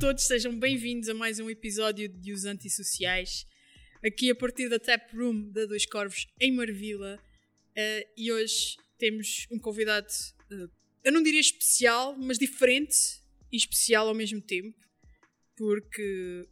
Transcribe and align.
todos, 0.00 0.24
sejam 0.24 0.58
bem-vindos 0.58 1.10
a 1.10 1.14
mais 1.14 1.38
um 1.38 1.50
episódio 1.50 2.08
de 2.08 2.32
Os 2.32 2.46
Antissociais, 2.46 3.44
aqui 4.02 4.30
a 4.30 4.34
partir 4.34 4.66
da 4.66 4.78
Tap 4.78 5.12
Room 5.14 5.50
da 5.50 5.66
Dois 5.66 5.84
Corvos 5.84 6.26
em 6.40 6.50
Marvila. 6.52 7.20
Uh, 7.76 8.08
e 8.16 8.32
hoje 8.32 8.78
temos 8.96 9.46
um 9.50 9.58
convidado, 9.58 10.06
uh, 10.50 10.70
eu 11.04 11.12
não 11.12 11.22
diria 11.22 11.38
especial, 11.38 12.16
mas 12.16 12.38
diferente 12.38 12.96
e 13.52 13.58
especial 13.58 14.08
ao 14.08 14.14
mesmo 14.14 14.40
tempo, 14.40 14.74
porque 15.54 16.48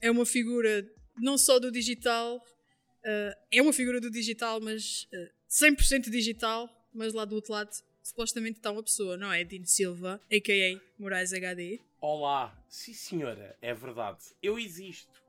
é 0.00 0.10
uma 0.10 0.24
figura 0.24 0.90
não 1.20 1.36
só 1.36 1.58
do 1.58 1.70
digital, 1.70 2.38
uh, 2.38 3.36
é 3.50 3.60
uma 3.60 3.74
figura 3.74 4.00
do 4.00 4.10
digital, 4.10 4.62
mas 4.62 5.06
100% 5.46 6.08
digital, 6.08 6.88
mas 6.94 7.12
lá 7.12 7.26
do 7.26 7.34
outro 7.34 7.52
lado 7.52 7.70
supostamente 8.02 8.60
está 8.60 8.70
uma 8.70 8.82
pessoa, 8.82 9.18
não 9.18 9.30
é? 9.30 9.44
Dino 9.44 9.66
Silva, 9.66 10.18
a.k.a. 10.32 10.80
Moraes 10.98 11.34
HD. 11.34 11.78
Olá, 12.02 12.52
sim 12.68 12.92
senhora, 12.92 13.56
é 13.62 13.72
verdade. 13.72 14.18
Eu 14.42 14.58
existo. 14.58 15.22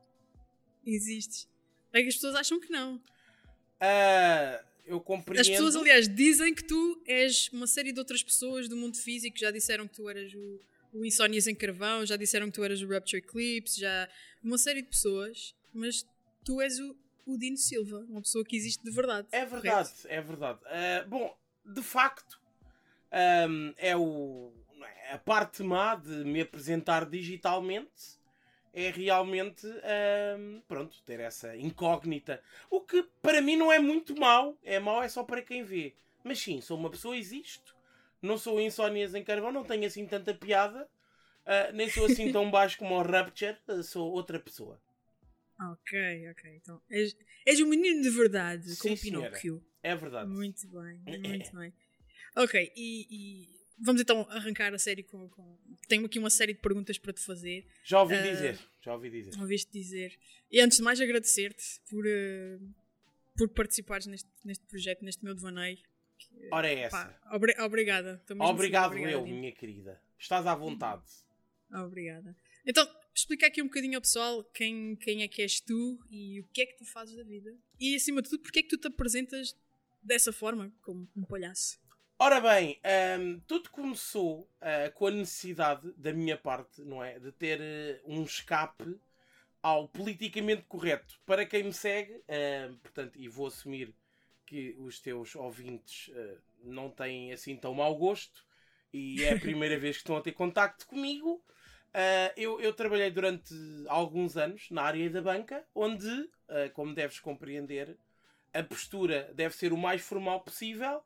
Existes. 0.84 1.48
É 1.92 2.02
que 2.02 2.08
as 2.08 2.14
pessoas 2.14 2.34
acham 2.34 2.58
que 2.58 2.68
não. 2.68 2.96
Uh, 2.96 4.64
eu 4.84 5.00
compreendo. 5.00 5.40
As 5.40 5.48
pessoas, 5.48 5.76
aliás, 5.76 6.12
dizem 6.12 6.52
que 6.52 6.64
tu 6.64 7.00
és 7.06 7.48
uma 7.52 7.68
série 7.68 7.92
de 7.92 8.00
outras 8.00 8.24
pessoas 8.24 8.68
do 8.68 8.76
mundo 8.76 8.96
físico. 8.96 9.38
Já 9.38 9.52
disseram 9.52 9.86
que 9.86 9.94
tu 9.94 10.08
eras 10.08 10.34
o, 10.34 10.60
o 10.92 11.04
Insónias 11.04 11.46
em 11.46 11.54
Carvão, 11.54 12.04
já 12.04 12.16
disseram 12.16 12.46
que 12.46 12.54
tu 12.54 12.64
eras 12.64 12.82
o 12.82 12.88
Rupture 12.88 13.18
Eclipse, 13.18 13.78
já. 13.78 14.08
Uma 14.42 14.58
série 14.58 14.82
de 14.82 14.88
pessoas, 14.88 15.54
mas 15.72 16.04
tu 16.44 16.60
és 16.60 16.80
o, 16.80 16.96
o 17.24 17.38
Dino 17.38 17.56
Silva, 17.56 18.04
uma 18.08 18.20
pessoa 18.20 18.44
que 18.44 18.56
existe 18.56 18.82
de 18.82 18.90
verdade. 18.90 19.28
É 19.30 19.46
verdade, 19.46 19.90
correto? 19.90 20.08
é 20.08 20.20
verdade. 20.20 20.58
Uh, 20.64 21.08
bom, 21.08 21.38
de 21.64 21.82
facto, 21.84 22.40
um, 23.48 23.72
é 23.76 23.96
o, 23.96 24.52
a 25.10 25.18
parte 25.18 25.62
má 25.62 25.94
de 25.94 26.24
me 26.24 26.40
apresentar 26.40 27.04
digitalmente 27.06 28.18
é 28.72 28.90
realmente 28.90 29.66
pronto, 30.66 31.00
ter 31.06 31.20
essa 31.20 31.56
incógnita. 31.56 32.42
O 32.68 32.80
que 32.80 33.06
para 33.22 33.40
mim 33.40 33.56
não 33.56 33.70
é 33.70 33.78
muito 33.78 34.18
mau, 34.18 34.58
é 34.64 34.80
mau 34.80 35.02
é 35.02 35.08
só 35.08 35.22
para 35.22 35.42
quem 35.42 35.62
vê. 35.62 35.94
Mas 36.24 36.40
sim, 36.40 36.60
sou 36.60 36.78
uma 36.78 36.90
pessoa, 36.90 37.16
existo. 37.16 37.76
Não 38.20 38.38
sou 38.38 38.58
insónias 38.58 39.14
em 39.14 39.22
carvão, 39.22 39.52
não 39.52 39.62
tenho 39.62 39.86
assim 39.86 40.06
tanta 40.06 40.32
piada. 40.34 40.88
Uh, 41.44 41.74
nem 41.74 41.90
sou 41.90 42.06
assim 42.06 42.32
tão 42.32 42.48
baixo 42.50 42.78
como 42.78 42.94
o 42.94 43.02
Rapture, 43.02 43.58
uh, 43.68 43.82
sou 43.82 44.10
outra 44.10 44.40
pessoa. 44.40 44.80
Ok, 45.60 46.30
ok. 46.30 46.56
Então, 46.56 46.80
és, 46.88 47.14
és 47.46 47.60
um 47.60 47.66
menino 47.66 48.02
de 48.02 48.08
verdade, 48.08 48.74
sim, 48.74 48.80
como 48.80 48.98
Pinóquio. 48.98 49.62
É 49.82 49.94
verdade. 49.94 50.30
Muito 50.30 50.66
bem, 50.68 51.02
muito 51.20 51.54
bem. 51.54 51.74
Ok, 52.34 52.72
e, 52.74 53.06
e, 53.10 53.63
vamos 53.78 54.00
então 54.00 54.26
arrancar 54.30 54.72
a 54.74 54.78
série 54.78 55.02
com, 55.02 55.28
com, 55.28 55.58
Tenho 55.88 56.06
aqui 56.06 56.18
uma 56.18 56.30
série 56.30 56.54
de 56.54 56.60
perguntas 56.60 56.98
para 56.98 57.12
te 57.12 57.20
fazer. 57.20 57.66
Já 57.84 58.00
ouvi 58.00 58.14
uh, 58.14 58.22
dizer, 58.22 58.58
já 58.80 58.94
ouvi 58.94 59.10
dizer. 59.10 59.38
Ouviste 59.38 59.72
dizer. 59.72 60.18
E 60.50 60.60
antes 60.60 60.78
de 60.78 60.84
mais 60.84 61.00
agradecer-te 61.00 61.80
por, 61.88 62.04
uh, 62.06 62.74
por 63.36 63.48
participares 63.50 64.06
neste, 64.06 64.28
neste 64.44 64.64
projeto, 64.66 65.02
neste 65.02 65.24
meu 65.24 65.34
devaneio. 65.34 65.78
Ora 66.50 66.68
é 66.68 66.80
essa. 66.80 66.96
Pá, 66.96 67.34
obri 67.34 67.54
obrigada. 67.60 68.22
Obrigado 68.28 68.86
obrigada, 68.92 69.10
eu, 69.10 69.26
minha 69.26 69.52
querida. 69.52 70.00
Estás 70.18 70.46
à 70.46 70.54
vontade. 70.54 71.04
Obrigada. 71.72 72.36
Então, 72.66 72.88
explica 73.14 73.46
aqui 73.46 73.60
um 73.60 73.66
bocadinho 73.66 73.96
ao 73.96 74.00
pessoal 74.00 74.42
quem, 74.44 74.96
quem 74.96 75.22
é 75.22 75.28
que 75.28 75.42
és 75.42 75.60
tu 75.60 75.98
e 76.10 76.40
o 76.40 76.44
que 76.48 76.62
é 76.62 76.66
que 76.66 76.76
tu 76.76 76.84
fazes 76.84 77.16
da 77.16 77.22
vida. 77.22 77.54
E 77.78 77.94
acima 77.94 78.22
de 78.22 78.30
tudo, 78.30 78.42
porque 78.42 78.60
é 78.60 78.62
que 78.62 78.68
tu 78.68 78.78
te 78.78 78.88
apresentas 78.88 79.56
dessa 80.02 80.32
forma, 80.32 80.72
como 80.82 81.08
um 81.16 81.24
palhaço. 81.24 81.78
Ora 82.16 82.40
bem, 82.40 82.80
um, 83.18 83.40
tudo 83.40 83.70
começou 83.70 84.48
uh, 84.62 84.92
com 84.94 85.08
a 85.08 85.10
necessidade 85.10 85.92
da 85.96 86.12
minha 86.12 86.36
parte, 86.36 86.80
não 86.82 87.02
é? 87.02 87.18
De 87.18 87.32
ter 87.32 87.60
uh, 87.60 88.00
um 88.06 88.22
escape 88.22 89.00
ao 89.60 89.88
politicamente 89.88 90.62
correto. 90.62 91.20
Para 91.26 91.44
quem 91.44 91.64
me 91.64 91.72
segue, 91.72 92.12
uh, 92.12 92.76
portanto, 92.76 93.18
e 93.18 93.26
vou 93.26 93.48
assumir 93.48 93.92
que 94.46 94.76
os 94.78 95.00
teus 95.00 95.34
ouvintes 95.34 96.08
uh, 96.08 96.38
não 96.62 96.88
têm 96.88 97.32
assim 97.32 97.56
tão 97.56 97.74
mau 97.74 97.96
gosto 97.96 98.46
e 98.92 99.24
é 99.24 99.34
a 99.34 99.40
primeira 99.40 99.76
vez 99.80 99.96
que 99.96 100.02
estão 100.02 100.16
a 100.16 100.22
ter 100.22 100.32
contacto 100.32 100.86
comigo. 100.86 101.44
Eu, 102.36 102.60
eu, 102.60 102.72
trabalhei 102.72 103.08
durante 103.08 103.54
alguns 103.86 104.36
anos 104.36 104.68
na 104.68 104.82
área 104.82 105.08
da 105.08 105.22
banca, 105.22 105.64
onde, 105.72 106.28
como 106.72 106.92
deves 106.92 107.20
compreender, 107.20 107.96
a 108.52 108.64
postura 108.64 109.32
deve 109.32 109.54
ser 109.54 109.72
o 109.72 109.76
mais 109.76 110.02
formal 110.02 110.40
possível 110.40 111.04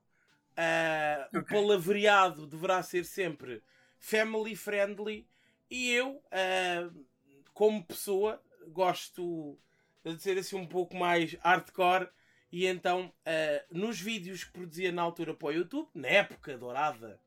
Uh, 0.58 1.38
okay. 1.38 1.40
O 1.40 1.44
palavreado 1.44 2.44
deverá 2.44 2.82
ser 2.82 3.04
sempre 3.04 3.62
family 3.96 4.56
friendly 4.56 5.24
e 5.70 5.92
eu, 5.92 6.16
uh, 6.16 7.06
como 7.54 7.84
pessoa, 7.84 8.42
gosto 8.66 9.56
de 10.02 10.20
ser 10.20 10.36
assim 10.36 10.56
um 10.56 10.66
pouco 10.66 10.96
mais 10.96 11.34
hardcore 11.34 12.08
e 12.50 12.66
então 12.66 13.12
uh, 13.20 13.78
nos 13.78 14.00
vídeos 14.00 14.42
que 14.42 14.50
produzia 14.50 14.90
na 14.90 15.02
altura 15.02 15.32
para 15.32 15.46
o 15.46 15.52
YouTube, 15.52 15.88
na 15.94 16.08
época 16.08 16.58
dourada 16.58 17.20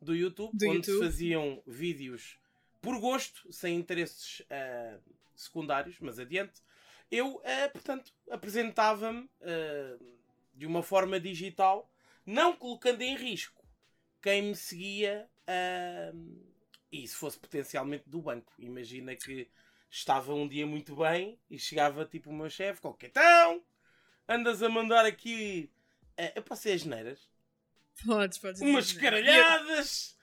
do 0.00 0.14
YouTube, 0.14 0.56
do 0.56 0.68
onde 0.68 0.88
YouTube. 0.88 0.98
se 0.98 0.98
faziam 1.00 1.60
vídeos 1.66 2.38
por 2.80 3.00
gosto, 3.00 3.52
sem 3.52 3.76
interesses 3.76 4.42
secundários, 5.34 5.96
mas 5.98 6.20
adiante, 6.20 6.62
eu, 7.10 7.42
portanto, 7.72 8.12
apresentava-me 8.30 9.28
de 10.54 10.66
uma 10.66 10.84
forma 10.84 11.18
digital 11.18 11.90
não 12.26 12.56
colocando 12.56 13.00
em 13.02 13.16
risco 13.16 13.64
quem 14.20 14.42
me 14.42 14.56
seguia 14.56 15.30
uh, 15.42 16.46
e 16.90 17.06
se 17.06 17.14
fosse 17.14 17.38
potencialmente 17.38 18.08
do 18.08 18.20
banco. 18.20 18.52
Imagina 18.58 19.14
que 19.14 19.48
estava 19.88 20.34
um 20.34 20.48
dia 20.48 20.66
muito 20.66 20.96
bem 20.96 21.38
e 21.48 21.58
chegava 21.58 22.04
tipo 22.04 22.30
o 22.30 22.34
meu 22.34 22.50
chefe, 22.50 22.80
então 23.02 23.62
andas 24.28 24.62
a 24.62 24.68
mandar 24.68 25.06
aqui 25.06 25.70
uh, 26.18 26.32
eu 26.34 26.42
posso 26.42 26.62
ser 26.62 26.72
as 26.72 26.84
neiras? 26.84 27.30
Podes, 28.04 28.38
podes. 28.38 28.60
Umas 28.60 28.92
caralhadas! 28.92 30.16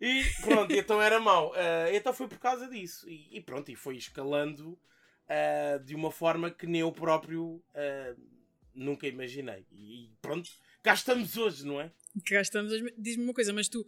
E 0.00 0.24
pronto, 0.40 0.72
então 0.72 1.00
era 1.00 1.20
mau. 1.20 1.50
Uh, 1.50 1.94
então 1.94 2.12
foi 2.14 2.26
por 2.26 2.38
causa 2.38 2.66
disso. 2.66 3.08
E, 3.08 3.36
e 3.36 3.40
pronto, 3.40 3.70
e 3.70 3.76
foi 3.76 3.96
escalando 3.96 4.72
uh, 5.28 5.84
de 5.84 5.94
uma 5.94 6.10
forma 6.10 6.50
que 6.50 6.66
nem 6.66 6.80
eu 6.80 6.90
próprio 6.90 7.62
nunca 8.74 9.06
imaginei. 9.06 9.66
E, 9.70 10.06
e 10.06 10.16
pronto, 10.22 10.50
cá 10.82 10.94
estamos 10.94 11.36
hoje, 11.36 11.64
não 11.66 11.80
é? 11.80 11.92
Cá 12.26 12.40
estamos 12.40 12.72
hoje. 12.72 12.94
Diz-me 12.98 13.24
uma 13.24 13.34
coisa, 13.34 13.52
mas 13.52 13.68
tu. 13.68 13.86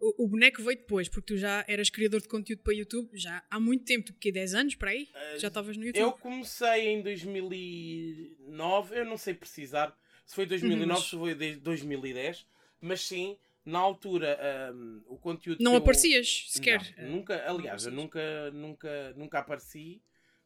O, 0.00 0.24
o, 0.24 0.28
boneco 0.28 0.62
veio 0.62 0.78
depois, 0.78 1.08
porque 1.08 1.34
tu 1.34 1.38
já 1.38 1.64
eras 1.68 1.88
criador 1.88 2.20
de 2.20 2.26
conteúdo 2.26 2.60
para 2.62 2.74
YouTube 2.74 3.08
já 3.12 3.40
há 3.48 3.60
muito 3.60 3.84
tempo, 3.84 4.06
tu 4.06 4.14
que 4.14 4.32
10 4.32 4.54
anos 4.54 4.74
para 4.74 4.90
aí? 4.90 5.04
Uh, 5.04 5.38
já 5.38 5.46
estavas 5.46 5.76
no 5.76 5.84
YouTube? 5.84 6.02
Eu 6.02 6.10
comecei 6.12 6.88
em 6.88 7.00
2009, 7.02 8.98
eu 8.98 9.04
não 9.04 9.16
sei 9.16 9.32
precisar 9.32 9.96
se 10.26 10.34
foi 10.34 10.44
2009 10.44 10.92
uhum. 10.92 11.06
se 11.06 11.16
foi 11.16 11.34
2010, 11.54 12.44
mas 12.80 13.00
sim, 13.02 13.38
na 13.64 13.78
altura 13.78 14.36
um, 14.74 15.04
o 15.06 15.16
conteúdo. 15.18 15.62
Não 15.62 15.76
aparecias 15.76 16.46
eu... 16.48 16.52
sequer? 16.52 16.94
Não, 16.98 17.10
nunca, 17.10 17.48
aliás, 17.48 17.86
eu 17.86 17.92
nunca, 17.92 18.50
nunca, 18.50 19.14
nunca 19.16 19.38
apareci 19.38 20.02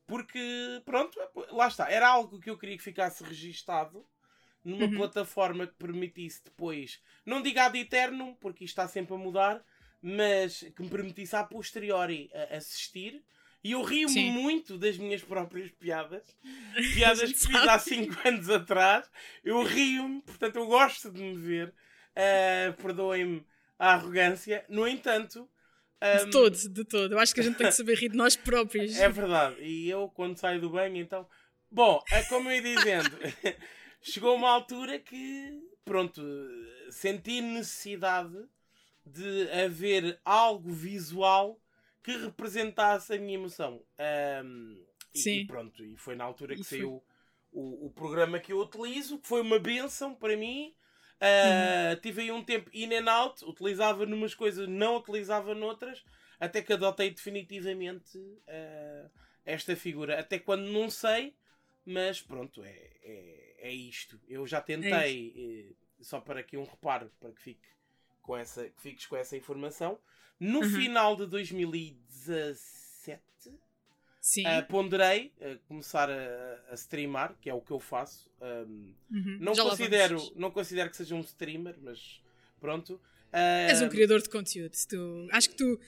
porque, 0.07 0.83
pronto, 0.85 1.19
lá 1.51 1.67
está, 1.67 1.91
era 1.91 2.09
algo 2.09 2.39
que 2.39 2.49
eu 2.49 2.57
queria 2.57 2.77
que 2.77 2.83
ficasse 2.83 3.25
registado 3.25 4.07
numa 4.67 4.87
uhum. 4.87 4.97
plataforma 4.97 5.67
que 5.67 5.75
permitisse 5.75 6.43
depois, 6.45 7.01
não 7.25 7.41
diga 7.41 7.67
ad 7.67 7.79
eterno, 7.79 8.37
porque 8.41 8.65
isto 8.65 8.73
está 8.73 8.89
sempre 8.89 9.15
a 9.15 9.19
mudar, 9.19 9.65
mas 10.03 10.65
que 10.75 10.83
me 10.83 10.89
permitisse 10.89 11.37
a 11.37 11.45
posteriori 11.45 12.31
assistir. 12.51 13.23
E 13.65 13.73
eu 13.73 13.83
rio-me 13.83 14.31
muito 14.31 14.79
das 14.79 14.97
minhas 14.97 15.23
próprias 15.23 15.71
piadas. 15.73 16.23
Piadas 16.95 17.33
que 17.33 17.39
fiz 17.49 17.57
há 17.57 17.79
5 17.79 18.29
anos 18.29 18.49
atrás. 18.49 19.11
Eu 19.43 19.65
rio-me, 19.65 20.23
portanto 20.23 20.57
eu 20.57 20.67
gosto 20.67 21.11
de 21.11 21.21
me 21.21 21.37
ver. 21.37 21.75
Uh, 22.15 22.81
Perdoem-me 22.81 23.45
a 23.77 23.95
arrogância. 23.95 24.65
No 24.69 24.87
entanto. 24.87 25.49
Um... 26.01 26.25
De 26.27 26.31
todo, 26.31 26.57
de 26.57 26.85
todo. 26.85 27.15
Eu 27.15 27.19
acho 27.19 27.35
que 27.35 27.41
a 27.41 27.43
gente 27.43 27.57
tem 27.57 27.67
que 27.67 27.73
saber 27.73 27.97
rir 27.97 28.11
de 28.11 28.17
nós 28.17 28.37
próprios. 28.37 28.97
É 28.99 29.09
verdade. 29.09 29.57
E 29.61 29.91
eu, 29.91 30.09
quando 30.15 30.37
saio 30.37 30.61
do 30.61 30.71
banho, 30.71 30.97
então. 30.97 31.27
Bom, 31.69 32.01
é 32.13 32.23
como 32.23 32.49
eu 32.49 32.55
ia 32.55 32.63
dizendo. 32.63 33.11
chegou 34.01 34.35
uma 34.35 34.51
altura 34.51 34.99
que, 34.99 35.61
pronto, 35.85 36.23
senti 36.91 37.41
necessidade 37.41 38.37
de 39.05 39.51
haver 39.51 40.21
algo 40.25 40.71
visual 40.71 41.61
que 42.03 42.17
representasse 42.17 43.15
a 43.15 43.19
minha 43.19 43.35
emoção. 43.35 43.83
Um, 44.45 44.85
Sim. 45.15 45.41
E, 45.41 45.47
pronto, 45.47 45.85
e 45.85 45.97
foi 45.97 46.15
na 46.15 46.25
altura 46.25 46.55
que 46.55 46.61
e 46.61 46.65
saiu 46.65 47.03
o, 47.51 47.87
o 47.87 47.91
programa 47.91 48.39
que 48.39 48.53
eu 48.53 48.61
utilizo, 48.61 49.19
que 49.19 49.27
foi 49.27 49.41
uma 49.41 49.59
benção 49.59 50.15
para 50.15 50.37
mim. 50.37 50.75
Uh, 51.17 51.95
uhum. 51.95 52.01
Tive 52.01 52.23
aí 52.23 52.31
um 52.31 52.45
tempo 52.45 52.71
in 52.75 52.95
and 52.95 53.11
out, 53.11 53.45
utilizava 53.45 54.05
numas 54.05 54.35
coisas, 54.35 54.69
não 54.69 54.97
utilizava 54.97 55.55
noutras, 55.55 56.05
até 56.39 56.61
que 56.61 56.73
adotei 56.75 57.11
definitivamente 57.11 58.19
uh, 58.19 59.11
esta 59.45 59.75
figura. 59.75 60.21
Até 60.21 60.39
quando 60.39 60.71
não 60.71 60.91
sei, 60.91 61.35
mas 61.85 62.21
pronto, 62.21 62.63
é, 62.63 62.91
é 63.03 63.46
é 63.59 63.73
isto. 63.73 64.21
Eu 64.29 64.47
já 64.47 64.61
tentei, 64.61 65.73
é 65.99 66.03
só 66.05 66.21
para 66.21 66.41
aqui 66.41 66.57
um 66.57 66.65
reparo, 66.65 67.11
para 67.21 67.31
que, 67.33 67.41
fique 67.41 67.69
com 68.23 68.37
essa, 68.37 68.69
que 68.69 68.83
fiques 68.83 69.07
com 69.07 69.17
essa 69.17 69.37
informação. 69.37 69.99
No 70.39 70.61
uhum. 70.61 70.71
final 70.71 71.17
de 71.17 71.27
2017, 71.27 72.87
2017, 73.07 73.23
Sim. 74.21 74.43
uh, 74.45 74.67
ponderei 74.69 75.33
uh, 75.41 75.59
começar 75.69 76.11
a, 76.11 76.65
a, 76.71 76.75
streamar, 76.75 77.37
que 77.41 77.49
é 77.49 77.55
o 77.55 77.61
que 77.61 77.71
eu 77.71 77.79
faço. 77.79 78.31
Um, 78.41 78.95
uhum. 79.11 79.39
não, 79.41 79.55
considero, 79.55 80.33
não 80.35 80.51
considero 80.51 80.91
que 80.91 80.97
seja 80.97 81.15
um 81.15 81.21
streamer, 81.21 81.77
mas 81.81 82.21
pronto. 82.61 82.95
Uh, 83.33 83.71
És 83.71 83.83
um 83.83 83.89
criador 83.89 84.21
de 84.21 84.29
conteúdo. 84.29 84.73
Tu, 84.89 85.29
acho 85.31 85.51
que 85.51 85.57
tu 85.57 85.81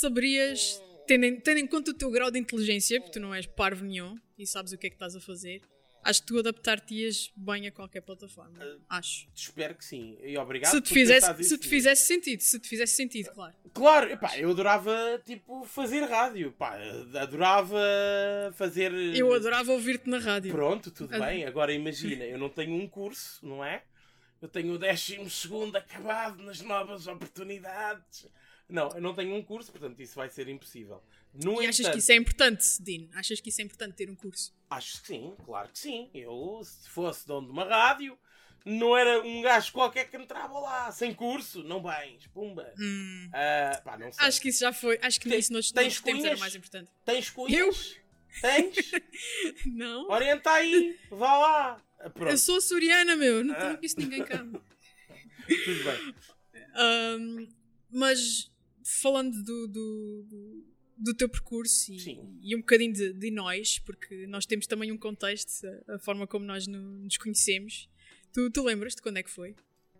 saberias, 0.00 0.80
tendo 1.06 1.24
em, 1.24 1.38
tendo 1.38 1.58
em 1.58 1.66
conta 1.66 1.90
o 1.90 1.94
teu 1.94 2.10
grau 2.10 2.30
de 2.30 2.38
inteligência, 2.38 3.00
porque 3.00 3.18
tu 3.18 3.20
não 3.20 3.34
és 3.34 3.46
parvo 3.46 3.84
nenhum 3.84 4.18
e 4.38 4.46
sabes 4.46 4.72
o 4.72 4.78
que 4.78 4.86
é 4.86 4.90
que 4.90 4.96
estás 4.96 5.14
a 5.14 5.20
fazer, 5.20 5.62
acho 6.02 6.20
que 6.20 6.26
tu 6.26 6.38
adaptar-te-ias 6.38 7.32
bem 7.36 7.66
a 7.66 7.72
qualquer 7.72 8.00
plataforma. 8.00 8.58
Uh, 8.58 8.80
acho. 8.88 9.28
Espero 9.34 9.74
que 9.74 9.84
sim. 9.84 10.16
E 10.22 10.36
obrigado 10.36 10.70
se 10.70 10.80
te, 10.80 10.92
fizesse, 10.92 11.44
se 11.44 11.58
te 11.58 11.68
fizesse 11.68 12.06
sentido, 12.06 12.40
se 12.40 12.58
te 12.58 12.68
fizesse 12.68 12.94
sentido, 12.94 13.30
claro. 13.32 13.54
Claro, 13.72 14.10
epá, 14.10 14.36
eu 14.38 14.50
adorava 14.50 15.20
tipo 15.24 15.64
fazer 15.64 16.04
rádio, 16.04 16.52
pá, 16.52 16.78
adorava 17.20 17.80
fazer. 18.54 18.92
Eu 18.92 19.32
adorava 19.32 19.72
ouvir-te 19.72 20.08
na 20.08 20.18
rádio. 20.18 20.52
Pronto, 20.52 20.90
tudo 20.90 21.18
bem. 21.18 21.44
Agora 21.44 21.72
imagina, 21.72 22.24
eu 22.26 22.38
não 22.38 22.48
tenho 22.48 22.74
um 22.74 22.88
curso, 22.88 23.46
não 23.46 23.64
é? 23.64 23.82
Eu 24.40 24.48
tenho 24.48 24.74
o 24.74 24.78
12 24.78 25.28
segundo 25.28 25.76
acabado 25.76 26.42
nas 26.42 26.62
novas 26.62 27.06
oportunidades. 27.06 28.26
Não, 28.70 28.88
eu 28.90 29.00
não 29.00 29.14
tenho 29.14 29.34
um 29.34 29.42
curso, 29.42 29.70
portanto 29.70 30.00
isso 30.00 30.14
vai 30.14 30.28
ser 30.28 30.48
impossível. 30.48 31.02
No 31.34 31.62
e 31.62 31.66
achas 31.66 31.88
que 31.88 31.98
isso 31.98 32.12
é 32.12 32.16
importante, 32.16 32.82
Dino? 32.82 33.08
Achas 33.14 33.40
que 33.40 33.48
isso 33.48 33.60
é 33.60 33.64
importante 33.64 33.94
ter 33.94 34.10
um 34.10 34.14
curso? 34.14 34.52
Acho 34.68 35.00
que 35.00 35.08
sim, 35.08 35.34
claro 35.44 35.68
que 35.68 35.78
sim. 35.78 36.10
Eu, 36.14 36.60
se 36.64 36.88
fosse 36.88 37.26
dono 37.26 37.46
de 37.46 37.52
uma 37.52 37.64
rádio, 37.64 38.18
não 38.64 38.96
era 38.96 39.20
um 39.20 39.40
gajo 39.42 39.72
qualquer 39.72 40.08
que 40.08 40.16
entrava 40.16 40.58
lá, 40.58 40.92
sem 40.92 41.14
curso, 41.14 41.62
não 41.62 41.82
bens, 41.82 42.26
pumba. 42.28 42.72
Hum. 42.78 43.28
Uh, 43.28 43.82
pá, 43.82 43.98
não 43.98 44.12
sei. 44.12 44.26
Acho 44.26 44.40
que 44.40 44.48
isso 44.48 44.60
já 44.60 44.72
foi. 44.72 44.98
Acho 45.02 45.20
que 45.20 45.28
Tem, 45.28 45.38
isso 45.38 45.52
nos, 45.52 45.72
tens 45.72 46.00
tempos 46.00 46.24
era 46.24 46.36
mais 46.36 46.54
importante. 46.54 46.90
Tens 47.04 47.30
cunhas? 47.30 47.58
Eu? 47.58 47.70
Tens? 48.40 48.90
não. 49.66 50.08
Orienta 50.08 50.50
aí, 50.50 50.98
vá 51.10 51.38
lá. 51.38 51.82
Pronto. 52.14 52.30
Eu 52.30 52.38
sou 52.38 52.56
açoriana, 52.56 53.16
meu, 53.16 53.44
não 53.44 53.54
tenho 53.54 53.72
ah. 53.72 53.78
isso 53.82 53.98
ninguém 53.98 54.24
cá. 54.24 54.38
Tudo 55.64 55.84
bem. 55.84 56.14
Um, 56.76 57.48
mas 57.90 58.49
falando 58.90 59.42
do, 59.42 59.66
do, 59.68 60.22
do, 60.28 60.66
do 60.96 61.14
teu 61.14 61.28
percurso 61.28 61.92
e, 61.92 62.20
e, 62.42 62.56
um 62.56 62.60
bocadinho 62.60 62.92
de, 62.92 63.12
de, 63.12 63.30
nós, 63.30 63.78
porque 63.78 64.26
nós 64.26 64.46
temos 64.46 64.66
também 64.66 64.90
um 64.90 64.98
contexto, 64.98 65.66
a, 65.88 65.94
a 65.94 65.98
forma 65.98 66.26
como 66.26 66.44
nós 66.44 66.66
nos 66.66 67.16
conhecemos. 67.16 67.88
Tu, 68.32 68.50
tu 68.50 68.62
lembras 68.62 68.94
de 68.94 69.02
quando 69.02 69.18
é 69.18 69.22
que 69.22 69.30
foi? 69.30 69.54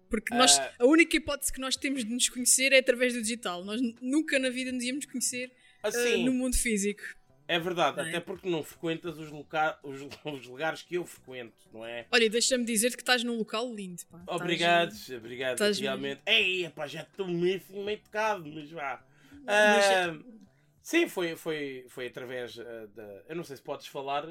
Porque 0.08 0.34
nós, 0.34 0.58
uh... 0.58 0.62
a 0.80 0.86
única 0.86 1.16
hipótese 1.16 1.52
que 1.52 1.60
nós 1.60 1.76
temos 1.76 2.04
de 2.04 2.10
nos 2.10 2.28
conhecer 2.28 2.72
é 2.72 2.78
através 2.78 3.14
do 3.14 3.22
digital. 3.22 3.64
Nós 3.64 3.80
nunca 4.00 4.38
na 4.38 4.50
vida 4.50 4.72
nos 4.72 4.82
íamos 4.82 5.06
conhecer 5.06 5.52
assim, 5.82 6.22
uh, 6.22 6.26
no 6.26 6.32
mundo 6.32 6.56
físico. 6.56 7.02
É 7.50 7.58
verdade, 7.58 7.98
é? 7.98 8.02
até 8.02 8.20
porque 8.20 8.48
não 8.48 8.62
frequentas 8.62 9.18
os, 9.18 9.28
loca 9.28 9.76
os, 9.82 10.00
os, 10.24 10.46
lugares 10.46 10.82
que 10.82 10.94
eu 10.94 11.04
frequento, 11.04 11.68
não 11.72 11.84
é? 11.84 12.06
Olha, 12.12 12.30
deixa-me 12.30 12.64
dizer 12.64 12.94
que 12.94 13.02
estás 13.02 13.24
num 13.24 13.36
local 13.36 13.74
lindo, 13.74 14.00
pá. 14.06 14.22
Obrigado, 14.28 14.92
estás, 14.92 15.18
obrigado, 15.18 15.52
estás 15.54 15.80
realmente. 15.80 16.22
Mesmo. 16.24 16.40
Ei, 16.40 16.70
pá, 16.70 16.86
já 16.86 17.02
estou 17.02 17.26
meio, 17.26 17.60
meio 17.70 17.98
tocado, 17.98 18.46
mas 18.46 18.70
vá. 18.70 19.02
Uh, 19.32 20.24
sim, 20.80 21.08
foi, 21.08 21.34
foi, 21.34 21.86
foi 21.88 22.06
através 22.06 22.56
uh, 22.56 22.86
da. 22.94 23.24
Eu 23.28 23.34
não 23.34 23.42
sei 23.42 23.56
se 23.56 23.62
podes 23.62 23.88
falar 23.88 24.28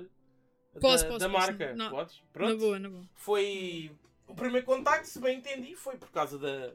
posso, 0.79 1.03
da, 1.03 1.09
posso, 1.09 1.19
da 1.19 1.27
marca. 1.27 1.75
Não, 1.75 1.89
podes? 1.89 2.23
Pronto. 2.31 2.53
Na 2.53 2.57
boa, 2.57 2.79
na 2.79 2.89
boa. 2.89 3.09
Foi. 3.15 3.91
O 4.27 4.33
primeiro 4.33 4.65
contacto, 4.65 5.05
se 5.05 5.19
bem 5.19 5.39
entendi, 5.39 5.75
foi 5.75 5.97
por 5.97 6.09
causa 6.09 6.39
da, 6.39 6.71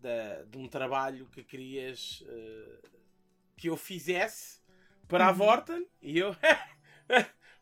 da, 0.00 0.42
de 0.42 0.58
um 0.58 0.66
trabalho 0.66 1.26
que 1.26 1.44
querias 1.44 2.24
uh, 2.26 2.88
que 3.56 3.68
eu 3.68 3.76
fizesse 3.76 4.61
para 5.18 5.28
a 5.28 5.32
Vorten 5.32 5.76
uhum. 5.76 5.86
e 6.00 6.18
eu 6.18 6.34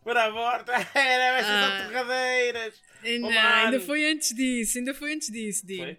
para 0.05 0.25
a 0.25 0.31
Vorten 0.31 0.75
era 0.94 1.38
essas 1.38 1.50
ah. 1.50 1.85
torradeiras. 1.87 2.75
Não, 3.20 3.29
oh, 3.29 3.32
ainda 3.32 3.81
foi 3.81 4.11
antes 4.11 4.35
disso, 4.35 4.79
ainda 4.79 4.94
foi 4.94 5.14
antes 5.14 5.31
disso, 5.31 5.67
Dino. 5.67 5.85
Foi? 5.85 5.99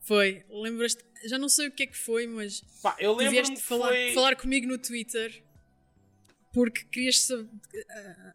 Foi. 0.00 0.44
Lembras-te? 0.50 1.04
Já 1.24 1.38
não 1.38 1.48
sei 1.48 1.68
o 1.68 1.70
que 1.70 1.84
é 1.84 1.86
que 1.86 1.96
foi, 1.96 2.26
mas. 2.26 2.62
Pá, 2.82 2.96
eu 2.98 3.14
lembro-me 3.14 3.56
falar, 3.58 3.88
foi... 3.88 4.12
falar 4.14 4.36
comigo 4.36 4.66
no 4.66 4.78
Twitter 4.78 5.42
porque 6.52 6.84
querias 6.84 7.20
saber. 7.20 7.44
Uh, 7.44 8.32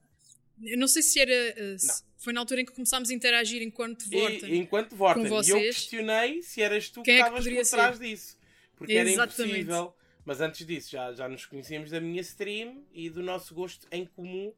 eu 0.63 0.77
não 0.77 0.87
sei 0.87 1.01
se 1.01 1.19
era. 1.19 1.33
Uh, 1.33 1.79
se 1.79 2.03
foi 2.17 2.33
na 2.33 2.39
altura 2.39 2.61
em 2.61 2.65
que 2.65 2.73
começámos 2.73 3.09
a 3.09 3.13
interagir 3.13 3.61
enquanto 3.61 4.09
Vorten. 4.09 4.49
E, 4.49 4.57
enquanto 4.57 4.95
Vorten. 4.95 5.25
E 5.25 5.49
eu 5.49 5.59
questionei 5.59 6.41
se 6.41 6.61
eras 6.61 6.89
tu 6.89 7.03
Quem 7.03 7.15
que 7.15 7.21
estavas 7.21 7.45
é 7.45 7.55
por 7.55 7.67
trás 7.67 7.97
ser? 7.97 8.03
disso. 8.03 8.37
Porque 8.75 8.93
Exatamente. 8.93 9.41
era 9.41 9.49
impossível 9.49 9.94
mas 10.25 10.41
antes 10.41 10.65
disso, 10.65 10.91
já, 10.91 11.13
já 11.13 11.29
nos 11.29 11.45
conhecíamos 11.45 11.91
da 11.91 12.01
minha 12.01 12.21
stream 12.21 12.83
e 12.91 13.09
do 13.09 13.21
nosso 13.21 13.53
gosto 13.53 13.87
em 13.91 14.05
comum 14.05 14.51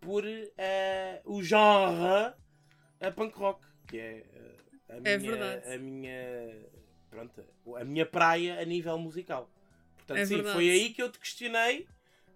por 0.00 0.24
uh, 0.24 1.20
o 1.24 1.42
genre 1.42 2.34
a 3.00 3.10
punk 3.14 3.36
rock, 3.36 3.64
que 3.86 3.98
é 3.98 4.24
uh, 4.88 4.92
a, 4.92 5.08
é 5.08 5.18
minha, 5.18 5.74
a 5.74 5.78
minha 5.78 6.66
pronto, 7.10 7.44
a 7.76 7.84
minha 7.84 8.06
praia 8.06 8.60
a 8.60 8.64
nível 8.64 8.98
musical. 8.98 9.50
Portanto, 9.96 10.18
é 10.18 10.26
sim, 10.26 10.36
verdade. 10.36 10.54
foi 10.54 10.70
aí 10.70 10.90
que 10.90 11.02
eu 11.02 11.10
te 11.10 11.18
questionei, 11.18 11.86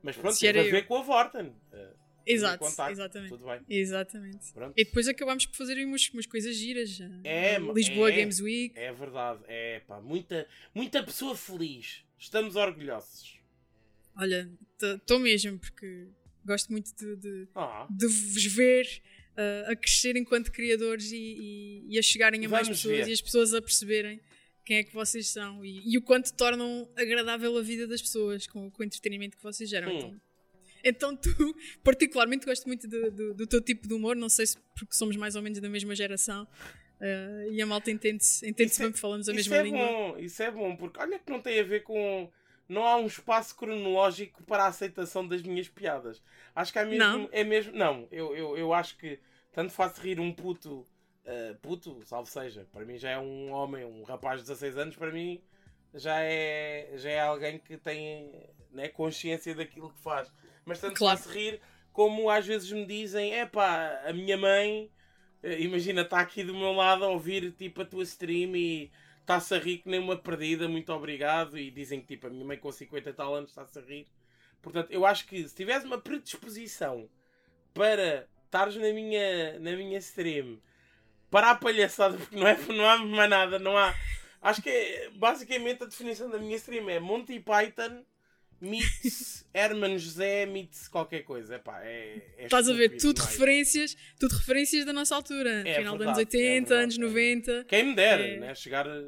mas 0.02 0.16
pronto, 0.16 0.38
teve 0.38 0.60
a 0.60 0.62
ver 0.62 0.82
eu. 0.82 0.86
com 0.86 0.96
a 0.98 1.02
Vorten. 1.02 1.46
Uh, 1.72 2.05
Exato, 2.26 2.58
contacto, 2.58 2.92
exatamente. 2.92 3.30
Tudo 3.30 3.46
bem. 3.46 3.60
Exatamente. 3.68 4.52
Pronto. 4.52 4.74
E 4.76 4.84
depois 4.84 5.06
acabámos 5.06 5.46
por 5.46 5.56
fazer 5.56 5.84
umas, 5.84 6.08
umas 6.08 6.26
coisas 6.26 6.56
giras. 6.56 6.98
É, 7.22 7.58
Lisboa 7.58 8.10
é, 8.10 8.16
Games 8.16 8.40
Week. 8.40 8.76
É 8.76 8.92
verdade. 8.92 9.40
É, 9.46 9.80
pá, 9.80 10.00
muita, 10.00 10.46
muita 10.74 11.02
pessoa 11.02 11.36
feliz. 11.36 12.04
Estamos 12.18 12.56
orgulhosos. 12.56 13.38
Olha, 14.16 14.50
estou 14.80 15.18
mesmo, 15.18 15.58
porque 15.58 16.08
gosto 16.44 16.72
muito 16.72 16.94
de, 16.96 17.16
de, 17.16 17.48
ah. 17.54 17.86
de 17.90 18.06
vos 18.06 18.44
ver 18.46 19.02
uh, 19.36 19.70
a 19.70 19.76
crescer 19.76 20.16
enquanto 20.16 20.50
criadores 20.50 21.12
e, 21.12 21.16
e, 21.16 21.86
e 21.94 21.98
a 21.98 22.02
chegarem 22.02 22.44
a 22.44 22.48
mais 22.48 22.68
pessoas 22.68 22.98
ver. 22.98 23.08
e 23.08 23.12
as 23.12 23.20
pessoas 23.20 23.52
a 23.52 23.60
perceberem 23.60 24.20
quem 24.64 24.78
é 24.78 24.82
que 24.82 24.92
vocês 24.92 25.28
são 25.28 25.64
e, 25.64 25.82
e, 25.84 25.96
o 25.96 26.02
quanto 26.02 26.32
tornam 26.34 26.90
agradável 26.96 27.56
a 27.56 27.62
vida 27.62 27.86
das 27.86 28.02
pessoas 28.02 28.46
com, 28.46 28.70
com 28.70 28.82
o 28.82 28.84
entretenimento 28.86 29.36
que 29.36 29.42
vocês 29.42 29.70
geram. 29.70 29.92
Hum. 29.92 29.96
Então, 29.96 30.20
então, 30.88 31.16
tu, 31.16 31.30
particularmente, 31.82 32.46
gosto 32.46 32.66
muito 32.66 32.88
do, 32.88 33.10
do, 33.10 33.34
do, 33.34 33.46
teu 33.46 33.60
tipo 33.60 33.86
de 33.86 33.94
humor, 33.94 34.16
não 34.16 34.28
sei 34.28 34.46
se 34.46 34.56
porque 34.74 34.94
somos 34.94 35.16
mais 35.16 35.36
ou 35.36 35.42
menos 35.42 35.58
da 35.60 35.68
mesma 35.68 35.94
geração, 35.94 36.46
Uh, 36.98 37.52
e 37.52 37.60
a 37.60 37.66
malta 37.66 37.90
entende-se 37.90 38.48
entende 38.48 38.72
bem 38.78 38.90
que 38.90 38.98
falamos 38.98 39.28
a 39.28 39.34
mesma 39.34 39.56
é 39.56 39.62
língua. 39.62 39.86
Bom, 39.86 40.18
isso 40.18 40.42
é 40.42 40.50
bom, 40.50 40.74
porque 40.76 40.98
olha 40.98 41.18
que 41.18 41.30
não 41.30 41.42
tem 41.42 41.60
a 41.60 41.62
ver 41.62 41.82
com. 41.82 42.30
Não 42.66 42.86
há 42.86 42.96
um 42.96 43.06
espaço 43.06 43.54
cronológico 43.54 44.42
para 44.44 44.64
a 44.64 44.68
aceitação 44.68 45.28
das 45.28 45.42
minhas 45.42 45.68
piadas. 45.68 46.22
Acho 46.54 46.72
que 46.72 46.78
é 46.78 46.84
mesmo. 46.86 46.98
Não, 46.98 47.28
é 47.30 47.44
mesmo, 47.44 47.76
não 47.76 48.08
eu, 48.10 48.34
eu, 48.34 48.56
eu 48.56 48.72
acho 48.72 48.96
que 48.96 49.20
tanto 49.52 49.72
faço 49.72 50.00
rir 50.00 50.18
um 50.18 50.32
puto. 50.32 50.86
Uh, 51.26 51.54
puto, 51.60 52.00
salvo 52.04 52.30
seja, 52.30 52.66
para 52.72 52.84
mim 52.84 52.96
já 52.96 53.10
é 53.10 53.18
um 53.18 53.50
homem, 53.50 53.84
um 53.84 54.04
rapaz 54.04 54.40
de 54.40 54.46
16 54.46 54.78
anos, 54.78 54.96
para 54.96 55.10
mim 55.10 55.42
já 55.92 56.20
é, 56.20 56.92
já 56.94 57.10
é 57.10 57.20
alguém 57.20 57.58
que 57.58 57.76
tem 57.76 58.48
né, 58.70 58.88
consciência 58.88 59.54
daquilo 59.54 59.90
que 59.90 60.00
faz. 60.00 60.32
Mas 60.66 60.80
tanto 60.80 60.98
claro. 60.98 61.16
faço 61.16 61.30
rir 61.30 61.60
como 61.92 62.28
às 62.28 62.44
vezes 62.44 62.70
me 62.72 62.84
dizem: 62.84 63.32
é 63.32 63.46
pá, 63.46 64.02
a 64.04 64.12
minha 64.12 64.36
mãe 64.36 64.90
eh, 65.42 65.60
imagina, 65.60 66.02
está 66.02 66.20
aqui 66.20 66.42
do 66.42 66.52
meu 66.52 66.72
lado 66.72 67.04
a 67.04 67.08
ouvir 67.08 67.52
tipo 67.52 67.82
a 67.82 67.84
tua 67.84 68.02
stream 68.02 68.56
e 68.56 68.90
está-se 69.20 69.54
a 69.54 69.58
rir 69.58 69.78
que 69.78 69.88
nem 69.88 70.00
uma 70.00 70.16
perdida, 70.16 70.68
muito 70.68 70.92
obrigado. 70.92 71.56
E 71.56 71.70
dizem 71.70 72.00
que 72.00 72.08
tipo 72.08 72.26
a 72.26 72.30
minha 72.30 72.44
mãe 72.44 72.58
com 72.58 72.70
50 72.70 73.08
e 73.08 73.12
tal 73.12 73.34
anos 73.34 73.50
está-se 73.50 73.78
a 73.78 73.82
rir. 73.82 74.06
Portanto, 74.60 74.90
eu 74.90 75.06
acho 75.06 75.26
que 75.26 75.48
se 75.48 75.54
tiveres 75.54 75.84
uma 75.84 75.98
predisposição 75.98 77.08
para 77.72 78.28
estares 78.44 78.76
na 78.76 78.92
minha, 78.92 79.58
na 79.60 79.76
minha 79.76 79.98
stream 79.98 80.58
para 81.30 81.50
a 81.52 81.54
palhaçada, 81.54 82.16
porque 82.16 82.36
não, 82.36 82.46
é, 82.46 82.56
não 82.56 82.88
há 82.88 82.98
mais 82.98 83.30
nada, 83.30 83.58
não 83.58 83.78
há. 83.78 83.94
Acho 84.42 84.62
que 84.62 84.68
é, 84.68 85.10
basicamente 85.10 85.82
a 85.82 85.86
definição 85.86 86.28
da 86.28 86.38
minha 86.38 86.56
stream 86.56 86.88
é 86.90 86.98
Monty 86.98 87.40
Python 87.40 88.04
meets 88.60 89.46
Herman 89.52 89.98
José 89.98 90.46
meets 90.46 90.88
qualquer 90.88 91.22
coisa. 91.22 91.56
Epá, 91.56 91.82
é, 91.82 92.22
é 92.38 92.44
Estás 92.44 92.68
a 92.68 92.72
ver, 92.72 92.96
tudo 92.96 93.18
referências, 93.18 93.96
tudo 94.18 94.36
referências 94.36 94.84
da 94.84 94.92
nossa 94.92 95.14
altura. 95.14 95.68
É 95.68 95.76
final 95.76 95.96
dos 95.96 96.06
anos 96.06 96.18
80, 96.18 96.74
é 96.74 96.82
anos 96.82 96.98
90. 96.98 97.64
Quem 97.64 97.84
me 97.86 97.94
dera, 97.94 98.26
é. 98.26 98.38
né? 98.38 98.54
chegar 98.54 98.86
a, 98.88 99.02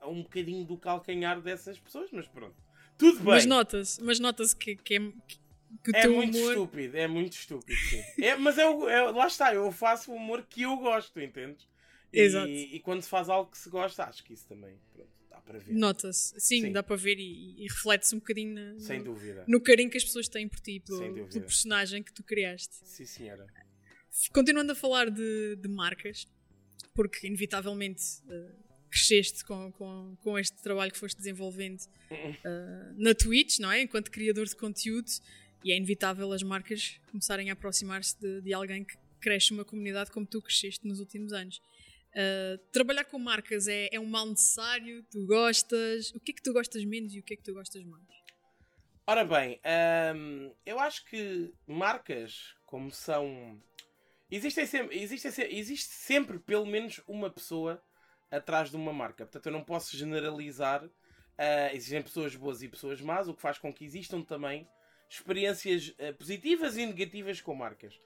a, 0.00 0.08
um 0.08 0.22
bocadinho 0.22 0.64
do 0.64 0.76
calcanhar 0.76 1.40
dessas 1.40 1.78
pessoas, 1.78 2.10
mas 2.12 2.26
pronto. 2.26 2.56
Tudo 2.98 3.16
bem. 3.18 3.26
Mas 3.26 3.46
nota-se 3.46 4.02
mas 4.02 4.20
nota 4.20 4.44
que, 4.58 4.76
que, 4.76 4.96
é, 4.96 4.98
que 4.98 5.96
é 5.96 6.06
muito 6.06 6.36
humor... 6.36 6.52
estúpido, 6.52 6.96
é 6.96 7.06
muito 7.06 7.32
estúpido, 7.32 7.78
é, 8.20 8.36
mas 8.36 8.58
é, 8.58 8.62
é, 8.62 9.00
lá 9.10 9.26
está, 9.26 9.54
eu 9.54 9.70
faço 9.72 10.12
o 10.12 10.14
humor 10.14 10.46
que 10.48 10.62
eu 10.62 10.76
gosto, 10.76 11.20
entendes? 11.20 11.66
E, 12.12 12.20
Exato. 12.20 12.48
E, 12.48 12.78
quando 12.80 13.00
se 13.00 13.08
faz 13.08 13.28
algo 13.30 13.50
que 13.50 13.56
se 13.56 13.70
gosta, 13.70 14.04
acho 14.04 14.22
que 14.22 14.34
isso 14.34 14.46
também. 14.46 14.78
Pronto 14.92 15.11
para 15.44 15.58
ver. 15.58 15.74
Nota-se, 15.74 16.34
sim, 16.40 16.62
sim, 16.62 16.72
dá 16.72 16.82
para 16.82 16.96
ver 16.96 17.18
e, 17.18 17.62
e 17.62 17.68
reflete-se 17.68 18.14
um 18.14 18.18
bocadinho 18.18 18.54
na, 18.54 18.80
Sem 18.80 18.98
no, 18.98 19.04
dúvida. 19.04 19.44
no 19.46 19.60
carinho 19.60 19.90
que 19.90 19.96
as 19.96 20.04
pessoas 20.04 20.28
têm 20.28 20.48
por 20.48 20.60
ti, 20.60 20.80
pelo, 20.80 21.28
pelo 21.28 21.44
personagem 21.44 22.02
que 22.02 22.12
tu 22.12 22.22
criaste. 22.22 22.74
Sim, 22.84 23.06
senhora. 23.06 23.46
Continuando 24.32 24.72
a 24.72 24.74
falar 24.74 25.10
de, 25.10 25.56
de 25.56 25.68
marcas, 25.68 26.28
porque 26.94 27.26
inevitavelmente 27.26 28.02
uh, 28.26 28.62
cresceste 28.90 29.44
com, 29.44 29.72
com, 29.72 30.16
com 30.20 30.38
este 30.38 30.62
trabalho 30.62 30.92
que 30.92 30.98
foste 30.98 31.16
desenvolvendo 31.16 31.80
uh, 31.80 32.94
na 32.96 33.14
Twitch, 33.14 33.58
não 33.58 33.72
é? 33.72 33.80
Enquanto 33.80 34.10
criador 34.10 34.46
de 34.46 34.54
conteúdo, 34.54 35.10
e 35.64 35.72
é 35.72 35.76
inevitável 35.76 36.30
as 36.32 36.42
marcas 36.42 37.00
começarem 37.10 37.50
a 37.50 37.54
aproximar-se 37.54 38.18
de, 38.20 38.42
de, 38.42 38.52
alguém 38.52 38.84
que 38.84 38.96
cresce 39.20 39.52
uma 39.52 39.64
comunidade 39.64 40.10
como 40.10 40.26
tu 40.26 40.42
cresceste 40.42 40.86
nos 40.86 41.00
últimos 41.00 41.32
anos. 41.32 41.62
Uh, 42.14 42.58
trabalhar 42.70 43.04
com 43.04 43.18
marcas 43.18 43.66
é, 43.66 43.88
é 43.92 43.98
um 43.98 44.06
mal 44.06 44.26
necessário? 44.26 45.02
Tu 45.10 45.24
gostas? 45.26 46.10
O 46.14 46.20
que 46.20 46.32
é 46.32 46.34
que 46.34 46.42
tu 46.42 46.52
gostas 46.52 46.84
menos 46.84 47.14
e 47.14 47.20
o 47.20 47.22
que 47.22 47.34
é 47.34 47.36
que 47.36 47.42
tu 47.42 47.54
gostas 47.54 47.84
mais? 47.84 48.04
Ora 49.04 49.24
bem, 49.24 49.60
eu 50.64 50.78
acho 50.78 51.04
que 51.06 51.52
marcas, 51.66 52.54
como 52.64 52.90
são. 52.92 53.60
Existem 54.30 54.64
sempre, 54.64 54.96
existe 54.96 55.88
sempre 55.88 56.38
pelo 56.38 56.64
menos 56.64 57.00
uma 57.08 57.28
pessoa 57.28 57.82
atrás 58.32 58.70
de 58.70 58.76
uma 58.76 58.92
marca. 58.92 59.24
Portanto, 59.24 59.46
eu 59.46 59.52
não 59.52 59.62
posso 59.62 59.96
generalizar. 59.96 60.84
Uh, 60.84 61.74
existem 61.74 62.02
pessoas 62.02 62.34
boas 62.36 62.62
e 62.62 62.68
pessoas 62.68 63.00
más, 63.00 63.28
o 63.28 63.34
que 63.34 63.42
faz 63.42 63.58
com 63.58 63.72
que 63.72 63.84
existam 63.84 64.22
também 64.22 64.66
experiências 65.08 65.88
uh, 65.88 66.14
positivas 66.16 66.76
e 66.76 66.86
negativas 66.86 67.40
com 67.40 67.54
marcas. 67.54 68.00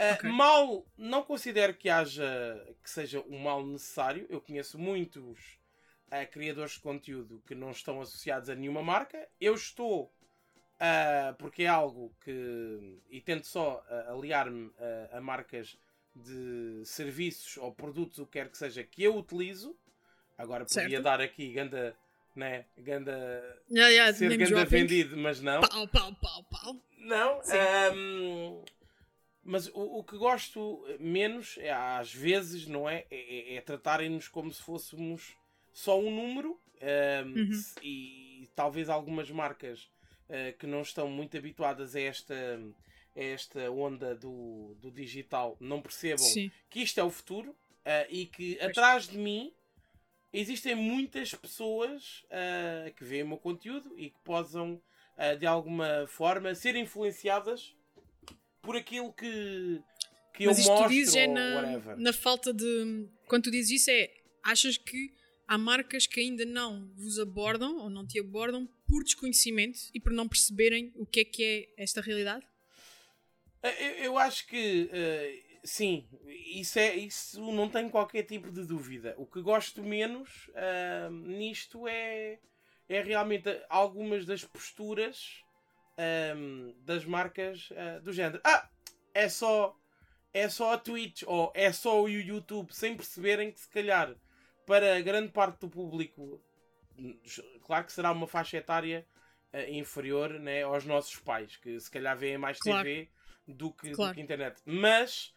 Uh, 0.00 0.14
okay. 0.14 0.30
Mal, 0.30 0.86
não 0.96 1.22
considero 1.22 1.74
que 1.74 1.88
haja 1.88 2.24
que 2.82 2.90
seja 2.90 3.22
um 3.28 3.38
mal 3.38 3.64
necessário. 3.64 4.26
Eu 4.28 4.40
conheço 4.40 4.78
muitos 4.78 5.60
criadores 6.30 6.72
de 6.72 6.80
conteúdo 6.80 7.42
que 7.46 7.54
não 7.54 7.70
estão 7.70 7.98
associados 8.00 8.50
a 8.50 8.54
nenhuma 8.54 8.82
marca. 8.82 9.26
Eu 9.40 9.54
estou 9.54 10.12
Uh, 10.82 11.32
porque 11.38 11.62
é 11.62 11.68
algo 11.68 12.12
que. 12.24 12.98
E 13.08 13.20
tento 13.20 13.46
só 13.46 13.84
uh, 13.88 14.18
aliar-me 14.18 14.66
uh, 14.66 14.72
a 15.12 15.20
marcas 15.20 15.78
de 16.12 16.82
serviços 16.84 17.56
ou 17.56 17.72
produtos, 17.72 18.18
o 18.18 18.26
que 18.26 18.32
quer 18.32 18.48
que 18.48 18.58
seja, 18.58 18.82
que 18.82 19.04
eu 19.04 19.16
utilizo. 19.16 19.76
Agora 20.36 20.64
podia 20.64 20.88
certo. 20.88 21.02
dar 21.02 21.20
aqui 21.20 21.52
ganda. 21.52 21.96
Né, 22.34 22.64
ganda. 22.78 23.12
Yeah, 23.70 23.90
yeah, 23.90 24.12
ser 24.12 24.36
ganda 24.36 24.64
vendido, 24.64 25.16
mas 25.18 25.40
não. 25.40 25.60
Pau, 25.60 25.86
pau, 25.86 26.14
pau, 26.14 26.44
pau. 26.50 26.76
Não. 26.98 27.40
Um, 27.94 28.64
mas 29.44 29.66
o, 29.68 29.98
o, 29.98 30.04
que 30.04 30.16
gosto 30.16 30.84
menos, 31.00 31.58
é, 31.58 31.72
às 31.72 32.14
vezes, 32.14 32.66
não 32.66 32.88
é? 32.88 33.04
É, 33.10 33.54
é, 33.54 33.54
é 33.56 33.60
tratarem-nos 33.60 34.28
como 34.28 34.52
se 34.52 34.62
fôssemos 34.62 35.36
só 35.72 35.98
um 35.98 36.10
número. 36.14 36.60
Um, 36.82 37.38
uhum. 37.38 37.62
E 37.82 38.48
talvez 38.54 38.88
algumas 38.88 39.30
marcas 39.30 39.88
uh, 40.28 40.56
que 40.58 40.66
não 40.66 40.82
estão 40.82 41.08
muito 41.08 41.36
habituadas 41.36 41.94
a 41.94 42.00
esta, 42.00 42.34
a 43.16 43.20
esta 43.20 43.70
onda 43.70 44.14
do, 44.14 44.76
do 44.80 44.90
digital 44.90 45.56
não 45.60 45.80
percebam 45.80 46.18
Sim. 46.24 46.50
que 46.68 46.80
isto 46.80 46.98
é 46.98 47.04
o 47.04 47.10
futuro 47.10 47.50
uh, 47.50 48.06
e 48.10 48.26
que 48.26 48.56
pois. 48.56 48.70
atrás 48.70 49.08
de 49.08 49.16
mim 49.16 49.52
existem 50.32 50.74
muitas 50.74 51.34
pessoas 51.34 52.24
uh, 52.24 52.92
que 52.94 53.04
veem 53.04 53.22
o 53.22 53.28
meu 53.28 53.38
conteúdo 53.38 53.94
e 53.96 54.10
que 54.10 54.18
possam 54.20 54.80
de 55.38 55.46
alguma 55.46 56.06
forma 56.08 56.54
ser 56.54 56.74
influenciadas 56.74 57.76
por 58.62 58.76
aquilo 58.76 59.12
que, 59.12 59.82
que 60.32 60.46
Mas 60.46 60.58
eu 60.58 60.64
mostro. 60.64 60.88
Tu 60.88 60.94
dizes 60.94 61.16
é 61.16 61.26
na, 61.26 61.96
na 61.96 62.12
falta 62.12 62.54
de. 62.54 63.08
Quando 63.26 63.44
tu 63.44 63.50
dizes 63.50 63.82
isso, 63.82 63.90
é. 63.90 64.10
Achas 64.44 64.76
que 64.76 65.12
há 65.46 65.58
marcas 65.58 66.06
que 66.06 66.20
ainda 66.20 66.44
não 66.44 66.90
vos 66.96 67.18
abordam 67.18 67.78
ou 67.78 67.90
não 67.90 68.06
te 68.06 68.18
abordam 68.18 68.66
por 68.86 69.04
desconhecimento 69.04 69.78
e 69.94 70.00
por 70.00 70.12
não 70.12 70.26
perceberem 70.26 70.92
o 70.96 71.04
que 71.04 71.20
é 71.20 71.24
que 71.24 71.44
é 71.44 71.82
esta 71.82 72.00
realidade? 72.00 72.44
Eh, 73.62 74.00
eu, 74.00 74.04
eu 74.04 74.18
acho 74.18 74.46
que 74.46 74.84
uh, 74.84 75.58
sim, 75.62 76.08
isso, 76.26 76.78
é, 76.78 76.96
isso 76.96 77.40
não 77.52 77.68
tem 77.68 77.88
qualquer 77.88 78.24
tipo 78.24 78.50
de 78.50 78.64
dúvida. 78.64 79.14
O 79.16 79.26
que 79.26 79.40
gosto 79.40 79.82
menos 79.82 80.48
uh, 80.48 81.10
nisto 81.10 81.86
é, 81.86 82.38
é 82.88 83.02
realmente 83.02 83.48
algumas 83.68 84.26
das 84.26 84.44
posturas 84.44 85.42
um, 86.36 86.74
das 86.80 87.04
marcas 87.04 87.70
uh, 87.70 88.00
do 88.02 88.12
género. 88.12 88.40
Ah, 88.44 88.68
é 89.14 89.28
só, 89.28 89.76
é 90.32 90.48
só 90.48 90.72
a 90.72 90.78
Twitch 90.78 91.22
ou 91.26 91.52
é 91.54 91.72
só 91.72 92.02
o 92.02 92.08
YouTube, 92.08 92.72
sem 92.72 92.96
perceberem 92.96 93.52
que 93.52 93.60
se 93.60 93.68
calhar 93.68 94.14
para 94.66 95.00
grande 95.00 95.32
parte 95.32 95.60
do 95.60 95.68
público 95.68 96.40
claro 97.62 97.84
que 97.84 97.92
será 97.92 98.12
uma 98.12 98.26
faixa 98.26 98.56
etária 98.56 99.06
uh, 99.52 99.70
inferior 99.72 100.38
né, 100.38 100.62
aos 100.62 100.84
nossos 100.84 101.16
pais, 101.16 101.56
que 101.56 101.78
se 101.78 101.90
calhar 101.90 102.16
veem 102.16 102.38
mais 102.38 102.58
claro. 102.58 102.84
TV 102.84 103.08
do 103.46 103.72
que, 103.72 103.90
claro. 103.90 104.12
do 104.12 104.14
que 104.14 104.20
internet. 104.20 104.60
Mas 104.64 105.34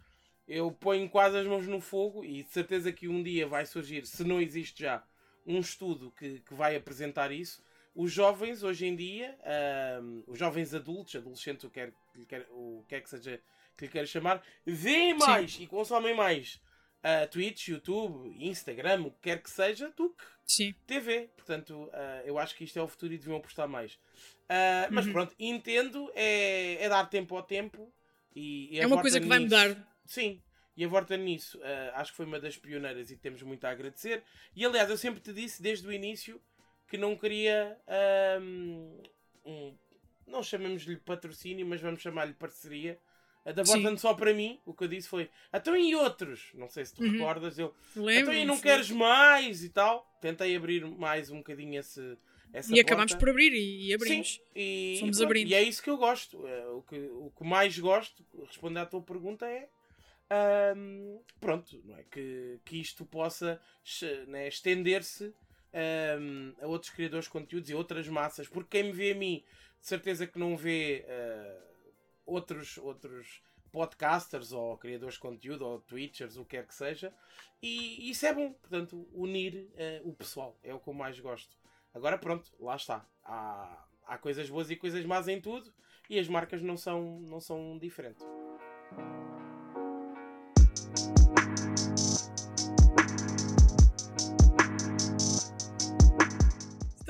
eu 0.47 0.71
ponho 0.71 1.09
quase 1.09 1.37
as 1.37 1.47
mãos 1.47 1.67
no 1.67 1.79
fogo 1.79 2.23
e 2.23 2.43
de 2.43 2.49
certeza 2.51 2.91
que 2.91 3.07
um 3.07 3.23
dia 3.23 3.47
vai 3.47 3.65
surgir, 3.65 4.05
se 4.05 4.23
não 4.23 4.39
existe 4.39 4.83
já, 4.83 5.03
um 5.45 5.59
estudo 5.59 6.11
que, 6.11 6.39
que 6.39 6.53
vai 6.53 6.75
apresentar 6.75 7.31
isso. 7.31 7.63
Os 7.95 8.11
jovens 8.11 8.61
hoje 8.61 8.85
em 8.85 8.95
dia, 8.95 9.37
uh, 9.39 10.23
os 10.27 10.37
jovens 10.37 10.73
adultos, 10.73 11.15
adolescentes, 11.15 11.63
o 11.63 11.69
que 11.69 11.79
quer, 11.79 11.93
quer, 12.27 12.47
o 12.51 12.83
que 12.89 12.95
é 12.95 12.99
que 12.99 13.09
seja 13.09 13.41
que 13.77 13.85
lhe 13.85 13.91
queira 13.91 14.05
chamar, 14.05 14.43
veem 14.65 15.13
mais 15.13 15.53
Sim. 15.53 15.63
e 15.63 15.67
consomem 15.67 16.13
mais 16.13 16.61
uh, 17.05 17.27
Twitch, 17.29 17.69
YouTube, 17.69 18.35
Instagram, 18.39 19.03
o 19.03 19.11
que 19.11 19.21
quer 19.21 19.41
que 19.41 19.49
seja, 19.49 19.91
do 19.95 20.09
que 20.09 20.23
Sim. 20.45 20.75
TV. 20.85 21.29
Portanto, 21.35 21.73
uh, 21.85 21.91
eu 22.25 22.37
acho 22.37 22.55
que 22.55 22.63
isto 22.63 22.77
é 22.77 22.81
o 22.81 22.87
futuro 22.87 23.13
e 23.13 23.17
deviam 23.17 23.37
apostar 23.37 23.67
mais. 23.67 23.93
Uh, 23.93 24.91
mas 24.91 25.05
uhum. 25.05 25.13
pronto, 25.13 25.35
entendo, 25.39 26.11
é, 26.15 26.83
é, 26.83 26.89
dar 26.89 27.05
tempo 27.05 27.35
ao 27.35 27.43
tempo. 27.43 27.91
E, 28.35 28.75
e 28.75 28.79
é 28.79 28.87
uma 28.87 29.01
coisa 29.01 29.19
que 29.19 29.25
nisso, 29.25 29.29
vai 29.29 29.39
mudar. 29.39 29.97
Sim, 30.05 30.41
e 30.75 30.83
a 30.83 30.87
Vorta 30.87 31.15
nisso, 31.15 31.57
uh, 31.59 31.91
acho 31.93 32.11
que 32.11 32.17
foi 32.17 32.25
uma 32.25 32.39
das 32.39 32.57
pioneiras 32.57 33.09
e 33.09 33.15
temos 33.15 33.41
muito 33.41 33.63
a 33.65 33.69
agradecer. 33.69 34.23
E 34.55 34.65
aliás, 34.65 34.89
eu 34.89 34.97
sempre 34.97 35.21
te 35.21 35.31
disse 35.31 35.61
desde 35.61 35.87
o 35.87 35.93
início 35.93 36.41
que 36.87 36.97
não 36.97 37.15
queria 37.15 37.77
um, 38.39 38.99
não 40.27 40.43
chamemos-lhe 40.43 40.97
patrocínio, 40.97 41.65
mas 41.65 41.81
vamos 41.81 42.01
chamar-lhe 42.01 42.33
parceria 42.33 42.99
a 43.45 43.51
da 43.51 43.61
Vorten 43.61 43.95
só 43.95 44.15
para 44.15 44.33
mim, 44.33 44.59
o 44.65 44.73
que 44.73 44.83
eu 44.83 44.87
disse 44.87 45.07
foi 45.07 45.29
então 45.53 45.77
e 45.77 45.95
outros? 45.95 46.49
Não 46.55 46.67
sei 46.67 46.83
se 46.83 46.95
tu 46.95 47.03
uhum. 47.03 47.11
recordas, 47.11 47.59
eu 47.59 47.75
então 47.95 48.33
e 48.33 48.43
não 48.43 48.59
queres 48.59 48.89
mais 48.89 49.63
e 49.63 49.69
tal. 49.69 50.11
Tentei 50.19 50.55
abrir 50.55 50.83
mais 50.83 51.29
um 51.29 51.37
bocadinho 51.37 51.79
esse, 51.79 52.17
essa 52.51 52.75
E 52.75 52.79
acabámos 52.79 53.13
por 53.13 53.29
abrir 53.29 53.53
e, 53.53 53.89
e 53.89 53.93
abrimos. 53.93 54.33
Sim, 54.33 54.41
e, 54.55 54.97
Fomos 54.99 55.19
e, 55.19 55.23
abrindo. 55.23 55.49
e 55.49 55.53
é 55.53 55.61
isso 55.61 55.83
que 55.83 55.91
eu 55.91 55.97
gosto. 55.97 56.47
É, 56.47 56.67
o 56.69 56.81
que, 56.81 56.97
o 56.97 57.31
que 57.37 57.43
mais 57.43 57.77
gosto, 57.77 58.25
responder 58.47 58.79
à 58.79 58.85
tua 58.87 59.03
pergunta, 59.03 59.45
é 59.45 59.69
um, 60.75 61.19
pronto, 61.39 61.79
não 61.85 61.95
é? 61.97 62.03
Que, 62.09 62.59
que 62.65 62.81
isto 62.81 63.05
possa 63.05 63.61
né, 64.27 64.47
estender-se 64.47 65.31
um, 66.19 66.53
a 66.61 66.67
outros 66.67 66.91
criadores 66.91 67.25
de 67.25 67.31
conteúdos 67.31 67.69
e 67.69 67.75
outras 67.75 68.07
massas, 68.07 68.47
porque 68.47 68.77
quem 68.77 68.91
me 68.91 68.91
vê 68.91 69.11
a 69.11 69.15
mim, 69.15 69.43
de 69.79 69.87
certeza 69.87 70.25
que 70.25 70.39
não 70.39 70.55
vê. 70.55 71.05
Uh, 71.07 71.75
outros, 72.25 72.77
outros 72.77 73.41
podcasters 73.71 74.51
ou 74.51 74.77
criadores 74.77 75.15
de 75.15 75.19
conteúdo 75.19 75.65
ou 75.65 75.79
twitchers, 75.81 76.37
o 76.37 76.45
que 76.45 76.57
quer 76.57 76.65
que 76.65 76.73
seja. 76.73 77.13
E 77.61 78.09
isso 78.09 78.25
é 78.25 78.33
bom, 78.33 78.53
portanto, 78.53 79.07
unir 79.13 79.69
uh, 80.03 80.09
o 80.09 80.13
pessoal 80.13 80.57
é 80.63 80.73
o 80.73 80.79
que 80.79 80.89
eu 80.89 80.93
mais 80.93 81.19
gosto. 81.19 81.57
Agora, 81.93 82.17
pronto, 82.17 82.51
lá 82.59 82.75
está. 82.75 83.05
Há, 83.23 83.85
há 84.05 84.17
coisas 84.17 84.49
boas 84.49 84.69
e 84.69 84.75
coisas 84.75 85.05
más 85.05 85.27
em 85.27 85.41
tudo 85.41 85.73
e 86.09 86.19
as 86.19 86.27
marcas 86.27 86.61
não 86.61 86.77
são, 86.77 87.19
não 87.21 87.39
são 87.39 87.77
diferentes. 87.77 88.25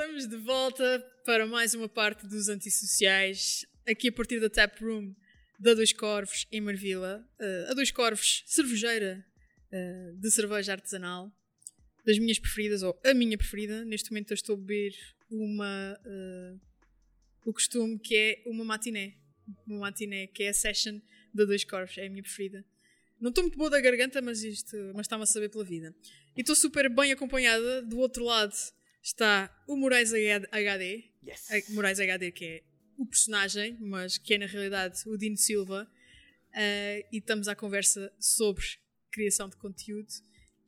Estamos 0.06 0.28
de 0.30 0.38
volta 0.38 1.04
para 1.26 1.48
mais 1.48 1.74
uma 1.74 1.90
parte 1.90 2.28
dos 2.28 2.48
antissociais 2.48 3.66
aqui 3.88 4.10
a 4.10 4.12
partir 4.12 4.40
da 4.40 4.48
Tap 4.48 4.80
Room 4.80 5.16
da 5.60 5.74
Dois 5.74 5.92
Corvos 5.92 6.46
em 6.52 6.62
Marvila. 6.62 7.28
Uh, 7.40 7.72
a 7.72 7.74
Dois 7.74 7.90
Corvos, 7.90 8.44
cervejeira 8.46 9.26
uh, 9.74 10.16
de 10.16 10.30
cerveja 10.30 10.74
artesanal, 10.74 11.36
das 12.06 12.20
minhas 12.20 12.38
preferidas, 12.38 12.84
ou 12.84 12.96
a 13.04 13.16
minha 13.16 13.36
preferida. 13.36 13.84
Neste 13.84 14.12
momento 14.12 14.30
eu 14.30 14.36
estou 14.36 14.54
a 14.54 14.60
beber 14.60 14.94
uma. 15.28 16.00
Uh, 16.06 16.62
o 17.44 17.52
costume 17.52 17.98
que 17.98 18.16
é 18.16 18.44
uma 18.46 18.64
matiné. 18.64 19.16
Uma 19.66 19.80
matiné, 19.80 20.28
que 20.28 20.44
é 20.44 20.50
a 20.50 20.54
session 20.54 21.02
da 21.34 21.46
Dois 21.46 21.64
Corvos, 21.64 21.98
é 21.98 22.06
a 22.06 22.10
minha 22.12 22.22
preferida. 22.22 22.64
Não 23.20 23.30
estou 23.30 23.44
muito 23.44 23.58
boa 23.58 23.72
da 23.72 23.82
garganta, 23.82 24.22
mas 24.22 24.44
isto 24.44 24.78
mas 24.94 25.08
está-me 25.08 25.24
a 25.24 25.26
saber 25.26 25.50
pela 25.50 25.66
vida. 25.66 25.96
E 26.38 26.42
estou 26.42 26.56
super 26.56 26.94
bem 26.94 27.12
acompanhada. 27.12 27.82
Do 27.82 27.98
outro 27.98 28.24
lado 28.24 28.54
está 29.06 29.56
o 29.68 29.78
Moraes 29.78 30.12
HD. 30.14 31.04
Yes. 31.24 31.70
Moraes 31.70 32.00
HD, 32.00 32.32
que 32.32 32.46
é 32.46 32.64
o 32.98 33.06
personagem, 33.06 33.78
mas 33.80 34.18
que 34.18 34.34
é 34.34 34.38
na 34.40 34.48
realidade 34.48 35.08
o 35.08 35.16
Dino 35.16 35.38
Silva, 35.38 35.84
uh, 35.84 37.08
e 37.12 37.18
estamos 37.18 37.48
à 37.48 37.56
conversa 37.56 38.12
sobre 38.20 38.64
criação 39.12 39.48
de 39.48 39.56
conteúdo 39.58 40.12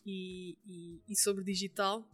e, 0.05 0.55
e, 0.65 1.01
e, 1.09 1.15
sobre 1.15 1.43
digital. 1.43 2.07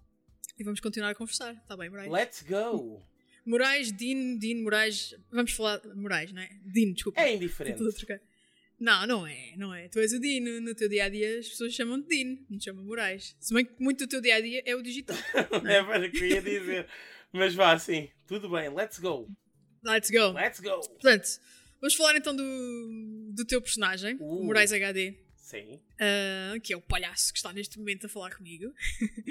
E 0.58 0.63
vamos 0.63 0.80
continuar 0.80 1.10
a 1.10 1.15
conversar, 1.15 1.53
está 1.56 1.75
bem, 1.75 1.89
Moraes? 1.89 2.12
Let's 2.12 2.44
go! 2.44 3.03
Moraes, 3.46 3.92
Dino, 3.92 4.39
Dino, 4.39 4.63
Moraes. 4.63 5.13
Vamos 5.30 5.51
falar. 5.51 5.82
Moraes, 5.94 6.32
não 6.32 6.42
é? 6.42 6.50
Dino, 6.63 6.94
desculpa. 6.94 7.20
É 7.20 7.36
indiferente. 7.36 7.84
Não, 8.80 9.08
não 9.08 9.25
é, 9.27 9.53
não 9.56 9.74
é. 9.74 9.88
Tu 9.88 10.00
és 10.00 10.12
o 10.13 10.20
Dino. 10.20 10.60
No 10.62 10.75
teu 10.75 10.89
dia 10.89 11.06
a 11.06 11.10
dia 11.10 11.39
as 11.39 11.48
pessoas 11.50 11.74
chamam-te 11.74 12.08
Dino, 12.10 12.46
não 12.50 12.58
te 12.58 12.65
chamam 12.65 12.84
Moraes. 12.84 13.36
Se 13.39 13.53
bem 13.53 13.65
que 13.65 13.74
muito 13.80 14.00
do 14.06 14.10
teu 14.10 14.20
dia 14.22 14.36
a 14.36 14.42
dia 14.42 14.62
é 14.65 14.75
o 14.75 14.82
digital. 14.82 15.15
é 15.68 15.84
para 15.84 16.10
que 16.10 16.18
eu 16.18 16.25
ia 16.27 16.42
dizer. 16.42 16.88
Mas 17.32 17.53
vá, 17.56 17.77
sim, 17.80 18.10
tudo 18.27 18.50
bem, 18.50 18.70
let's 18.70 19.00
go. 19.00 19.27
Let's 19.84 20.10
go. 20.10 20.32
Let's 20.34 20.60
go. 20.60 20.80
Portanto, 20.82 21.27
vamos 21.82 21.96
falar 21.96 22.15
então 22.18 22.36
do, 22.36 23.32
do 23.34 23.46
teu 23.46 23.62
personagem, 23.62 24.15
Uh. 24.20 24.42
o 24.42 24.44
Moraes 24.46 24.72
HD. 24.74 25.15
Sim. 25.38 25.75
Uh, 26.00 26.60
que 26.62 26.74
é 26.74 26.77
o 26.77 26.82
palhaço 26.82 27.32
que 27.32 27.38
está 27.38 27.51
neste 27.53 27.77
momento 27.77 28.06
a 28.06 28.10
falar 28.10 28.36
comigo. 28.36 28.74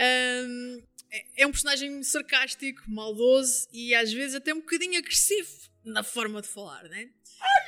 Um, 0.00 0.82
é- 1.10 1.42
é 1.42 1.46
um 1.46 1.50
personagem 1.50 2.02
sarcástico, 2.02 2.82
maldoso 2.88 3.66
e 3.72 3.94
às 3.94 4.12
vezes 4.12 4.34
até 4.36 4.52
um 4.54 4.60
bocadinho 4.60 4.98
agressivo 4.98 5.50
na 5.84 6.02
forma 6.02 6.40
de 6.42 6.48
falar, 6.48 6.84
né? 6.84 7.10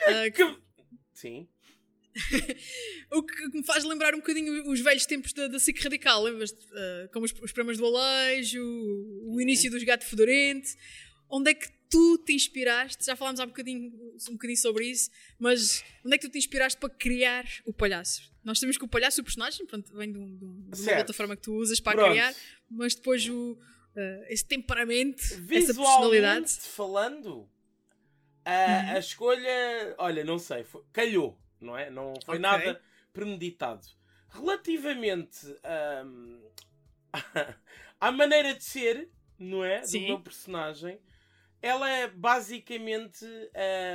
Uh, 0.06 0.32
Que... 0.32 0.42
Sim. 1.20 1.48
o 3.12 3.22
que 3.22 3.48
me 3.56 3.62
faz 3.64 3.84
lembrar 3.84 4.14
um 4.14 4.18
bocadinho 4.18 4.68
os 4.70 4.80
velhos 4.80 5.06
tempos 5.06 5.32
da, 5.32 5.46
da 5.46 5.58
SIC 5.58 5.80
Radical, 5.82 6.22
lembras? 6.24 6.50
Uh, 6.50 7.08
como 7.12 7.24
os, 7.24 7.32
os 7.32 7.52
programas 7.52 7.78
do 7.78 7.86
Alejo, 7.86 8.60
o, 8.62 9.34
o 9.36 9.40
início 9.40 9.70
dos 9.70 9.82
Gato 9.84 10.04
Fedorente. 10.04 10.76
Onde 11.28 11.50
é 11.52 11.54
que 11.54 11.68
tu 11.88 12.18
te 12.18 12.32
inspiraste? 12.32 13.04
Já 13.04 13.14
falámos 13.14 13.38
há 13.38 13.44
um 13.44 13.48
bocadinho, 13.48 13.92
um 14.28 14.32
bocadinho 14.32 14.58
sobre 14.58 14.86
isso, 14.90 15.08
mas 15.38 15.84
onde 16.04 16.16
é 16.16 16.18
que 16.18 16.26
tu 16.26 16.32
te 16.32 16.38
inspiraste 16.38 16.78
para 16.80 16.90
criar 16.90 17.44
o 17.64 17.72
palhaço? 17.72 18.28
Nós 18.42 18.58
sabemos 18.58 18.76
que 18.76 18.84
o 18.84 18.88
palhaço, 18.88 19.20
o 19.20 19.24
personagem, 19.24 19.64
pronto, 19.66 19.94
vem 19.96 20.10
de, 20.10 20.18
um- 20.18 20.36
de 20.36 20.44
um- 20.44 20.64
uma 20.66 20.76
Certo. 20.76 20.96
plataforma 20.96 21.36
que 21.36 21.42
tu 21.42 21.54
usas 21.54 21.78
para 21.78 21.96
Pronto. 21.98 22.10
criar, 22.10 22.34
mas 22.68 22.94
depois 22.96 23.28
o, 23.28 23.52
uh, 23.52 24.24
esse 24.28 24.44
temperamento, 24.44 25.22
essa 25.52 25.72
personalidade. 25.74 26.50
falando, 26.62 27.48
a, 28.44 28.50
Uhum. 28.90 28.96
a 28.96 28.98
escolha, 28.98 29.94
olha, 29.98 30.24
não 30.24 30.38
sei, 30.38 30.64
foi- 30.64 30.84
calhou, 30.92 31.38
não 31.60 31.76
é? 31.76 31.90
Não 31.90 32.14
foi 32.24 32.36
Ok. 32.36 32.40
nada 32.40 32.80
premeditado. 33.12 33.86
Relativamente 34.30 35.46
hum, 36.04 36.40
à 38.00 38.10
maneira 38.12 38.54
de 38.54 38.64
ser, 38.64 39.08
não 39.38 39.64
é? 39.64 39.80
Sim. 39.82 40.00
Do 40.02 40.06
meu 40.08 40.20
personagem, 40.20 41.00
ela 41.62 41.88
é 41.90 42.08
basicamente 42.08 43.24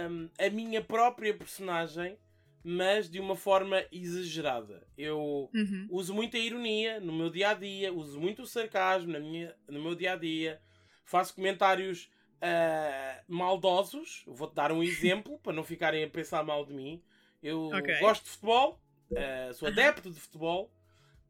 hum, 0.09 0.29
a 0.37 0.49
minha 0.49 0.81
própria 0.81 1.33
personagem, 1.33 2.17
mas 2.63 3.09
de 3.09 3.19
uma 3.19 3.35
forma 3.35 3.83
exagerada. 3.91 4.85
Eu 4.97 5.49
Uhum. 5.53 5.87
uso 5.89 6.13
muita 6.13 6.37
ironia 6.37 6.99
no 6.99 7.13
meu 7.13 7.29
dia 7.29 7.49
a 7.49 7.53
dia, 7.53 7.93
uso 7.93 8.19
muito 8.19 8.41
o 8.41 8.47
sarcasmo 8.47 9.11
na 9.11 9.19
minha, 9.19 9.55
no 9.67 9.81
meu 9.81 9.95
dia 9.95 10.13
a 10.13 10.15
dia, 10.15 10.61
faço 11.05 11.33
comentários 11.35 12.09
ah, 12.41 13.21
maldosos. 13.27 14.23
Vou-te 14.27 14.53
dar 14.55 14.71
um 14.71 14.83
exemplo 14.83 15.37
para 15.39 15.53
não 15.53 15.63
ficarem 15.63 16.03
a 16.03 16.09
pensar 16.09 16.43
mal 16.43 16.65
de 16.65 16.73
mim. 16.73 17.01
Eu 17.41 17.69
Ok. 17.73 17.99
gosto 17.99 18.23
de 18.25 18.29
futebol, 18.31 18.79
ah, 19.15 19.53
sou 19.53 19.67
adepto 19.67 20.09
de 20.11 20.19
futebol 20.19 20.71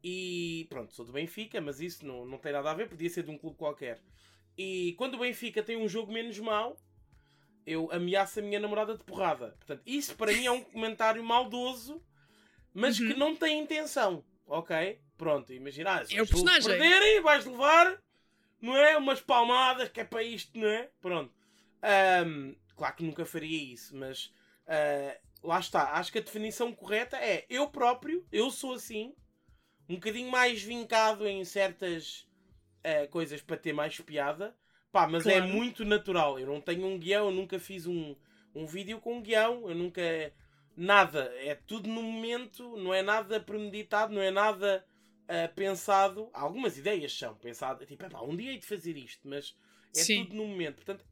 e 0.02 0.66
pronto, 0.70 0.92
sou 0.92 1.04
do 1.04 1.12
Benfica, 1.12 1.60
mas 1.60 1.80
isso 1.80 2.06
não, 2.06 2.24
não 2.24 2.38
tem 2.38 2.52
nada 2.52 2.70
a 2.70 2.74
ver, 2.74 2.88
podia 2.88 3.10
ser 3.10 3.22
de 3.24 3.30
um 3.30 3.38
clube 3.38 3.56
qualquer. 3.56 4.00
E 4.56 4.94
quando 4.96 5.14
o 5.14 5.18
Benfica 5.18 5.62
tem 5.62 5.76
um 5.76 5.88
jogo 5.88 6.12
menos 6.12 6.38
mau, 6.38 6.76
eu 7.66 7.90
ameaço 7.92 8.38
a 8.38 8.42
minha 8.42 8.60
namorada 8.60 8.96
de 8.96 9.02
porrada. 9.04 9.48
Portanto, 9.58 9.82
isso 9.84 10.14
para 10.16 10.32
mim 10.32 10.46
é 10.46 10.50
um 10.50 10.62
comentário 10.62 11.22
maldoso, 11.24 12.00
mas 12.72 12.98
Uhum. 12.98 13.08
que 13.08 13.14
não 13.14 13.34
tem 13.36 13.58
intenção, 13.60 14.24
ok? 14.46 15.00
Pronto, 15.18 15.52
imagina, 15.52 15.96
ah, 16.00 16.04
se 16.04 16.16
É 16.16 16.22
o 16.22 16.26
personagem. 16.26 16.68
perderem, 16.78 17.20
vais 17.22 17.44
levar, 17.44 18.00
não 18.66 18.76
é? 18.76 18.96
Umas 18.96 19.20
palmadas, 19.20 19.88
que 19.88 20.00
é 20.00 20.04
para 20.04 20.22
isto, 20.22 20.58
não 20.58 20.68
é? 20.68 20.90
Pronto. 21.00 21.32
Ahm, 21.82 22.54
claro 22.76 22.96
que 22.96 23.04
nunca 23.04 23.24
faria 23.24 23.72
isso, 23.72 23.96
mas 23.96 24.32
ah, 24.66 25.16
lá 25.42 25.58
está. 25.60 25.92
Acho 25.92 26.12
que 26.12 26.18
a 26.18 26.22
definição 26.22 26.72
correta 26.72 27.16
é 27.16 27.46
eu 27.48 27.68
próprio, 27.68 28.26
eu 28.32 28.50
sou 28.50 28.74
assim, 28.74 29.14
um 29.88 29.94
bocadinho 29.94 30.30
mais 30.30 30.62
vincado 30.62 31.26
em 31.26 31.44
certas 31.44 32.26
ah, 32.84 33.06
coisas 33.08 33.40
para 33.42 33.56
ter 33.56 33.72
mais 33.72 33.98
piada. 34.00 34.56
Pá, 34.92 35.06
mas 35.06 35.26
é 35.26 35.40
Claro. 35.40 35.52
muito 35.52 35.84
natural. 35.84 36.38
Eu 36.38 36.46
não 36.46 36.60
tenho 36.60 36.86
um 36.86 36.98
guião, 36.98 37.26
eu 37.26 37.32
nunca 37.32 37.58
fiz 37.58 37.86
um, 37.86 38.16
um 38.54 38.66
vídeo 38.66 39.00
com 39.00 39.16
um 39.18 39.22
guião, 39.22 39.68
eu 39.68 39.74
nunca. 39.74 40.02
Nada. 40.76 41.32
É 41.38 41.54
tudo 41.54 41.88
no 41.88 42.02
momento, 42.02 42.76
não 42.76 42.92
é 42.92 43.02
nada 43.02 43.40
premeditado, 43.40 44.12
não 44.14 44.20
é 44.20 44.30
nada 44.30 44.84
ah, 45.28 45.48
pensado. 45.48 46.30
Algumas 46.32 46.76
ideias 46.78 47.16
são 47.16 47.34
pensadas, 47.34 47.86
tipo, 47.88 48.04
"Epá, 48.04 48.20
um 48.22 48.36
dia 48.36 48.52
hei 48.52 48.58
de 48.58 48.66
fazer 48.66 48.96
isto, 48.96 49.28
mas 49.28 49.56
é 49.94 50.00
Sim. 50.02 50.24
tudo 50.24 50.36
no 50.36 50.46
momento. 50.46 50.76
Portanto, 50.76 51.04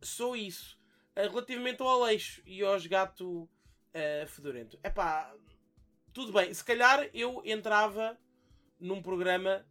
sou 0.00 0.36
isso. 0.36 0.78
Ah, 1.14 1.22
relativamente 1.22 1.82
ao 1.82 1.88
Aleixo 1.88 2.42
e 2.46 2.62
aos 2.62 2.86
gato 2.86 3.48
ah, 3.94 4.26
fedorento, 4.26 4.78
é 4.82 4.90
pá, 4.90 5.34
tudo 6.12 6.32
bem. 6.32 6.52
Se 6.52 6.64
calhar 6.64 7.08
eu 7.14 7.42
entrava 7.44 8.18
num 8.78 9.02
programa 9.02 9.64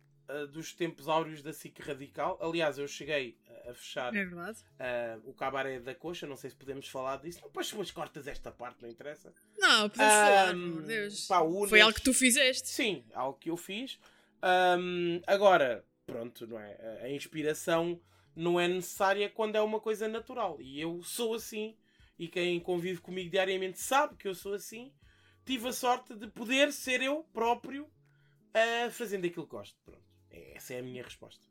dos 0.52 0.74
tempos 0.74 1.08
áureos 1.08 1.42
da 1.42 1.54
SIC 1.54 1.80
Radical. 1.80 2.38
Aliás, 2.42 2.78
eu 2.78 2.88
cheguei 2.88 3.38
a 3.68 3.74
fechar 3.74 4.14
É 4.16 4.26
ah, 4.80 5.20
o 5.26 5.34
cabaré 5.34 5.80
da 5.80 5.94
coxa. 5.94 6.26
Não 6.28 6.36
sei 6.36 6.50
se 6.50 6.56
podemos 6.56 6.88
falar 6.88 7.18
disso. 7.18 7.40
Não, 7.42 7.48
depois, 7.48 7.70
depois 7.70 7.92
cortas 7.92 8.28
esta 8.28 8.52
parte, 8.52 8.82
não 8.82 8.90
interessa. 8.90 9.34
Não, 9.58 9.90
podemos 9.90 10.14
falar, 10.14 10.50
Ahm, 10.50 10.64
amor 10.64 10.82
de 10.82 10.88
Deus. 10.88 11.28
pá, 11.28 11.40
Foi 11.70 11.82
algo 11.82 11.96
que 11.96 12.02
tu 12.02 12.14
fizeste. 12.14 12.68
Sim, 12.70 13.04
algo 13.14 13.38
que 13.38 13.50
eu 13.50 13.58
fiz. 13.58 14.00
Ahm, 14.42 15.22
agora, 15.28 15.86
pronto, 16.06 16.48
não 16.48 16.60
é? 16.60 17.00
A- 17.04 17.10
inspiração 17.10 18.00
não 18.36 18.60
é 18.60 18.68
necessária 18.68 19.30
quando 19.30 19.56
é 19.56 19.62
uma 19.62 19.80
coisa 19.80 20.08
natural. 20.08 20.60
E 20.60 20.80
eu 20.80 21.02
sou 21.04 21.36
assim. 21.36 21.76
E 22.18 22.28
quem 22.28 22.60
convive 22.60 23.02
comigo 23.02 23.30
diariamente 23.30 23.80
sabe 23.80 24.16
que 24.16 24.28
eu 24.28 24.36
sou 24.36 24.54
assim. 24.54 24.92
Tive 25.46 25.68
a 25.70 25.74
sorte 25.74 26.16
de 26.16 26.28
poder 26.28 26.72
ser 26.72 27.02
eu 27.02 27.24
próprio 27.34 27.90
ah, 28.54 28.90
fazendo 28.92 29.26
aquilo 29.26 29.46
que 29.46 29.52
gosto. 29.52 29.76
Pronto. 29.84 30.02
Essa 30.32 30.76
é 30.76 30.80
a 30.80 30.84
minha 30.84 31.04
resposta. 31.04 31.46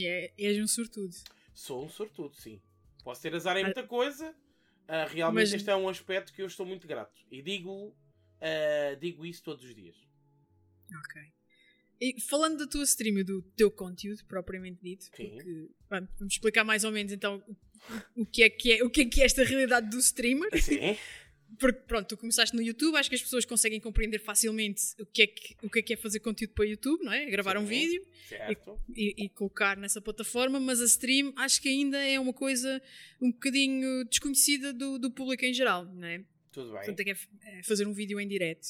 É, 0.00 0.32
és 0.36 0.58
um 0.58 0.66
sortudo. 0.66 1.14
Sou 1.54 1.84
um 1.84 1.88
sortudo, 1.88 2.34
sim. 2.36 2.60
Posso 3.04 3.22
ter 3.22 3.34
azar 3.34 3.56
em 3.56 3.64
muita 3.64 3.86
coisa. 3.86 4.34
ah, 4.86 5.04
realmente 5.06 5.50
Mas- 5.50 5.52
este 5.52 5.70
é 5.70 5.76
um 5.76 5.88
aspecto 5.88 6.32
que 6.32 6.42
eu 6.42 6.46
estou 6.46 6.64
muito 6.66 6.86
grato. 6.86 7.20
E 7.30 7.42
digo, 7.42 7.96
ah, 8.40 8.94
digo 9.00 9.24
isso 9.24 9.42
todos 9.42 9.64
os 9.64 9.74
dias. 9.74 9.96
Ok. 10.96 11.22
E 12.00 12.20
falando 12.20 12.58
da 12.58 12.66
tua 12.66 12.84
stream 12.84 13.18
e 13.18 13.24
do 13.24 13.42
teu 13.56 13.70
conteúdo, 13.70 14.24
propriamente 14.26 14.80
dito, 14.80 15.06
porque, 15.10 15.68
pronto, 15.88 16.08
vamos 16.18 16.34
explicar 16.34 16.62
mais 16.64 16.84
ou 16.84 16.92
menos 16.92 17.12
então 17.12 17.42
o, 18.16 18.22
o 18.22 18.26
que 18.26 18.44
é 18.44 18.50
que 18.50 18.72
é, 18.72 18.84
o 18.84 18.90
que 18.90 19.00
é 19.00 19.04
que 19.04 19.20
é 19.20 19.24
esta 19.24 19.42
realidade 19.42 19.90
do 19.90 19.98
streamer. 19.98 20.50
Sim. 20.62 20.78
Porque 21.58 21.80
pronto, 21.80 22.08
tu 22.08 22.16
começaste 22.16 22.54
no 22.54 22.62
YouTube, 22.62 22.96
acho 22.96 23.08
que 23.08 23.16
as 23.16 23.22
pessoas 23.22 23.44
conseguem 23.44 23.80
compreender 23.80 24.18
facilmente 24.18 24.82
o 25.00 25.06
que 25.06 25.22
é 25.22 25.26
que, 25.26 25.56
o 25.62 25.70
que, 25.70 25.78
é, 25.78 25.82
que 25.82 25.92
é 25.94 25.96
fazer 25.96 26.20
conteúdo 26.20 26.52
para 26.52 26.62
o 26.64 26.68
YouTube, 26.68 27.02
não 27.02 27.12
é? 27.12 27.26
Gravar 27.26 27.56
um 27.56 27.62
Sim. 27.62 27.68
vídeo 27.68 28.06
Certo. 28.28 28.78
e, 28.94 29.24
e 29.24 29.28
colocar 29.30 29.76
nessa 29.76 30.00
plataforma, 30.00 30.60
mas 30.60 30.80
a 30.80 30.84
stream 30.84 31.32
acho 31.36 31.60
que 31.62 31.68
ainda 31.68 31.98
é 31.98 32.20
uma 32.20 32.32
coisa 32.32 32.82
um 33.20 33.32
bocadinho 33.32 34.04
desconhecida 34.04 34.72
do, 34.72 34.98
do 34.98 35.10
público 35.10 35.44
em 35.44 35.54
geral, 35.54 35.84
não 35.86 36.06
é? 36.06 36.22
Tudo 36.52 36.72
bem. 36.72 36.78
Portanto, 36.78 37.00
é, 37.00 37.04
que 37.04 37.10
é 37.10 37.16
é 37.58 37.62
fazer 37.62 37.86
um 37.86 37.92
vídeo 37.92 38.20
em 38.20 38.28
direto. 38.28 38.68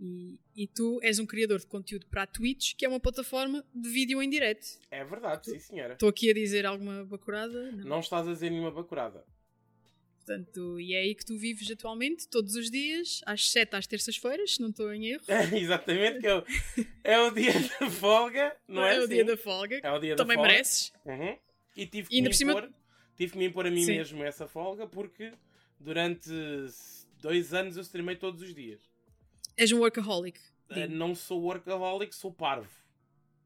E, 0.00 0.38
e 0.54 0.66
tu 0.68 1.00
és 1.02 1.18
um 1.18 1.26
criador 1.26 1.58
de 1.58 1.66
conteúdo 1.66 2.06
para 2.06 2.22
a 2.22 2.26
Twitch, 2.26 2.74
que 2.76 2.84
é 2.84 2.88
uma 2.88 3.00
plataforma 3.00 3.64
de 3.74 3.88
vídeo 3.88 4.22
em 4.22 4.30
direto. 4.30 4.66
É 4.90 5.04
verdade, 5.04 5.50
sim 5.50 5.58
senhora. 5.58 5.94
Estou 5.94 6.08
aqui 6.08 6.30
a 6.30 6.34
dizer 6.34 6.64
alguma 6.66 7.04
bacurada? 7.04 7.72
Não. 7.72 7.84
Não 7.84 8.00
estás 8.00 8.28
a 8.28 8.32
dizer 8.32 8.50
nenhuma 8.50 8.70
bacurada. 8.70 9.24
Portanto, 10.28 10.78
e 10.78 10.94
é 10.94 10.98
aí 10.98 11.14
que 11.14 11.24
tu 11.24 11.38
vives 11.38 11.70
atualmente, 11.70 12.28
todos 12.28 12.54
os 12.54 12.70
dias, 12.70 13.22
às 13.24 13.50
7 13.50 13.74
às 13.76 13.86
terças-feiras, 13.86 14.54
se 14.54 14.60
não 14.60 14.68
estou 14.68 14.92
em 14.92 15.06
erro. 15.06 15.22
Exatamente, 15.56 16.20
que 16.20 16.26
é 16.26 16.34
o, 16.36 16.44
é 17.02 17.18
o 17.20 17.30
dia 17.30 17.52
da 17.80 17.90
folga, 17.90 18.54
não 18.68 18.84
é? 18.86 18.98
o 19.00 19.04
assim? 19.04 19.14
dia 19.14 19.24
da 19.24 19.36
folga. 19.38 19.80
É 19.82 19.90
o 19.90 19.98
dia 19.98 20.16
Também 20.16 20.36
da 20.36 20.42
folga. 20.42 20.52
mereces. 20.52 20.92
Uhum. 21.06 21.38
E 21.74 21.86
tive 21.86 22.06
E 22.06 22.10
que, 22.10 22.16
ainda 22.16 22.28
me 22.28 22.34
cima- 22.34 22.52
impor, 22.52 22.70
tive 23.16 23.32
que 23.32 23.38
me 23.38 23.46
impor 23.46 23.66
a 23.66 23.70
mim 23.70 23.84
Sim. 23.84 23.96
mesmo 23.96 24.22
essa 24.22 24.46
folga 24.46 24.86
porque 24.86 25.32
durante 25.80 26.28
dois 27.22 27.54
anos 27.54 27.76
eu 27.76 27.82
streamei 27.82 28.16
todos 28.16 28.42
os 28.42 28.54
dias. 28.54 28.82
És 29.56 29.72
um 29.72 29.78
workaholic. 29.78 30.38
Uh, 30.70 30.86
não 30.90 31.14
sou 31.14 31.40
workaholic, 31.42 32.14
sou 32.14 32.30
parvo. 32.32 32.68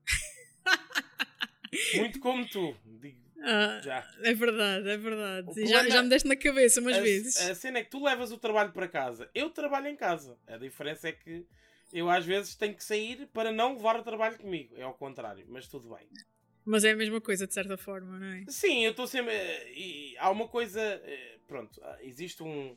Muito 1.95 2.19
como 2.21 2.47
tu, 2.49 2.77
Ah, 3.45 3.81
já. 3.83 4.09
é 4.23 4.35
verdade, 4.35 4.89
é 4.89 4.97
verdade. 4.97 5.67
Já, 5.67 5.89
já 5.89 6.03
me 6.03 6.09
deste 6.09 6.29
na 6.29 6.37
cabeça 6.37 6.81
umas 6.81 6.97
a, 6.97 7.01
vezes. 7.01 7.37
a 7.51 7.55
cena 7.55 7.79
é 7.79 7.85
que 7.85 7.91
tu 7.91 8.03
levas 8.03 8.31
o 8.33 8.39
trabalho 8.39 8.73
para 8.73 8.87
casa. 8.89 9.29
Eu 9.35 9.51
trabalho 9.51 9.89
em 9.89 9.97
casa. 9.97 10.39
A 10.47 10.57
diferença 10.57 11.09
é 11.09 11.13
que 11.13 11.47
eu 11.93 12.09
às 12.09 12.25
vezes 12.25 12.55
tenho 12.55 12.75
que 12.75 12.85
sair 12.85 13.27
para 13.33 13.51
não 13.53 13.75
levar 13.75 13.99
o 13.99 14.03
trabalho 14.03 14.39
comigo. 14.39 14.75
É 14.77 14.83
ao 14.83 14.95
contrário, 14.95 15.45
mas 15.49 15.67
tudo 15.69 15.89
bem. 15.95 16.09
Mas 16.65 16.85
é 16.85 16.93
a 16.93 16.97
mesma 16.97 17.21
coisa, 17.21 17.47
de 17.47 17.53
certa 17.53 17.77
forma, 17.77 18.19
não 18.19 18.27
é? 18.27 18.45
Sim, 18.49 18.85
eu 18.85 18.93
estou 18.93 19.07
sempre. 19.09 19.33
eh, 19.35 19.73
E 19.75 20.17
há 20.19 20.31
uma 20.31 20.47
coisa. 20.49 20.81
eh, 20.81 21.39
Pronto, 21.49 21.81
ah, 21.85 21.99
existe 22.01 22.43
um, 22.43 22.77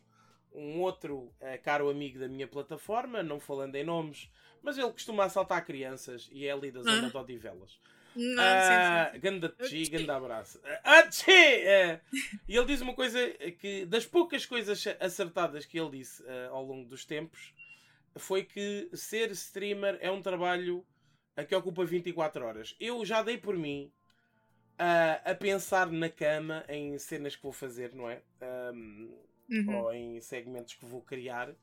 um 0.52 0.82
outro 0.82 1.32
eh, 1.40 1.58
caro 1.60 1.88
amigo 1.90 2.18
da 2.20 2.28
minha 2.28 2.48
plataforma, 2.48 3.22
não 3.24 3.40
falando 3.40 3.76
em 3.76 3.84
nomes, 3.86 4.30
mas 4.62 4.78
ele 4.78 4.92
costuma 4.92 5.24
assaltar 5.26 5.64
crianças 5.66 6.28
e 6.32 6.46
é 6.48 6.52
ali 6.52 6.72
da 6.72 6.82
zona 6.82 7.08
Ah. 7.08 7.10
de 7.10 7.16
Odivelas. 7.18 7.80
Não, 8.16 8.44
Ah, 8.44 9.10
sim, 9.12 9.14
sim. 9.14 9.20
Ganda 9.20 9.48
Atchi. 9.48 9.86
Chi, 9.86 9.92
ganda 9.92 10.16
abraço. 10.16 10.60
Ah! 10.64 10.80
Ah, 10.84 12.00
E 12.48 12.56
ele 12.56 12.66
diz 12.66 12.82
uma 12.82 12.94
coisa 12.94 13.20
que, 13.60 13.86
das 13.86 14.06
poucas 14.06 14.46
coisas 14.46 14.86
acertadas 15.00 15.66
que 15.66 15.80
ele 15.80 15.92
disse 15.98 16.24
ah, 16.28 16.50
ao 16.52 16.64
longo 16.64 16.88
dos 16.88 17.06
tempos, 17.06 17.54
foi 18.18 18.44
que 18.44 18.90
ser 18.94 19.32
streamer 19.32 19.98
é 20.02 20.10
um 20.10 20.22
trabalho 20.22 20.86
que 21.48 21.56
ocupa 21.56 21.84
24 21.86 22.46
horas. 22.46 22.76
Eu 22.80 23.04
já 23.06 23.22
dei 23.22 23.38
por 23.38 23.58
mim 23.58 23.92
ah, 24.78 25.22
a 25.26 25.36
pensar 25.36 25.92
na 25.92 26.10
cama 26.10 26.64
em 26.70 26.98
cenas 26.98 27.36
que 27.36 27.44
vou 27.44 27.52
fazer, 27.54 27.94
não 27.94 28.10
é? 28.10 28.22
Ahm, 28.42 29.10
Uhum. 29.48 29.76
ou 29.76 29.94
em 29.94 30.20
segmentos 30.22 30.74
que 30.74 30.86
vou 30.86 31.02
criar 31.04 31.54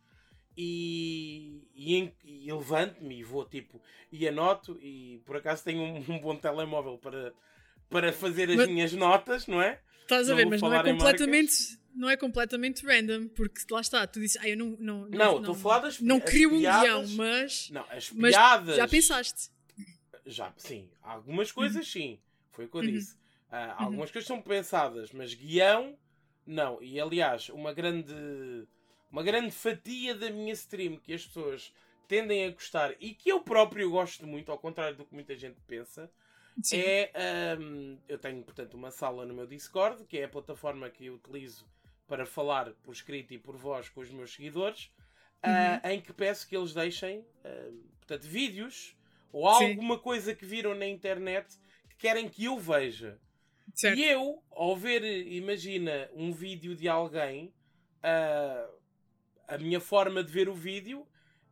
e, 0.56 1.62
e, 1.74 2.12
e 2.24 2.52
levanto-me 2.52 3.18
e 3.20 3.24
vou 3.24 3.44
tipo 3.44 3.80
e 4.10 4.26
anoto 4.28 4.78
e 4.80 5.20
por 5.24 5.36
acaso 5.36 5.64
tenho 5.64 5.82
um, 5.82 5.96
um 6.16 6.18
bom 6.20 6.36
telemóvel 6.36 6.98
para, 6.98 7.32
para 7.88 8.12
fazer 8.12 8.50
as 8.50 8.56
Mas- 8.56 8.68
minhas 8.68 8.92
notas, 8.92 9.46
não 9.46 9.60
é? 9.60 9.80
Estás 10.02 10.28
a 10.28 10.34
ver, 10.34 10.46
mas 10.46 10.60
não 10.60 10.74
é 10.74 10.82
completamente. 10.82 11.80
Não 11.94 12.08
é 12.08 12.16
completamente 12.16 12.84
random, 12.86 13.28
porque 13.28 13.60
lá 13.70 13.80
está, 13.80 14.06
tu 14.06 14.18
dizes, 14.18 14.36
ah, 14.38 14.48
eu 14.48 14.56
não. 14.56 14.76
Não, 14.78 15.08
Não, 15.08 15.38
estou 15.38 15.54
a 15.54 15.58
falar 15.58 15.78
das 15.80 16.00
Não 16.00 16.18
crio 16.20 16.50
um 16.50 16.58
guião, 16.58 17.06
mas. 17.08 17.68
Não, 17.70 17.82
as 17.90 18.10
Mas 18.10 18.30
piadas. 18.30 18.76
já 18.76 18.88
pensaste. 18.88 19.50
Já, 20.26 20.52
sim. 20.56 20.88
Algumas 21.02 21.52
coisas 21.52 21.86
sim. 21.90 22.18
Foi 22.50 22.64
o 22.64 22.68
que 22.68 22.76
eu 22.76 22.80
Uhum. 22.80 22.86
disse. 22.92 23.16
Ah, 23.50 23.74
algumas 23.84 24.10
coisas 24.10 24.26
são 24.26 24.40
pensadas, 24.40 25.12
mas 25.12 25.34
guião, 25.34 25.96
não. 26.46 26.82
E 26.82 26.98
aliás, 26.98 27.48
uma 27.50 27.72
grande, 27.74 28.14
uma 29.12 29.22
grande 29.22 29.52
fatia 29.52 30.14
da 30.14 30.30
minha 30.30 30.52
stream 30.54 30.96
que 30.96 31.12
as 31.12 31.24
pessoas 31.26 31.72
tendem 32.08 32.44
a 32.46 32.50
gostar 32.50 32.94
e 32.98 33.14
que 33.14 33.30
eu 33.30 33.40
próprio 33.42 33.90
gosto 33.90 34.26
muito, 34.26 34.50
ao 34.50 34.58
contrário 34.58 34.96
do 34.96 35.04
que 35.04 35.14
muita 35.14 35.36
gente 35.36 35.60
pensa, 35.66 36.10
Sim. 36.62 36.78
é. 36.80 37.10
ahm, 37.14 37.98
eu 38.08 38.18
tenho, 38.18 38.42
portanto, 38.42 38.74
uma 38.74 38.90
sala 38.90 39.24
no 39.26 39.34
meu 39.34 39.46
Discord, 39.46 40.04
que 40.04 40.18
é 40.18 40.24
a 40.24 40.28
plataforma 40.28 40.88
que 40.90 41.06
eu 41.06 41.14
utilizo 41.14 41.66
para 42.08 42.26
falar 42.26 42.72
por 42.82 42.92
escrito 42.92 43.32
e 43.32 43.38
por 43.38 43.56
voz 43.56 43.88
com 43.88 44.00
os 44.00 44.10
meus 44.10 44.32
seguidores, 44.34 44.90
ah, 45.42 45.80
Uhum. 45.84 45.90
em 45.92 46.00
que 46.00 46.12
peço 46.12 46.48
que 46.48 46.56
eles 46.56 46.72
deixem 46.72 47.24
ahm, 47.44 47.80
portanto, 47.98 48.22
vídeos 48.24 48.96
ou 49.32 49.52
Sim. 49.54 49.70
alguma 49.70 49.98
coisa 49.98 50.34
que 50.34 50.44
viram 50.44 50.74
na 50.74 50.86
internet 50.86 51.58
que 51.88 51.96
querem 51.96 52.28
que 52.28 52.44
eu 52.44 52.58
veja. 52.58 53.18
certo. 53.74 53.98
E 53.98 54.04
eu, 54.04 54.42
ao 54.50 54.76
ver, 54.76 55.02
imagina, 55.28 56.10
um 56.14 56.30
vídeo 56.32 56.74
de 56.76 56.88
alguém, 56.88 57.52
ah, 58.02 58.68
a 59.54 59.58
minha 59.58 59.80
forma 59.80 60.22
de 60.24 60.32
ver 60.32 60.48
o 60.48 60.54
vídeo 60.54 61.06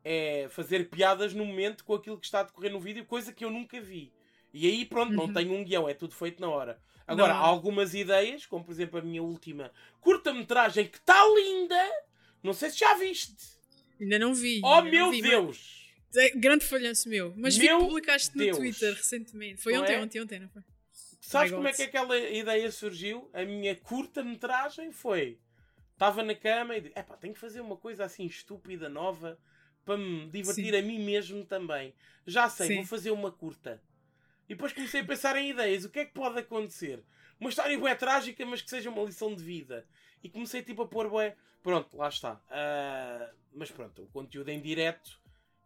é 0.05 0.49
fazer 0.51 0.89
piadas 0.89 1.35
no 1.35 1.45
momento 1.45 1.85
com 1.85 1.95
aquilo 1.95 2.19
que 2.19 2.27
está 2.27 2.41
a 2.41 2.45
decorrer 2.45 2.73
no 2.73 2.81
vídeo, 2.81 3.05
coisa 3.05 3.33
que 3.33 3.45
eu 3.45 3.51
nunca 3.51 3.81
vi. 3.81 4.13
E 4.53 4.67
aí, 4.67 4.85
pronto, 4.85 5.13
não 5.13 5.25
Uhum. 5.27 5.33
tenho 5.35 5.53
um 5.55 5.65
guião, 5.65 5.89
é 5.89 5.95
tudo 5.95 6.15
feito 6.15 6.41
na 6.41 6.49
hora. 6.49 6.81
Agora, 7.07 7.35
Na 7.35 7.41
há 7.41 7.43
algumas 7.43 7.93
ideias, 7.95 8.47
como 8.47 8.65
por 8.65 8.71
exemplo 8.73 8.99
a 8.99 9.03
minha 9.03 9.23
última 9.23 9.71
curta-metragem, 10.01 10.87
que 10.87 10.97
está 10.99 11.23
linda. 11.35 11.91
Não 12.43 12.53
sei 12.53 12.71
se 12.71 12.79
já 12.79 12.95
viste. 12.95 13.35
Ainda 14.01 14.19
não 14.19 14.33
vi. 14.35 14.61
Oh 14.65 14.77
não 14.77 14.83
meu 14.85 15.11
vi, 15.11 15.21
mas- 15.21 15.31
Deus! 15.31 15.81
É 16.17 16.31
grande 16.31 16.65
falhanço 16.65 17.09
meu. 17.09 17.33
Mas 17.37 17.57
vi 17.57 17.67
que 17.67 17.69
Meu 17.69 17.81
publicaste 17.87 18.37
no 18.37 18.43
Deus. 18.45 18.57
Twitter 18.57 18.95
recentemente. 18.95 19.61
Foi 19.61 19.73
Não 19.75 19.83
ontem, 19.83 19.95
é? 19.95 20.01
ontem, 20.01 20.21
ontem, 20.21 20.39
não 20.41 20.49
foi? 20.49 20.63
Sabes 21.21 21.53
como 21.53 21.69
é 21.69 21.73
que 21.73 21.83
aquela 21.83 22.19
ideia 22.19 22.73
surgiu? 22.73 23.31
A 23.33 23.45
minha 23.45 23.77
curta-metragem 23.77 24.91
foi. 24.91 25.39
Estava 26.01 26.23
na 26.23 26.35
cama 26.35 26.79
e 26.79 26.81
disse: 26.81 26.99
epá, 26.99 27.15
tenho 27.15 27.35
que 27.35 27.39
fazer 27.39 27.61
uma 27.61 27.77
coisa 27.77 28.07
assim 28.07 28.25
estúpida, 28.25 28.89
nova, 28.89 29.39
para 29.85 29.99
me 29.99 30.31
divertir 30.31 30.73
Sim. 30.73 30.79
a 30.79 30.83
mim 30.83 30.99
mesmo 30.99 31.45
também. 31.45 31.93
Já 32.27 32.49
sei, 32.49 32.69
Sim. 32.69 32.77
vou 32.77 32.87
fazer 32.87 33.11
uma 33.11 33.31
curta. 33.31 33.83
E 34.49 34.55
depois 34.55 34.73
comecei 34.73 35.03
a 35.03 35.05
pensar 35.05 35.37
em 35.37 35.51
ideias. 35.51 35.85
O 35.85 35.91
que 35.91 35.99
é 35.99 36.07
que 36.07 36.15
pode 36.15 36.39
acontecer? 36.39 37.05
Uma 37.39 37.51
história 37.51 37.79
bué 37.79 37.95
trágica, 37.95 38.47
mas 38.47 38.63
que 38.63 38.71
seja 38.71 38.89
uma 38.89 39.03
lição 39.03 39.35
de 39.35 39.43
vida. 39.45 39.87
E 40.25 40.31
comecei 40.31 40.63
tipo 40.63 40.81
a 40.81 40.89
pôr 40.89 41.11
bué. 41.11 41.37
Pronto, 41.63 41.95
lá 41.95 42.09
está. 42.09 42.41
Ah, 42.49 43.31
mas 43.53 43.71
pronto, 43.71 44.03
o 44.03 44.07
conteúdo 44.07 44.49
em 44.49 44.59
direto 44.59 45.21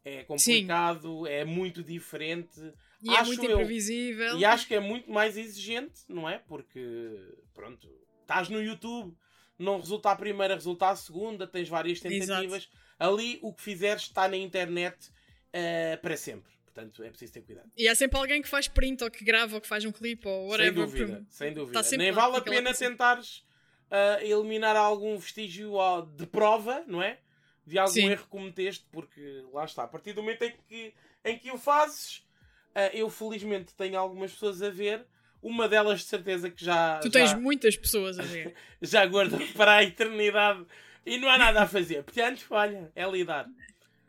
é 0.04 0.24
complicado, 0.24 1.28
é 1.28 1.44
muito 1.44 1.80
diferente. 1.80 2.60
E 3.00 3.08
é 3.08 3.18
Acho 3.18 3.28
muito 3.28 3.44
eu. 3.44 3.52
imprevisível. 3.52 4.36
E 4.36 4.44
acho 4.44 4.66
que 4.66 4.74
é 4.74 4.80
muito 4.80 5.08
mais 5.08 5.36
exigente, 5.36 6.00
não 6.08 6.28
é? 6.28 6.38
Porque, 6.38 7.32
pronto, 7.54 7.88
estás 8.22 8.48
no 8.48 8.60
YouTube, 8.60 9.16
não 9.58 9.78
resulta 9.78 10.10
a 10.10 10.16
primeira, 10.16 10.54
resulta 10.54 10.88
a 10.88 10.96
segunda, 10.96 11.46
tens 11.46 11.68
várias 11.68 12.00
tentativas. 12.00 12.68
Ali 12.98 13.38
o 13.42 13.52
que 13.52 13.62
fizeres 13.62 14.02
está 14.02 14.28
na 14.28 14.36
internet 14.36 15.10
eh, 15.52 15.96
para 15.96 16.16
sempre. 16.16 16.52
Portanto, 16.64 17.04
é 17.04 17.08
preciso 17.08 17.32
ter 17.32 17.42
cuidado. 17.42 17.70
E 17.76 17.86
há 17.86 17.94
sempre 17.94 18.18
alguém 18.18 18.42
que 18.42 18.48
faz 18.48 18.66
print 18.66 19.04
ou 19.04 19.10
que 19.10 19.24
grava 19.24 19.54
ou 19.54 19.60
que 19.60 19.68
faz 19.68 19.84
um 19.84 19.92
clipe 19.92 20.26
ou 20.26 20.48
whatever. 20.48 20.88
sem 20.88 20.98
dúvida, 20.98 21.26
sem 21.28 21.54
dúvida. 21.54 21.82
Tá 21.82 21.96
Nem 21.96 22.10
vale 22.10 22.36
a 22.36 22.40
pena 22.40 22.74
tentares 22.74 23.44
ah, 23.90 24.18
eliminar 24.20 24.74
algum 24.76 25.16
vestígio 25.16 25.72
de 26.16 26.26
prova, 26.26 26.82
não 26.88 27.00
é? 27.00 27.20
De 27.64 27.78
algum 27.78 27.92
Sim. 27.92 28.08
erro 28.10 28.24
que 28.24 28.28
cometeste, 28.28 28.84
porque 28.90 29.44
lá 29.52 29.64
está. 29.64 29.84
A 29.84 29.88
partir 29.88 30.12
do 30.12 30.20
momento 30.20 30.42
em 30.42 30.52
que, 30.68 30.92
em 31.24 31.38
que 31.38 31.52
o 31.52 31.56
fazes, 31.56 32.26
ah, 32.74 32.88
eu 32.88 33.08
felizmente 33.08 33.72
tenho 33.74 33.96
algumas 33.96 34.32
pessoas 34.32 34.60
a 34.62 34.68
ver. 34.70 35.06
Uma 35.46 35.68
delas 35.68 36.00
de 36.00 36.06
certeza 36.06 36.48
que 36.50 36.64
já, 36.64 36.98
Tu 37.00 37.10
tens 37.10 37.30
já, 37.30 37.36
muitas 37.38 37.76
pessoas 37.76 38.18
a 38.18 38.22
ver. 38.22 38.54
já 38.80 39.04
guardou 39.04 39.38
para 39.48 39.76
a 39.76 39.84
eternidade 39.84 40.64
e 41.04 41.18
não 41.18 41.28
há 41.28 41.36
nada 41.36 41.62
a 41.62 41.68
fazer. 41.68 42.02
Portanto, 42.02 42.46
olha, 42.50 42.90
é 42.96 43.06
lidar. 43.10 43.46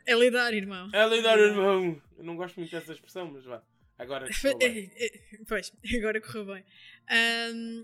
É 0.05 0.15
lidar, 0.15 0.53
irmão. 0.53 0.89
É 0.93 1.05
lidar, 1.07 1.37
irmão. 1.37 2.01
Eu 2.17 2.23
não 2.23 2.37
gosto 2.37 2.55
muito 2.57 2.71
dessa 2.71 2.93
expressão, 2.93 3.29
mas 3.29 3.43
vá. 3.43 3.61
Agora 3.97 4.27
estou 4.31 4.57
bem. 4.57 4.89
É, 4.95 5.05
é, 5.07 5.19
Pois, 5.45 5.73
agora 5.97 6.21
correu 6.21 6.45
bem. 6.45 6.63
Ahm, 7.09 7.83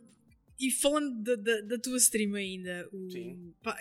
e 0.57 0.71
falando 0.71 1.21
da, 1.21 1.35
da, 1.35 1.61
da 1.61 1.77
tua 1.77 1.97
stream 1.97 2.35
ainda, 2.35 2.87
o- 2.93 3.09
Sim. 3.11 3.53
pá, 3.61 3.77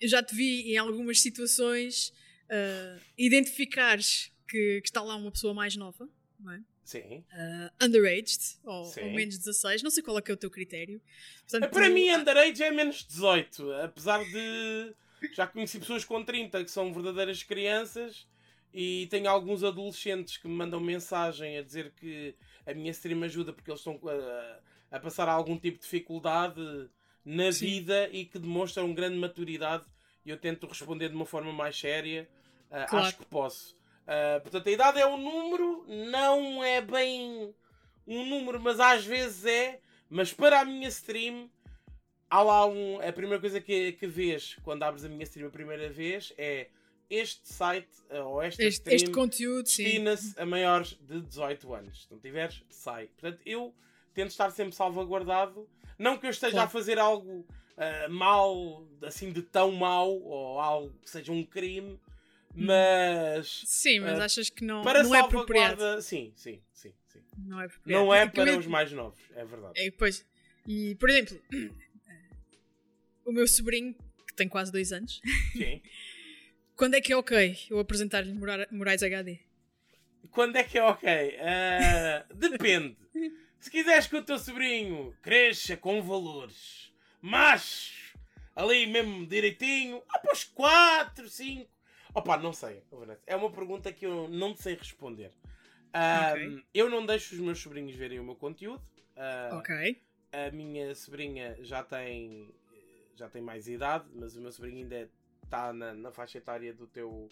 eu 0.00 0.08
já 0.08 0.20
te 0.22 0.34
vi 0.34 0.72
em 0.72 0.78
algumas 0.78 1.20
situações 1.20 2.12
ah, 2.50 2.98
identificares 3.16 4.32
que, 4.48 4.80
que 4.80 4.88
está 4.88 5.02
lá 5.02 5.14
uma 5.14 5.30
pessoa 5.30 5.54
mais 5.54 5.76
nova, 5.76 6.08
não 6.40 6.52
é? 6.52 6.60
Sim. 6.90 7.24
Ah, 7.32 7.70
underaged, 7.80 8.40
ou, 8.64 8.84
Sim. 8.84 9.02
ou 9.02 9.10
menos 9.12 9.38
16, 9.38 9.80
não 9.84 9.90
sei 9.92 10.02
qual 10.02 10.18
é 10.18 10.22
que 10.22 10.28
é 10.28 10.34
o 10.34 10.36
teu 10.36 10.50
critério. 10.50 11.00
Portanto, 11.48 11.70
Para 11.70 11.88
mim, 11.88 12.08
ah, 12.08 12.18
underage 12.18 12.64
é 12.64 12.70
menos 12.72 13.04
18. 13.04 13.72
Apesar 13.74 14.24
de. 14.24 14.92
Já 15.32 15.46
conheci 15.46 15.78
pessoas 15.78 16.04
com 16.04 16.24
30 16.24 16.64
que 16.64 16.70
são 16.70 16.92
verdadeiras 16.92 17.44
crianças 17.44 18.26
e 18.74 19.06
tenho 19.08 19.28
alguns 19.30 19.62
adolescentes 19.62 20.36
que 20.36 20.48
me 20.48 20.54
mandam 20.54 20.80
mensagem 20.80 21.58
a 21.58 21.62
dizer 21.62 21.92
que 21.92 22.34
a 22.66 22.74
minha 22.74 22.90
stream 22.90 23.22
ajuda 23.22 23.52
porque 23.52 23.70
eles 23.70 23.80
estão 23.80 24.00
a, 24.08 24.96
a 24.96 24.98
passar 24.98 25.28
algum 25.28 25.56
tipo 25.56 25.76
de 25.76 25.84
dificuldade 25.84 26.60
na 27.24 27.52
Sim. 27.52 27.66
vida 27.66 28.08
e 28.10 28.24
que 28.24 28.38
demonstram 28.38 28.92
grande 28.92 29.16
maturidade 29.16 29.84
e 30.24 30.30
eu 30.30 30.36
tento 30.38 30.66
responder 30.66 31.08
de 31.08 31.14
uma 31.14 31.26
forma 31.26 31.52
mais 31.52 31.78
séria. 31.78 32.28
Ah, 32.68 32.86
Claro. 32.86 33.06
Acho 33.06 33.16
que 33.18 33.26
posso. 33.26 33.79
Ah, 34.12 34.40
portanto, 34.40 34.66
a 34.66 34.72
idade 34.72 34.98
é 34.98 35.06
um 35.06 35.16
número, 35.16 35.84
não 35.86 36.64
é 36.64 36.80
bem 36.80 37.54
um 38.04 38.26
número, 38.28 38.58
mas 38.58 38.80
às 38.80 39.04
vezes 39.04 39.46
é. 39.46 39.78
Mas 40.08 40.32
para 40.32 40.58
a 40.58 40.64
minha 40.64 40.88
stream, 40.88 41.48
há 42.28 42.42
lá 42.42 42.66
um. 42.66 43.00
A 43.00 43.12
primeira 43.12 43.38
coisa 43.38 43.60
que, 43.60 43.92
que 43.92 44.08
vês 44.08 44.56
quando 44.64 44.82
abres 44.82 45.04
a 45.04 45.08
minha 45.08 45.22
stream 45.22 45.46
a 45.46 45.50
primeira 45.52 45.88
vez 45.88 46.32
é 46.36 46.66
este 47.08 47.52
site 47.52 47.88
ah, 48.10 48.24
ou 48.24 48.42
esta 48.42 48.64
este, 48.64 48.78
stream 48.80 48.96
este 48.96 49.10
conteúdo, 49.12 49.62
destina-se 49.62 50.34
a 50.40 50.44
maiores 50.44 50.98
de 51.00 51.20
18 51.20 51.72
anos. 51.72 52.02
Se 52.02 52.10
não 52.10 52.18
tiveres, 52.18 52.64
sai. 52.68 53.06
Portanto, 53.16 53.40
eu 53.46 53.72
tento 54.12 54.30
estar 54.30 54.50
sempre 54.50 54.74
salvaguardado. 54.74 55.68
Não 55.96 56.18
que 56.18 56.26
eu 56.26 56.30
esteja 56.30 56.54
Claro. 56.54 56.66
a 56.66 56.68
fazer 56.68 56.98
algo 56.98 57.46
ah, 57.76 58.08
mal, 58.08 58.84
assim 59.02 59.30
de 59.32 59.42
tão 59.42 59.70
mal, 59.70 60.10
ou 60.10 60.58
algo 60.58 60.92
que 61.00 61.08
seja 61.08 61.30
um 61.30 61.44
crime, 61.44 61.96
mas 62.54 63.62
Sim, 63.66 64.00
mas 64.00 64.18
Ah, 64.20 64.24
achas 64.24 64.50
que 64.50 64.64
não, 64.64 64.82
para 64.82 65.02
não 65.02 65.14
é 65.14 65.20
apropriado. 65.20 66.02
Sim, 66.02 66.32
sim, 66.36 66.60
sim, 66.72 66.92
sim. 67.08 67.20
Não 67.38 67.60
é 67.60 67.66
apropriado. 67.66 68.04
Não 68.04 68.14
é 68.14 68.26
para 68.28 68.58
os 68.58 68.66
mais 68.66 68.90
novos, 68.92 69.20
é 69.34 69.44
verdade. 69.44 69.72
É, 69.80 69.90
pois. 69.90 70.24
E, 70.66 70.94
por 70.96 71.08
exemplo, 71.10 71.40
o 73.24 73.32
meu 73.32 73.46
sobrinho, 73.46 73.94
que 74.26 74.34
tem 74.34 74.48
quase 74.48 74.70
dois 74.72 74.92
anos, 74.92 75.20
Sim. 75.52 75.80
quando 76.76 76.94
é 76.94 77.00
que 77.00 77.12
é 77.12 77.16
ok 77.16 77.56
eu 77.70 77.78
apresentar-lhe 77.78 78.32
Mora- 78.34 78.68
Moraes 78.70 79.02
HD? 79.02 79.38
Quando 80.30 80.56
é 80.56 80.62
que 80.62 80.78
é 80.78 80.82
ok? 80.84 81.08
Ah, 81.40 82.24
depende. 82.34 82.96
Se 83.58 83.70
quiseres 83.70 84.06
que 84.06 84.16
o 84.16 84.22
teu 84.22 84.38
sobrinho 84.38 85.14
cresça 85.22 85.76
com 85.76 86.00
valores, 86.02 86.92
macho, 87.20 88.16
ali 88.54 88.86
mesmo 88.86 89.26
direitinho, 89.26 90.02
após 90.08 90.44
4, 90.44 91.28
5. 91.28 91.68
Opa, 92.14 92.36
não 92.36 92.52
sei. 92.52 92.82
Vanessa. 92.90 93.22
É 93.26 93.36
uma 93.36 93.50
pergunta 93.50 93.92
que 93.92 94.04
eu 94.06 94.28
não 94.28 94.54
sei 94.56 94.74
responder. 94.74 95.32
Ah, 95.92 96.30
Ok. 96.32 96.64
Eu 96.74 96.88
não 96.88 97.04
deixo 97.04 97.34
os 97.34 97.40
meus 97.40 97.58
sobrinhos 97.60 97.94
verem 97.94 98.18
o 98.20 98.24
meu 98.24 98.36
conteúdo. 98.36 98.82
Ah, 99.16 99.50
Ok. 99.54 100.00
A 100.32 100.50
minha 100.52 100.94
sobrinha 100.94 101.56
já 101.60 101.82
tem 101.82 102.48
já 103.16 103.28
tem 103.28 103.42
mais 103.42 103.68
idade, 103.68 104.06
mas 104.14 104.34
o 104.36 104.40
meu 104.40 104.50
sobrinho 104.52 104.78
ainda 104.78 105.10
está 105.44 105.72
na, 105.74 105.92
na 105.92 106.10
faixa 106.10 106.38
etária 106.38 106.72
do 106.72 106.86
teu 106.86 107.28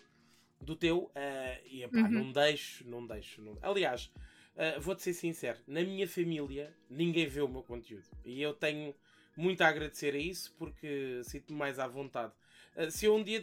do 0.61 0.75
teu 0.77 1.11
eh, 1.15 1.63
e 1.65 1.83
epá, 1.85 2.01
Uhum. 2.01 2.11
não 2.11 2.33
deixo, 2.33 2.87
não 2.87 3.07
deixo. 3.07 3.41
não- 3.41 3.57
Aliás, 3.63 4.13
uh, 4.57 4.81
vou-te 4.81 5.03
ser 5.03 5.15
sincero, 5.15 5.59
na 5.69 5.83
minha 5.83 6.07
família 6.09 6.77
ninguém 6.91 7.27
vê 7.29 7.41
o 7.41 7.49
meu 7.49 7.63
conteúdo. 7.63 8.05
E 8.25 8.43
eu 8.43 8.53
tenho 8.53 8.93
muito 9.37 9.63
a 9.63 9.69
agradecer 9.69 10.15
a 10.15 10.19
isso 10.19 10.53
porque 10.59 11.21
sinto-me 11.25 11.57
mais 11.59 11.79
à 11.79 11.87
vontade. 11.87 12.33
Uh, 12.77 12.91
se 12.91 13.07
eu 13.07 13.15
um 13.15 13.23
dia 13.23 13.43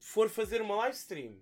for 0.00 0.28
fazer 0.28 0.60
uma 0.60 0.74
live 0.74 0.96
stream 0.96 1.38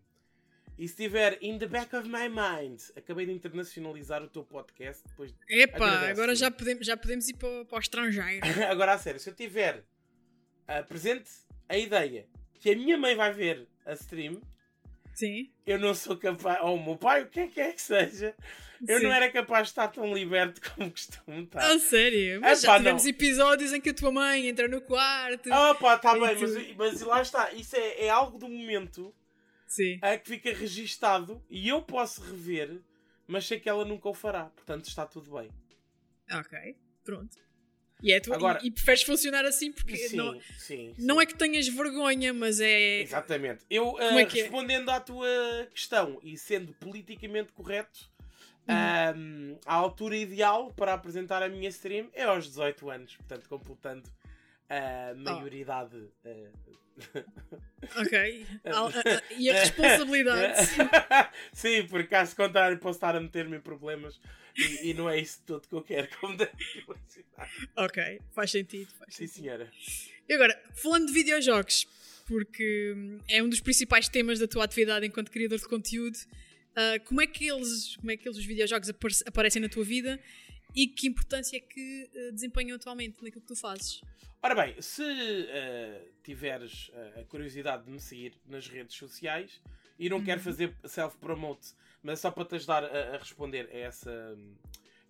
e 0.77 0.87
se 0.87 0.94
estiver 0.94 1.38
in 1.40 1.59
the 1.59 1.66
back 1.66 1.94
of 1.97 2.09
my 2.09 2.29
mind, 2.29 2.81
acabei 2.97 3.27
de 3.27 3.33
internacionalizar 3.33 4.23
o 4.23 4.29
teu 4.29 4.44
podcast 4.44 5.03
depois. 5.09 5.35
Epá, 5.49 6.09
agora 6.09 6.37
já 6.37 6.51
podemos, 6.51 6.87
já 6.87 6.97
podemos 6.97 7.29
ir 7.29 7.35
para, 7.35 7.64
para 7.64 7.77
o 7.77 7.81
estrangeiro. 7.81 8.47
agora 8.71 8.92
a 8.92 8.99
sério, 8.99 9.18
se 9.18 9.29
eu 9.31 9.35
tiver 9.35 9.79
uh, 9.79 10.87
presente 10.87 11.31
a 11.68 11.77
ideia 11.77 12.29
que 12.55 12.71
a 12.71 12.77
minha 12.77 12.97
mãe 12.97 13.16
vai 13.16 13.33
ver 13.33 13.66
a 13.85 13.92
stream, 13.94 14.40
Sim. 15.19 15.51
eu 15.67 15.79
não 15.79 15.95
sou 15.95 16.17
capaz, 16.17 16.61
ou 16.63 16.77
o 16.77 16.85
meu 16.85 16.97
pai, 16.97 17.23
o 17.23 17.27
que 17.27 17.41
é 17.41 17.47
que 17.49 17.61
é 17.61 17.73
que 17.73 17.83
seja, 17.83 18.35
eu 18.87 18.99
Sim. 18.99 19.05
não 19.07 19.13
era 19.13 19.31
capaz 19.31 19.67
de 19.67 19.73
estar 19.73 19.89
tão 19.89 20.15
liberto 20.15 20.61
como 20.75 20.91
costumo 20.91 21.41
estar. 21.41 21.73
A 21.73 21.79
sério? 21.79 22.41
Mas 22.41 22.61
já 22.61 22.77
tivemos 22.77 23.03
não. 23.03 23.11
episódios 23.11 23.73
em 23.73 23.81
que 23.81 23.91
a 23.91 23.95
tua 23.95 24.13
mãe 24.13 24.47
entra 24.47 24.69
no 24.69 24.81
quarto. 24.81 25.53
Ah, 25.53 25.75
pá, 25.75 25.99
tá 25.99 26.13
bem, 26.13 26.39
mas, 26.39 26.77
mas 26.77 27.01
lá 27.01 27.21
está, 27.21 27.53
isso 27.53 27.75
é, 27.75 28.05
é 28.07 28.09
algo 28.11 28.39
do 28.39 28.49
momento 28.49 29.13
Sim. 29.67 29.99
A 30.01 30.17
que 30.17 30.29
fica 30.29 30.53
registado 30.53 31.45
e 31.51 31.69
eu 31.69 31.83
posso 31.83 32.23
rever, 32.23 32.81
mas 33.27 33.47
sei 33.47 33.61
que 33.61 33.69
ela 33.69 33.85
nunca 33.85 34.09
o 34.09 34.15
fará. 34.15 34.47
Portanto, 34.47 34.87
está 34.87 35.05
tudo 35.05 35.31
bem. 35.33 35.51
Ok, 36.33 36.77
pronto. 37.05 37.37
E, 38.03 38.13
é 38.13 38.21
tu, 38.21 38.33
Agora, 38.33 38.61
e, 38.63 38.69
e, 38.69 38.71
preferes 38.71 39.03
funcionar 39.03 39.45
assim 39.45 39.73
porque 39.73 39.97
sim, 39.97 40.17
não, 40.17 40.41
sim, 40.41 40.43
sim. 40.57 40.95
não 40.99 41.21
é 41.21 41.27
que 41.27 41.35
tenhas 41.35 41.67
vergonha, 41.69 42.33
mas 42.33 42.61
é. 42.61 43.01
Exatamente. 43.01 43.65
Eu, 43.69 43.95
uh, 43.95 44.01
é 44.01 44.25
respondendo 44.25 44.91
é? 44.91 44.95
à 44.95 45.01
tua 45.01 45.69
questão 45.73 46.19
e 46.23 46.37
sendo 46.37 46.73
politicamente 46.75 47.53
correto, 47.53 48.09
uhum. 48.69 49.21
um, 49.21 49.59
a 49.67 49.75
altura 49.75 50.17
ideal 50.17 50.73
para 50.73 50.95
apresentar 50.95 51.43
a 51.43 51.49
minha 51.49 51.69
stream 51.69 52.09
é 52.13 52.25
aos 52.25 52.45
18 52.47 52.91
anos, 52.91 53.17
portanto, 53.17 53.49
completando 53.49 54.03
a 54.69 55.15
maioridade 55.15 55.97
uh, 55.97 56.79
Ok. 57.97 58.47
e 59.39 59.51
a 59.51 59.55
responsabilidade. 59.55 60.55
Sim, 61.53 61.87
porque 61.89 62.09
caso 62.09 62.35
contrário 62.37 62.79
posso 62.79 62.97
estar 62.97 63.17
a 63.17 63.21
meter-me 63.21 63.57
em 63.57 63.61
problemas 63.61 64.21
e, 64.57 64.91
e, 64.91 64.95
não 64.95 65.09
é 65.09 65.19
isso 65.19 65.41
todo 65.47 65.69
que 65.69 65.75
eu 65.75 65.83
quero 65.83 66.09
como 66.19 66.37
Ok, 67.77 68.21
faz 68.33 68.51
sentido. 68.51 68.91
Faz 68.99 69.15
Sim, 69.15 69.27
sentido. 69.27 69.45
senhora. 69.45 69.73
E 70.29 70.35
agora, 70.35 70.61
falando 70.75 71.07
de 71.07 71.13
videojogos, 71.13 71.87
porque 72.27 72.93
hum, 72.97 73.21
é 73.29 73.43
um 73.43 73.49
dos 73.49 73.61
principais 73.61 74.09
temas 74.09 74.39
da 74.39 74.49
tua 74.49 74.65
atividade 74.65 75.07
enquanto 75.07 75.31
criador 75.31 75.59
de 75.59 75.69
conteúdo, 75.69 76.17
uh, 76.17 77.03
como, 77.05 77.21
é 77.21 77.27
que 77.27 77.49
eles, 77.49 77.97
como 77.97 78.11
é 78.11 78.17
que 78.17 78.29
eles, 78.29 78.37
os 78.37 78.45
videojogos 78.45 78.91
aparecem 79.25 79.63
na 79.63 79.69
tua 79.69 79.85
vida 79.85 80.21
e 80.75 80.89
que 80.89 81.07
importância 81.07 81.57
é 81.57 81.61
que 81.61 82.11
uh, 82.13 82.33
desempenham 82.33 82.77
atualmente 82.77 83.23
naquilo 83.23 83.41
que 83.41 83.49
tu 83.49 83.57
fazes? 83.57 84.01
Ora 84.40 84.55
bem, 84.55 84.81
se 84.81 85.03
uh, 85.03 86.12
tiveres 86.22 86.90
uh, 86.90 87.20
a 87.20 87.24
curiosidade 87.24 87.85
de 87.85 87.90
me 87.90 87.98
seguir 87.98 88.35
nas 88.46 88.68
redes 88.68 88.96
sociais 88.96 89.61
e 89.98 90.09
não 90.09 90.18
uhum. 90.18 90.24
quero 90.24 90.40
fazer 90.40 90.74
self-promote, 90.85 91.74
mas 92.03 92.20
só 92.20 92.31
para 92.31 92.44
te 92.44 92.55
ajudar 92.55 92.85
a, 92.85 93.14
a, 93.14 93.18
responder 93.18 93.68
a 93.72 93.77
essa, 93.77 94.38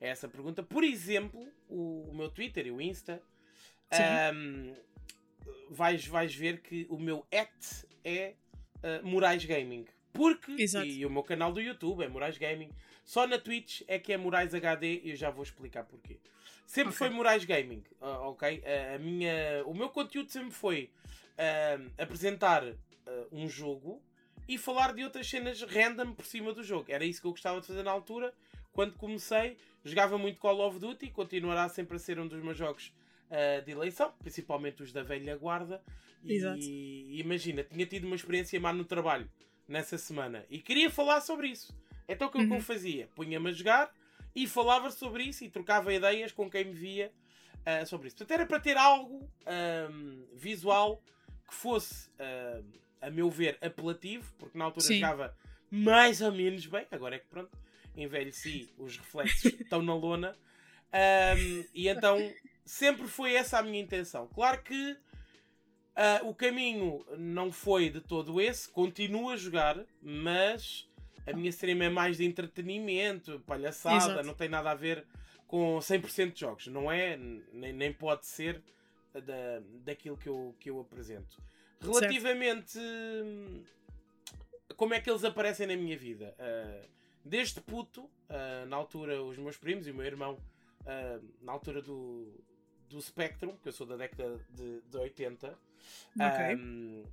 a 0.00 0.06
essa 0.06 0.28
pergunta, 0.28 0.62
por 0.62 0.82
exemplo, 0.82 1.46
o, 1.68 2.08
o 2.10 2.14
meu 2.16 2.30
Twitter 2.30 2.66
e 2.66 2.70
o 2.70 2.80
Insta, 2.80 3.22
um, 4.34 4.74
vais, 5.70 6.06
vais 6.06 6.34
ver 6.34 6.62
que 6.62 6.86
o 6.88 6.98
meu 6.98 7.26
at 7.30 7.84
é 8.02 8.34
uh, 8.76 9.06
Moraes 9.06 9.44
Gaming. 9.44 9.86
Porque, 10.10 10.52
Exato. 10.52 10.86
e 10.86 11.04
o 11.04 11.10
meu 11.10 11.22
canal 11.22 11.52
do 11.52 11.60
YouTube 11.60 12.02
é 12.02 12.08
Moraes 12.08 12.38
Gaming, 12.38 12.70
só 13.04 13.26
na 13.26 13.38
Twitch 13.38 13.82
é 13.86 13.98
que 13.98 14.12
é 14.12 14.16
Moraes 14.16 14.54
HD 14.54 15.02
e 15.04 15.10
eu 15.10 15.16
já 15.16 15.30
vou 15.30 15.42
explicar 15.42 15.84
porquê. 15.84 16.18
Sempre 16.68 16.90
okay. 16.90 16.98
foi 16.98 17.08
Moraes 17.08 17.46
Gaming, 17.46 17.82
uh, 17.98 18.28
ok? 18.28 18.58
Uh, 18.58 18.94
a 18.96 18.98
minha, 18.98 19.64
o 19.64 19.72
meu 19.72 19.88
conteúdo 19.88 20.30
sempre 20.30 20.50
foi 20.50 20.90
uh, 21.32 21.90
apresentar 21.96 22.62
um 23.32 23.48
jogo 23.48 24.02
e 24.46 24.58
falar 24.58 24.92
de 24.92 25.02
outras 25.02 25.26
cenas 25.26 25.62
random 25.62 26.12
por 26.12 26.26
cima 26.26 26.52
do 26.52 26.62
jogo. 26.62 26.84
Era 26.92 27.06
isso 27.06 27.22
que 27.22 27.26
eu 27.26 27.30
gostava 27.30 27.58
de 27.58 27.66
fazer 27.66 27.82
na 27.82 27.90
altura. 27.90 28.34
Quando 28.70 28.92
comecei, 28.98 29.56
jogava 29.82 30.18
muito 30.18 30.38
Call 30.38 30.60
of 30.60 30.78
Duty, 30.78 31.08
continuará 31.08 31.70
sempre 31.70 31.96
a 31.96 31.98
ser 31.98 32.20
um 32.20 32.28
dos 32.28 32.42
meus 32.42 32.58
jogos 32.58 32.92
de 33.64 33.72
eleição, 33.72 34.12
principalmente 34.18 34.82
os 34.82 34.92
da 34.92 35.02
velha 35.02 35.38
guarda. 35.38 35.82
Exato. 36.22 36.58
E 36.60 37.18
imagina, 37.18 37.64
tinha 37.64 37.86
tido 37.86 38.04
uma 38.04 38.14
experiência 38.14 38.60
má 38.60 38.74
no 38.74 38.84
trabalho 38.84 39.26
nessa 39.66 39.96
semana 39.96 40.44
e 40.50 40.58
queria 40.58 40.90
falar 40.90 41.22
sobre 41.22 41.48
isso. 41.48 41.74
Então 42.06 42.28
o 42.28 42.30
que 42.30 42.36
uhum. 42.36 42.56
eu 42.56 42.60
fazia? 42.60 43.08
Punha-me 43.14 43.48
a 43.48 43.52
jogar 43.52 43.90
e 44.34 44.46
falava 44.46 44.90
sobre 44.90 45.24
isso 45.24 45.44
e 45.44 45.50
trocava 45.50 45.92
ideias 45.92 46.32
com 46.32 46.50
quem 46.50 46.64
me 46.64 46.74
via 46.74 47.12
uh, 47.58 47.86
sobre 47.86 48.08
isso. 48.08 48.16
Portanto, 48.16 48.38
era 48.38 48.46
para 48.46 48.60
ter 48.60 48.76
algo 48.76 49.28
um, 49.90 50.26
visual 50.34 51.02
que 51.46 51.54
fosse, 51.54 52.08
uh, 52.10 52.64
a 53.00 53.10
meu 53.10 53.30
ver, 53.30 53.58
apelativo, 53.60 54.32
porque 54.38 54.56
na 54.56 54.66
altura 54.66 54.86
Sim. 54.86 54.94
jogava 55.00 55.36
mais 55.70 56.20
ou 56.20 56.32
menos 56.32 56.66
bem, 56.66 56.86
agora 56.90 57.16
é 57.16 57.18
que 57.18 57.26
pronto, 57.26 57.50
envelheci, 57.96 58.72
os 58.78 58.96
reflexos 58.96 59.52
estão 59.60 59.82
na 59.82 59.94
lona. 59.94 60.36
Um, 60.88 61.64
e 61.74 61.88
então 61.88 62.18
sempre 62.64 63.06
foi 63.06 63.34
essa 63.34 63.58
a 63.58 63.62
minha 63.62 63.80
intenção. 63.80 64.26
Claro 64.28 64.62
que 64.62 64.92
uh, 64.92 66.28
o 66.28 66.34
caminho 66.34 67.04
não 67.18 67.52
foi 67.52 67.90
de 67.90 68.00
todo 68.00 68.40
esse, 68.40 68.68
continuo 68.68 69.30
a 69.30 69.36
jogar, 69.36 69.84
mas 70.00 70.87
a 71.30 71.36
minha 71.36 71.50
stream 71.50 71.82
é 71.82 71.88
mais 71.88 72.16
de 72.16 72.24
entretenimento, 72.24 73.40
palhaçada, 73.46 74.12
Exato. 74.12 74.26
não 74.26 74.34
tem 74.34 74.48
nada 74.48 74.70
a 74.70 74.74
ver 74.74 75.06
com 75.46 75.78
100% 75.78 76.32
de 76.32 76.40
jogos, 76.40 76.66
não 76.68 76.90
é? 76.90 77.16
Nem, 77.52 77.72
nem 77.72 77.92
pode 77.92 78.26
ser 78.26 78.62
da, 79.12 79.62
daquilo 79.84 80.16
que 80.16 80.28
eu, 80.28 80.54
que 80.60 80.70
eu 80.70 80.80
apresento. 80.80 81.42
Relativamente 81.80 82.72
certo. 82.72 83.66
como 84.76 84.94
é 84.94 85.00
que 85.00 85.08
eles 85.08 85.24
aparecem 85.24 85.66
na 85.66 85.76
minha 85.76 85.96
vida? 85.96 86.34
Uh, 86.38 86.88
desde 87.24 87.60
puto, 87.60 88.02
uh, 88.02 88.66
na 88.68 88.76
altura, 88.76 89.22
os 89.22 89.38
meus 89.38 89.56
primos 89.56 89.86
e 89.86 89.90
o 89.90 89.94
meu 89.94 90.04
irmão, 90.04 90.38
uh, 90.82 91.24
na 91.40 91.52
altura 91.52 91.80
do, 91.80 92.32
do 92.88 93.00
Spectrum, 93.00 93.56
que 93.56 93.68
eu 93.68 93.72
sou 93.72 93.86
da 93.86 93.96
década 93.96 94.38
de, 94.50 94.80
de 94.82 94.96
80, 94.96 95.58
okay. 96.14 96.56
um, 96.56 97.04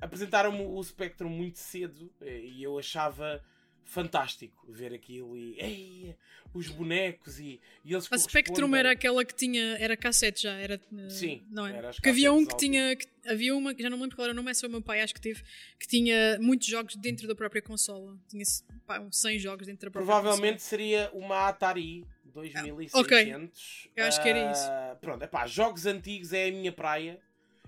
apresentaram-me 0.00 0.64
o 0.64 0.82
Spectrum 0.82 1.30
muito 1.30 1.58
cedo 1.58 2.12
e 2.20 2.62
eu 2.62 2.78
achava 2.78 3.42
fantástico 3.90 4.64
ver 4.68 4.94
aquilo 4.94 5.36
e 5.36 5.60
ei, 5.60 6.16
os 6.54 6.68
bonecos 6.68 7.40
e, 7.40 7.60
e 7.84 7.92
eles 7.92 8.10
A 8.10 8.18
Spectrum 8.18 8.74
era 8.74 8.92
aquela 8.92 9.24
que 9.24 9.34
tinha 9.34 9.76
era 9.78 9.96
cassete 9.96 10.44
já 10.44 10.52
era 10.52 10.74
eh, 10.74 11.08
sim 11.10 11.42
não 11.50 11.66
é? 11.66 11.76
era 11.76 11.90
porque 11.90 12.08
havia 12.08 12.32
um 12.32 12.46
que 12.46 12.56
tinha 12.56 12.94
que, 12.94 13.06
havia 13.26 13.54
uma 13.54 13.74
já 13.76 13.90
não 13.90 13.96
me 13.96 14.04
lembro 14.04 14.16
qual 14.16 14.26
era 14.26 14.32
o 14.32 14.36
nome 14.36 14.50
é 14.50 14.54
só 14.54 14.68
o 14.68 14.70
meu 14.70 14.80
pai 14.80 15.00
acho 15.00 15.12
que 15.12 15.20
teve 15.20 15.42
que 15.78 15.88
tinha 15.88 16.38
muitos 16.40 16.66
jogos 16.66 16.96
dentro 16.96 17.26
da 17.26 17.34
própria 17.34 17.62
consola. 17.62 18.18
Tinha 18.28 18.44
pá, 18.86 19.04
100 19.10 19.38
jogos 19.38 19.66
dentro 19.66 19.86
da 19.86 19.90
própria 19.90 20.06
provavelmente 20.06 20.54
consola. 20.54 20.68
seria 20.68 21.10
uma 21.12 21.48
Atari 21.48 22.06
2600 22.24 22.94
ah, 22.94 23.00
ok. 23.00 23.50
Eu 23.96 24.04
acho 24.04 24.22
que 24.22 24.28
era 24.28 24.52
isso. 24.52 24.66
Uh, 24.66 24.96
pronto 25.00 25.22
é 25.22 25.26
pá 25.26 25.46
jogos 25.46 25.86
antigos 25.86 26.32
é 26.32 26.48
a 26.48 26.52
minha 26.52 26.72
praia. 26.72 27.20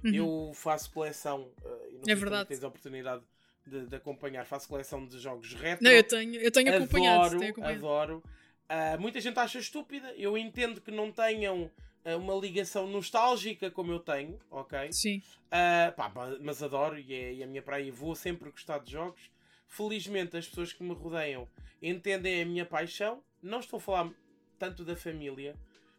Uhum. 0.04 0.14
Eu 0.14 0.52
faço 0.54 0.90
coleção 0.90 1.52
uh, 1.64 1.90
e 1.90 1.94
não 1.94 2.04
é 2.08 2.14
verdade. 2.14 2.48
tens 2.48 2.62
a 2.62 2.68
oportunidade 2.68 3.22
de, 3.66 3.86
de, 3.86 3.96
acompanhar. 3.96 4.44
Faço 4.44 4.68
coleção 4.68 5.06
de 5.06 5.18
jogos 5.18 5.54
retro. 5.54 5.84
Não, 5.84 5.90
eu 5.90 6.02
tenho, 6.02 6.34
eu 6.36 6.50
tenho 6.50 6.68
adoro, 6.68 6.84
acompanhado. 6.84 7.38
Tenho 7.38 7.50
acompanhado. 7.50 7.86
Adoro. 7.86 8.22
Uh, 8.64 9.00
muita 9.00 9.20
gente 9.20 9.38
acha 9.38 9.58
estúpida. 9.58 10.12
Eu 10.16 10.36
entendo 10.36 10.80
que 10.80 10.90
não 10.90 11.12
tenham 11.12 11.70
uh, 12.04 12.16
uma 12.18 12.34
ligação 12.34 12.86
nostálgica 12.86 13.70
como 13.70 13.92
eu 13.92 14.00
tenho, 14.00 14.38
ok? 14.50 14.92
Sim. 14.92 15.22
Uh, 15.46 15.92
pá, 15.94 16.10
mas 16.40 16.62
adoro 16.62 16.98
e 16.98 17.12
é, 17.12 17.34
e 17.34 17.40
é 17.42 17.44
a 17.44 17.46
minha 17.46 17.62
praia 17.62 17.92
vou 17.92 18.14
sempre 18.14 18.50
gostar 18.50 18.78
de 18.78 18.92
jogos. 18.92 19.30
Felizmente 19.68 20.36
as 20.36 20.46
pessoas 20.46 20.72
que 20.72 20.82
me 20.82 20.94
rodeiam 20.94 21.48
entendem 21.80 22.42
a 22.42 22.46
minha 22.46 22.66
paixão. 22.66 23.22
Não 23.42 23.60
estou 23.60 23.78
a 23.78 23.80
falar 23.80 24.10
tanto 24.58 24.84
da 24.84 24.94
família, 24.94 25.56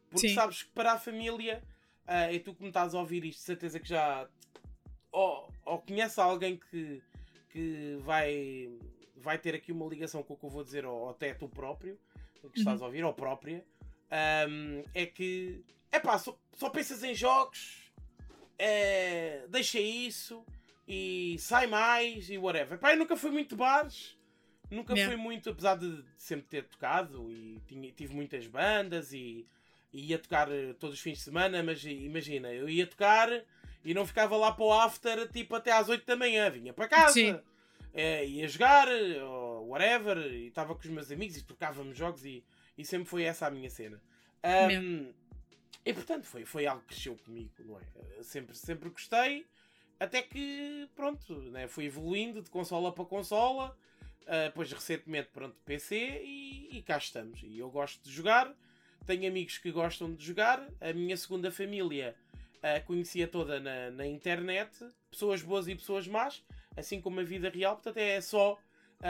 porque 0.10 0.30
Sim. 0.30 0.36
sabes 0.36 0.64
que 0.64 0.70
para 0.72 0.94
a 0.94 1.00
família 1.00 1.62
uh, 2.08 2.32
e 2.32 2.40
tu 2.40 2.54
que 2.54 2.62
me 2.62 2.70
estás 2.70 2.96
a 2.96 3.00
ouvir 3.00 3.26
isto, 3.26 3.40
de 3.40 3.46
certeza 3.46 3.80
que 3.80 3.90
já 3.90 4.28
ou, 5.12 5.48
ou 5.66 5.80
conhece 5.80 6.20
alguém 6.20 6.58
que, 6.58 7.02
que 7.54 7.98
vai, 8.02 8.68
vai 9.16 9.38
ter 9.38 9.54
aqui 9.54 9.72
uma 9.72 9.86
ligação 9.86 10.24
com 10.24 10.34
o 10.34 10.38
que 10.38 10.44
eu 10.44 10.50
vou 10.50 10.64
dizer, 10.64 10.86
ou 10.86 11.12
até 11.12 11.36
tu 11.36 11.48
próprio, 11.48 12.00
que 12.52 12.58
estás 12.58 12.80
uhum. 12.80 12.86
a 12.86 12.88
ouvir, 12.88 13.04
ou 13.04 13.14
própria, 13.14 13.64
um, 14.50 14.84
é 14.94 15.06
que 15.06 15.64
é 15.92 16.00
pá, 16.00 16.18
só, 16.18 16.36
só 16.54 16.70
pensas 16.72 17.04
em 17.04 17.14
jogos, 17.14 17.94
é, 18.58 19.46
deixa 19.50 19.80
isso 19.80 20.44
e 20.88 21.38
sai 21.38 21.68
mais 21.68 22.28
e 22.30 22.38
whatever. 22.40 22.80
Pá, 22.80 22.94
eu 22.94 22.98
nunca 22.98 23.16
fui 23.16 23.30
muito 23.30 23.56
bares, 23.56 24.18
nunca 24.72 24.94
yeah. 24.94 25.14
fui 25.14 25.22
muito, 25.22 25.52
apesar 25.52 25.76
de 25.76 26.04
sempre 26.18 26.48
ter 26.48 26.64
tocado 26.64 27.32
e 27.32 27.62
tinha, 27.68 27.92
tive 27.92 28.16
muitas 28.16 28.48
bandas 28.48 29.14
e 29.14 29.46
e 29.94 30.08
ia 30.08 30.18
tocar 30.18 30.52
eh, 30.52 30.74
todos 30.80 30.96
os 30.96 31.02
fins 31.02 31.20
de 31.20 31.24
semana, 31.24 31.62
mas 31.62 31.86
imagina, 31.86 32.52
eu 32.52 32.68
ia 32.68 32.88
tocar 32.88 33.30
e 33.84 33.94
não 33.94 34.06
ficava 34.06 34.38
lá 34.38 34.52
para 34.52 34.64
o 34.64 34.72
after 34.72 35.28
tipo 35.30 35.56
até 35.56 35.72
às 35.72 35.90
8 35.90 36.06
da 36.06 36.16
manhã, 36.16 36.50
vinha 36.50 36.74
para 36.74 36.88
casa, 36.88 37.44
é, 37.94 38.26
ia 38.26 38.48
jogar, 38.48 38.88
ou 38.88 39.70
whatever, 39.70 40.18
e 40.18 40.48
estava 40.48 40.74
com 40.74 40.82
os 40.82 40.88
meus 40.88 41.12
amigos 41.12 41.38
e 41.38 41.44
trocávamos 41.44 41.98
jogos 41.98 42.26
e, 42.26 42.44
e 42.78 42.84
sempre 42.86 43.08
foi 43.08 43.24
essa 43.24 43.48
a 43.48 43.52
minha 43.52 43.70
cena. 43.70 44.02
Um, 44.44 45.14
e 45.86 45.94
portanto 45.94 46.26
foi, 46.26 46.46
foi 46.46 46.66
algo 46.66 46.82
que 46.82 46.90
cresceu 46.90 47.16
comigo, 47.18 47.52
não 47.60 47.78
é? 47.80 48.24
Sempre, 48.24 48.56
sempre 48.56 48.90
gostei, 48.90 49.46
até 50.00 50.22
que 50.22 50.90
pronto, 50.96 51.36
né? 51.52 51.68
fui 51.68 51.86
evoluindo 51.86 52.42
de 52.42 52.50
consola 52.50 52.92
para 52.92 53.06
consola, 53.06 53.78
uh, 54.22 54.46
depois 54.46 54.72
recentemente 54.72 55.30
pronto, 55.32 55.56
PC 55.66 56.22
e, 56.24 56.78
e 56.78 56.82
cá 56.82 56.98
estamos. 56.98 57.42
E 57.44 57.60
eu 57.60 57.70
gosto 57.70 58.02
de 58.04 58.12
jogar, 58.12 58.54
tenho 59.06 59.28
amigos 59.28 59.58
que 59.58 59.72
gostam 59.72 60.14
de 60.14 60.26
jogar, 60.26 60.68
a 60.82 60.94
minha 60.94 61.16
segunda 61.18 61.52
família 61.52 62.16
uh, 62.64 62.86
conhecia 62.86 63.28
toda 63.28 63.60
na, 63.60 63.92
na 63.92 64.08
internet, 64.08 64.72
pessoas 65.12 65.42
boas 65.42 65.68
e 65.68 65.76
pessoas 65.76 66.08
más, 66.08 66.44
assim 66.76 67.02
como 67.02 67.20
a 67.20 67.24
vida 67.24 67.50
real, 67.50 67.76
portanto 67.76 67.98
é 67.98 68.20
só 68.22 68.54
uh, 68.54 68.60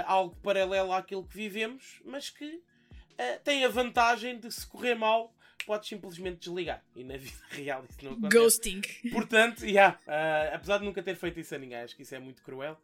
algo 0.05 0.35
paralelo 0.37 0.91
àquilo 0.91 1.25
que 1.25 1.35
vivemos, 1.35 2.01
mas 2.03 2.29
que 2.29 2.45
uh, 2.45 3.39
tem 3.43 3.63
a 3.63 3.69
vantagem 3.69 4.39
de 4.39 4.51
se 4.51 4.65
correr 4.65 4.95
mal, 4.95 5.33
podes 5.65 5.87
simplesmente 5.87 6.39
desligar. 6.39 6.83
E 6.95 7.03
na 7.03 7.17
vida 7.17 7.37
real 7.51 7.85
isso 7.89 8.03
não 8.03 8.13
acontece. 8.13 8.37
Ghosting. 8.37 8.81
Portanto, 9.11 9.65
yeah, 9.65 9.97
uh, 10.07 10.55
apesar 10.55 10.79
de 10.79 10.85
nunca 10.85 11.01
ter 11.01 11.15
feito 11.15 11.39
isso 11.39 11.55
a 11.55 11.57
ninguém, 11.57 11.79
acho 11.79 11.95
que 11.95 12.01
isso 12.01 12.15
é 12.15 12.19
muito 12.19 12.41
cruel. 12.41 12.77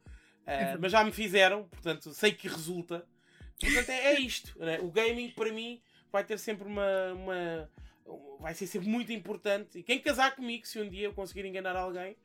Uh, 0.44 0.80
mas 0.80 0.92
já 0.92 1.04
me 1.04 1.12
fizeram, 1.12 1.64
portanto, 1.66 2.12
sei 2.14 2.32
que 2.32 2.48
resulta. 2.48 3.06
Portanto, 3.60 3.90
é, 3.90 4.14
é 4.14 4.20
isto. 4.20 4.58
Né? 4.58 4.80
O 4.80 4.90
gaming, 4.90 5.30
para 5.32 5.52
mim, 5.52 5.82
vai 6.12 6.24
ter 6.24 6.40
sempre 6.40 6.68
uma, 6.68 7.14
uma, 7.14 7.70
Vai 8.40 8.54
ser 8.54 8.68
sempre 8.68 8.88
muito 8.88 9.12
importante. 9.12 9.80
E 9.80 9.84
quem 9.84 10.00
casar 10.00 10.36
comigo, 10.36 10.66
se 10.66 10.80
um 10.80 10.90
dia 10.90 11.06
eu 11.08 11.14
conseguir 11.14 11.46
enganar 11.46 11.76
alguém, 11.76 12.16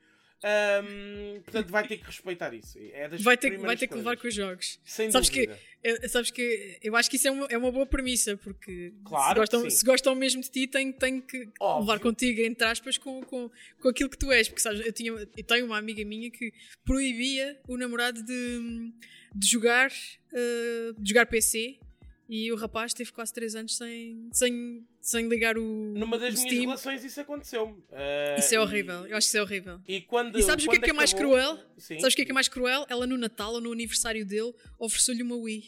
um, 0.44 1.40
portanto, 1.40 1.70
vai 1.70 1.88
ter 1.88 1.96
que 1.96 2.04
respeitar 2.04 2.52
isso. 2.52 2.78
É 2.92 3.08
vai 3.08 3.34
ter, 3.34 3.56
vai 3.56 3.76
ter 3.78 3.86
que 3.86 3.94
levar 3.94 4.14
com 4.18 4.28
os 4.28 4.34
jogos. 4.34 4.78
Sem 4.84 5.10
sabes 5.10 5.30
dúvida. 5.30 5.58
Que, 5.82 5.88
eu, 5.88 6.08
sabes 6.08 6.30
que 6.30 6.78
eu 6.82 6.94
acho 6.96 7.08
que 7.08 7.16
isso 7.16 7.28
é 7.28 7.30
uma, 7.30 7.46
é 7.46 7.56
uma 7.56 7.72
boa 7.72 7.86
premissa, 7.86 8.36
porque 8.36 8.92
claro 9.04 9.34
se, 9.34 9.40
gostam, 9.40 9.70
se 9.70 9.84
gostam 9.84 10.14
mesmo 10.14 10.42
de 10.42 10.50
ti, 10.50 10.66
tem, 10.66 10.92
tem 10.92 11.20
que 11.22 11.48
Óbvio. 11.58 11.80
levar 11.80 11.98
contigo, 11.98 12.42
entre 12.42 12.66
aspas, 12.66 12.98
com, 12.98 13.22
com, 13.22 13.50
com 13.80 13.88
aquilo 13.88 14.10
que 14.10 14.18
tu 14.18 14.30
és. 14.30 14.46
Porque 14.46 14.60
sabes, 14.60 14.84
eu, 14.84 14.92
tinha, 14.92 15.12
eu 15.12 15.44
tenho 15.44 15.64
uma 15.64 15.78
amiga 15.78 16.04
minha 16.04 16.30
que 16.30 16.52
proibia 16.84 17.58
o 17.66 17.78
namorado 17.78 18.22
de, 18.22 18.92
de 19.34 19.48
jogar, 19.48 19.90
uh, 19.90 21.00
de 21.00 21.08
jogar 21.08 21.24
PC 21.24 21.78
e 22.28 22.50
o 22.50 22.56
rapaz 22.56 22.94
teve 22.94 23.12
quase 23.12 23.32
3 23.32 23.56
anos 23.56 23.76
sem, 23.76 24.28
sem, 24.32 24.86
sem 25.00 25.28
ligar 25.28 25.58
o. 25.58 25.62
Numa 25.96 26.18
das 26.18 26.34
o 26.34 26.36
minhas 26.36 26.52
Steam. 26.52 26.62
relações 26.62 27.04
isso 27.04 27.20
aconteceu-me. 27.20 27.72
Uh, 27.72 28.38
isso 28.38 28.54
é 28.54 28.60
horrível, 28.60 29.06
eu 29.06 29.16
acho 29.16 29.26
que 29.26 29.28
isso 29.30 29.38
é 29.38 29.42
horrível. 29.42 29.80
E, 29.86 30.00
quando, 30.00 30.38
e 30.38 30.42
sabes 30.42 30.64
o 30.66 30.70
que 30.70 30.76
é 30.76 30.80
que 30.80 30.90
é 30.90 30.92
mais 30.92 31.12
cruel? 31.12 31.58
Sim. 31.76 31.98
Sabes 32.00 32.14
o 32.14 32.16
que 32.16 32.22
é 32.22 32.24
que 32.24 32.30
é 32.30 32.34
mais 32.34 32.48
cruel? 32.48 32.86
Ela 32.88 33.06
no 33.06 33.18
Natal 33.18 33.52
ou 33.54 33.60
no 33.60 33.72
aniversário 33.72 34.24
dele 34.24 34.54
ofereceu-lhe 34.78 35.22
uma 35.22 35.36
Wii. 35.36 35.64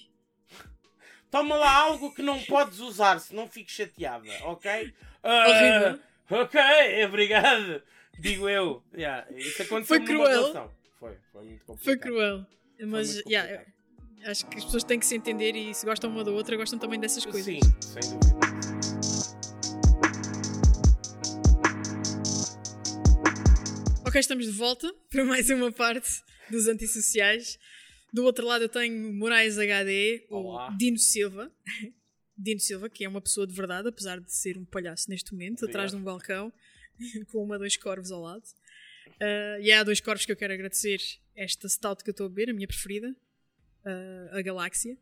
Toma 1.30 1.56
lá 1.56 1.74
algo 1.76 2.14
que 2.14 2.22
não 2.22 2.40
podes 2.42 2.80
usar, 2.80 3.18
se 3.20 3.34
não 3.34 3.46
fiques 3.46 3.74
chateada, 3.74 4.30
ok? 4.44 4.94
Uh, 5.22 5.28
horrível. 5.50 6.00
Ok, 6.28 6.60
obrigado. 7.04 7.82
Digo 8.18 8.48
eu. 8.48 8.82
Yeah, 8.94 9.26
isso 9.30 9.62
aconteceu 9.62 9.98
Foi 9.98 10.04
cruel. 10.04 10.72
Foi, 10.98 11.16
foi 11.32 11.44
muito 11.44 11.64
complicado. 11.64 11.84
Foi 11.84 11.96
cruel. 11.98 12.46
Mas, 12.80 13.14
muito 13.14 13.28
yeah, 13.28 13.64
acho 14.24 14.46
que 14.46 14.58
as 14.58 14.64
pessoas 14.64 14.84
têm 14.84 14.98
que 14.98 15.06
se 15.06 15.14
entender 15.16 15.54
e 15.54 15.74
se 15.74 15.84
gostam 15.84 16.10
uma 16.10 16.24
da 16.24 16.30
outra, 16.30 16.56
gostam 16.56 16.78
também 16.78 16.98
dessas 16.98 17.24
coisas. 17.24 17.44
Sim, 17.44 17.60
sem 17.80 18.10
dúvida. 18.10 18.36
Ok, 24.06 24.20
estamos 24.20 24.46
de 24.46 24.52
volta 24.52 24.92
para 25.10 25.24
mais 25.24 25.50
uma 25.50 25.70
parte 25.72 26.08
dos 26.50 26.66
antissociais. 26.68 27.58
Do 28.12 28.24
outro 28.24 28.46
lado 28.46 28.64
eu 28.64 28.68
tenho 28.68 29.12
Moraes 29.12 29.58
HD, 29.58 30.26
Olá. 30.30 30.70
o 30.72 30.76
Dino 30.76 30.98
Silva. 30.98 31.52
Dino 32.38 32.60
Silva, 32.60 32.88
que 32.88 33.04
é 33.04 33.08
uma 33.08 33.20
pessoa 33.20 33.46
de 33.46 33.54
verdade, 33.54 33.88
apesar 33.88 34.20
de 34.20 34.32
ser 34.32 34.58
um 34.58 34.64
palhaço 34.64 35.08
neste 35.10 35.32
momento, 35.32 35.64
Obrigado. 35.64 35.70
atrás 35.70 35.90
de 35.90 35.96
um 35.96 36.02
balcão, 36.02 36.52
com 37.32 37.42
uma 37.42 37.58
dois 37.58 37.76
corvos 37.76 38.10
ao 38.12 38.20
lado. 38.22 38.44
Uh, 39.20 39.60
e 39.60 39.72
há 39.72 39.82
dois 39.82 40.00
corvos 40.00 40.26
que 40.26 40.32
eu 40.32 40.36
quero 40.36 40.52
agradecer 40.52 41.00
esta 41.34 41.68
stout 41.68 42.02
que 42.04 42.10
eu 42.10 42.12
estou 42.12 42.26
a 42.26 42.28
beber, 42.28 42.50
a 42.50 42.54
minha 42.54 42.66
preferida, 42.66 43.14
uh, 43.86 44.36
a 44.36 44.42
Galáxia. 44.42 44.96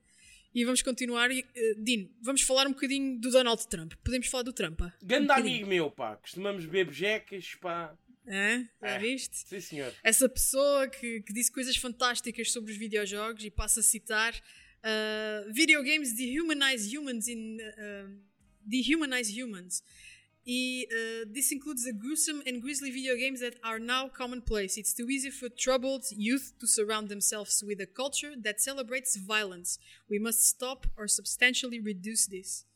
E 0.54 0.64
vamos 0.64 0.82
continuar. 0.82 1.30
Uh, 1.30 1.42
Dino, 1.82 2.08
vamos 2.20 2.42
falar 2.42 2.66
um 2.66 2.72
bocadinho 2.72 3.18
do 3.20 3.30
Donald 3.30 3.66
Trump. 3.68 3.92
Podemos 4.04 4.26
falar 4.28 4.44
do 4.44 4.52
Trump? 4.52 4.80
Grande 5.02 5.28
um 5.28 5.32
amigo 5.32 5.66
meu, 5.66 5.90
pá. 5.90 6.16
Costumamos 6.16 6.64
beber 6.64 6.86
bejecas, 6.86 7.54
pá. 7.60 7.96
Hã? 8.26 8.66
Já 8.80 8.88
É. 8.88 8.98
viste? 8.98 9.36
Sim, 9.36 9.60
senhor. 9.60 9.92
Essa 10.02 10.28
pessoa 10.28 10.88
que, 10.88 11.20
que 11.22 11.32
disse 11.32 11.50
coisas 11.50 11.76
fantásticas 11.76 12.52
sobre 12.52 12.72
os 12.72 12.78
videojogos 12.78 13.44
e 13.44 13.50
passa 13.50 13.80
a 13.80 13.82
citar 13.82 14.32
uh, 14.34 15.52
Video 15.52 15.82
games 15.82 16.14
dehumanize 16.14 16.96
humans 16.96 17.28
in 17.28 17.58
uh, 17.60 18.16
dehumanize 18.64 19.30
humans. 19.42 19.82
E 20.46 20.86
uh, 20.90 21.32
this 21.32 21.50
includes 21.52 21.84
the 21.84 21.92
gruesome 21.92 22.42
and 22.46 22.60
grisly 22.60 22.90
video 22.90 23.16
games 23.16 23.40
that 23.40 23.56
are 23.62 23.78
now 23.78 24.08
commonplace. 24.08 24.76
It's 24.76 24.92
too 24.92 25.08
easy 25.08 25.30
for 25.30 25.48
troubled 25.48 26.04
youth 26.10 26.52
to 26.60 26.66
surround 26.66 27.08
themselves 27.08 27.62
with 27.66 27.80
a 27.80 27.86
culture 27.86 28.34
that 28.42 28.60
celebrates 28.60 29.16
violence. 29.16 29.78
We 30.08 30.18
must 30.18 30.46
stop 30.46 30.86
or 30.98 31.08
substantially 31.08 31.80
reduce 31.80 32.26
this. 32.26 32.66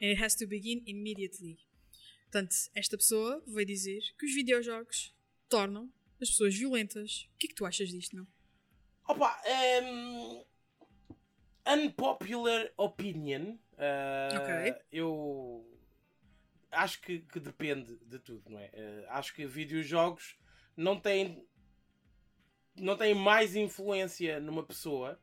And 0.00 0.10
it 0.10 0.18
has 0.18 0.36
to 0.36 0.46
begin 0.46 0.82
immediately. 0.86 1.58
Portanto, 2.30 2.54
esta 2.76 2.96
pessoa 2.96 3.42
veio 3.46 3.66
dizer 3.66 4.02
que 4.18 4.26
os 4.26 4.34
videojogos 4.34 5.12
tornam 5.48 5.90
as 6.20 6.28
pessoas 6.28 6.54
violentas. 6.54 7.28
O 7.34 7.38
que 7.38 7.46
é 7.46 7.48
que 7.48 7.54
tu 7.54 7.66
achas 7.66 7.88
disto, 7.88 8.14
não? 8.14 8.26
Opa, 9.08 9.36
um, 9.82 10.44
unpopular 11.66 12.70
opinion. 12.76 13.58
Uh, 13.72 14.36
Ok. 14.36 14.74
Eu 14.92 15.75
acho 16.76 17.00
que, 17.00 17.20
que 17.20 17.40
depende 17.40 17.96
de 18.06 18.18
tudo, 18.18 18.50
não 18.50 18.58
é? 18.58 18.66
Uh, 18.66 19.04
acho 19.08 19.34
que 19.34 19.46
videojogos 19.46 20.36
não 20.76 20.98
têm 20.98 21.44
não 22.78 22.96
têm 22.96 23.14
mais 23.14 23.56
influência 23.56 24.38
numa 24.38 24.62
pessoa 24.62 25.18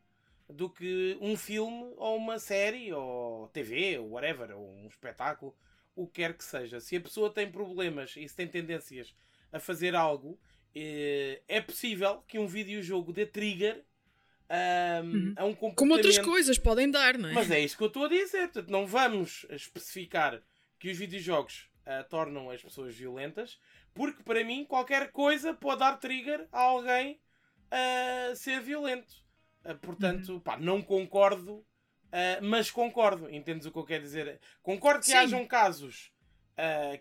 do 0.50 0.70
que 0.70 1.18
um 1.22 1.38
filme 1.38 1.94
ou 1.98 2.18
uma 2.18 2.40
série 2.40 2.92
ou 2.92 3.48
TV 3.50 4.00
ou 4.00 4.12
whatever, 4.12 4.58
ou 4.58 4.68
um 4.68 4.88
espetáculo, 4.88 5.56
o 5.96 6.08
que 6.08 6.22
quer 6.22 6.34
que 6.36 6.44
seja. 6.44 6.80
Se 6.80 6.96
a 6.96 7.02
pessoa 7.02 7.30
tem 7.30 7.50
problemas 7.52 8.16
e 8.18 8.28
se 8.28 8.36
tem 8.36 8.48
tendências 8.48 9.16
a 9.52 9.60
fazer 9.60 9.96
algo, 9.96 10.40
eh, 10.74 11.42
é 11.48 11.62
possível 11.62 12.24
que 12.28 12.40
um 12.40 12.48
videojogo 12.48 13.14
dê 13.14 13.26
trigger 13.26 13.86
Uhum. 14.50 15.34
a 15.36 15.46
um 15.46 15.54
comportamento. 15.56 15.76
Como 15.78 15.94
outras 15.94 16.18
coisas 16.20 16.60
podem 16.60 16.92
dar, 16.92 17.18
não 17.18 17.30
é? 17.30 17.34
Mas 17.34 17.50
é 17.50 17.60
isso 17.60 17.76
que 17.76 17.84
eu 17.84 17.88
estou 17.88 18.06
a 18.06 18.10
dizer. 18.10 18.50
Portanto, 18.50 18.70
não 18.70 18.86
vamos 18.86 19.46
especificar 19.50 20.42
que 20.84 20.92
os 20.92 20.98
videojogos 20.98 21.70
ah, 21.86 22.04
tornam 22.04 22.50
as 22.50 22.62
pessoas 22.62 22.94
violentas, 22.94 23.58
porque 23.94 24.22
para 24.22 24.44
mim 24.44 24.66
qualquer 24.66 25.14
coisa 25.14 25.54
pode 25.54 25.80
dar 25.80 25.96
trigger 25.96 26.46
a 26.52 26.60
alguém 26.60 27.22
a 27.72 28.36
ser 28.36 28.60
violento. 28.60 29.24
Ah, 29.64 29.76
portanto, 29.76 30.42
pá, 30.42 30.58
não 30.58 30.82
concordo, 30.82 31.66
ah, 32.12 32.38
mas 32.42 32.70
concordo. 32.70 33.30
Entendes 33.30 33.66
o 33.66 33.72
que 33.72 33.80
eu 33.80 33.86
quero 33.86 34.04
dizer? 34.04 34.42
Concordo 34.62 35.00
que 35.00 35.06
Sim. 35.06 35.16
hajam 35.16 35.48
casos 35.48 36.12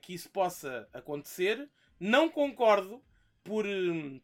que 0.00 0.14
isso 0.14 0.30
possa 0.30 0.88
acontecer. 0.92 1.68
Não 1.98 2.30
concordo 2.30 3.02
por 3.42 3.66
hum, 3.66 4.20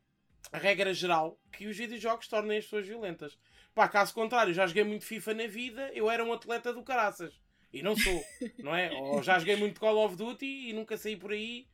regra 0.53 0.94
geral 0.94 1.37
que 1.51 1.66
os 1.66 1.77
videojogos 1.77 2.29
tornem 2.29 2.59
as 2.59 2.64
pessoas 2.64 2.87
violentas. 2.87 3.37
Pá, 3.75 3.88
caso 3.88 4.14
contrário, 4.14 4.55
já 4.55 4.68
joguei 4.68 4.85
muito 4.85 5.05
FIFA 5.05 5.35
na 5.35 5.47
vida, 5.49 5.90
eu 5.94 6.09
era 6.09 6.25
um 6.25 6.33
atleta 6.33 6.73
do 6.73 6.85
caraças. 6.85 7.35
E 7.73 7.83
não 7.83 7.97
sou, 7.97 8.25
não 8.59 8.75
é? 8.75 8.91
Ou 8.93 9.23
já 9.23 9.39
joguei 9.39 9.57
muito 9.57 9.81
Call 9.81 10.05
of 10.05 10.17
Duty 10.17 10.71
e 10.71 10.73
nunca 10.73 10.97
saí 10.97 11.17
por 11.17 11.33
aí 11.33 11.69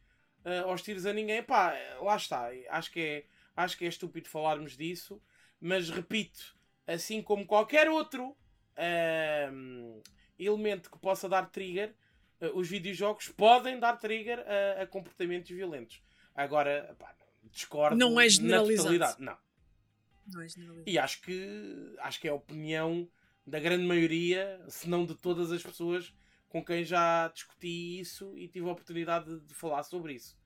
ah, 0.45 0.63
aos 0.63 0.83
tiros 0.83 1.07
a 1.07 1.13
ninguém. 1.13 1.43
Pá, 1.43 1.75
lá 2.01 2.17
está. 2.17 2.51
Acho 2.71 2.91
que, 2.91 3.01
é, 3.01 3.25
acho 3.57 3.79
que 3.79 3.85
é 3.85 3.89
estúpido 3.89 4.29
falarmos 4.29 4.77
disso, 4.77 5.21
mas 5.61 5.89
repito, 5.89 6.57
assim 6.87 7.23
como 7.23 7.47
qualquer 7.47 7.89
outro 7.89 8.37
ahm, 8.77 10.01
elemento 10.39 10.91
que 10.91 10.99
possa 10.99 11.29
dar 11.29 11.51
trigger, 11.51 11.95
ah, 12.41 12.51
os 12.55 12.69
videojogos 12.69 13.29
podem 13.29 13.79
dar 13.79 13.97
trigger 13.97 14.45
a, 14.47 14.83
a 14.83 14.87
comportamentos 14.87 15.51
violentos. 15.51 16.03
Agora, 16.35 16.95
pá, 16.99 17.15
discordo 17.45 17.97
Não 17.97 18.21
é 18.21 18.27
na 18.40 18.63
totalidade. 18.63 19.23
Não. 19.23 19.38
Não 20.27 20.42
é 20.42 20.49
generalizado. 20.49 20.90
E 20.90 20.99
acho 20.99 21.23
que, 21.23 21.95
acho 21.99 22.21
que 22.21 22.29
é 22.29 22.31
a 22.31 22.35
opinião 22.35 23.09
da 23.47 23.59
grande 23.61 23.85
maioria, 23.85 24.61
se 24.69 24.88
não 24.88 25.05
de 25.05 25.15
todas 25.15 25.53
as 25.53 25.63
pessoas 25.63 26.13
com 26.49 26.65
quem 26.65 26.85
já 26.85 27.29
discuti 27.29 27.99
isso 28.01 28.33
e 28.38 28.47
tive 28.49 28.69
a 28.69 28.73
oportunidade 28.73 29.27
de, 29.27 29.40
de 29.47 29.55
falar 29.55 29.83
sobre 29.83 30.15
isso. 30.15 30.37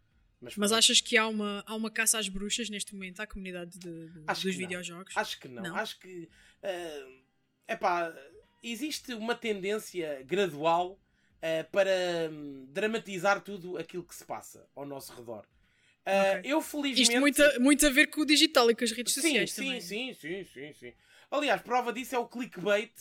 Mas 0.41 0.55
pronto, 0.55 0.75
achas 0.75 1.01
que 1.01 1.17
há 1.17 1.27
uma, 1.27 1.63
há 1.67 1.75
uma 1.75 1.91
caça 1.91 2.19
às 2.19 2.29
bruxas 2.29 2.71
neste 2.71 2.95
momento 2.95 3.21
à 3.21 3.27
comunidade 3.27 3.79
de- 3.79 4.09
de- 4.09 4.21
dos 4.21 4.39
que 4.41 4.47
não. 4.53 4.59
videojogos? 4.59 5.17
Acho 5.17 5.39
que 5.41 5.49
não. 5.49 5.63
Não? 5.65 5.77
Acho 5.77 5.99
que. 5.99 6.29
é 6.63 7.05
epá, 7.69 8.15
existe 8.63 9.13
uma 9.15 9.35
tendência 9.35 10.23
gradual 10.25 10.99
eh, 11.43 11.63
para 11.65 11.91
hum, 12.33 12.67
dramatizar 12.71 13.41
tudo 13.43 13.77
aquilo 13.77 14.03
que 14.05 14.15
se 14.15 14.25
passa 14.25 14.67
ao 14.75 14.87
nosso 14.87 15.13
redor. 15.13 15.45
Eh, 16.07 16.39
Ok. 16.39 16.51
Eu 16.53 16.63
felizmente. 16.63 17.03
Isto 17.11 17.21
muito 17.21 17.43
a, 17.43 17.59
muito 17.59 17.87
a 17.87 17.91
ver 17.91 18.07
com 18.07 18.23
o 18.23 18.25
digital 18.27 18.71
e 18.71 18.75
com 18.75 18.85
as 18.85 18.93
redes 18.93 19.13
Sim, 19.13 19.21
sociais 19.21 19.53
sim, 19.53 19.63
também. 19.65 19.81
sim, 19.81 20.15
sim, 20.15 20.45
sim, 20.45 20.73
sim. 20.73 20.93
Aliás, 21.31 21.61
prova 21.63 21.93
disso 21.93 22.15
é 22.15 22.19
o 22.19 22.27
clickbait. 22.27 22.93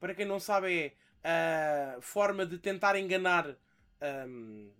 Para 0.00 0.14
quem 0.14 0.26
não 0.26 0.40
sabe, 0.40 0.94
é 1.22 1.96
a 1.96 2.00
forma 2.00 2.46
de 2.46 2.58
tentar 2.58 2.96
enganar 2.96 3.56
um, 4.28 4.70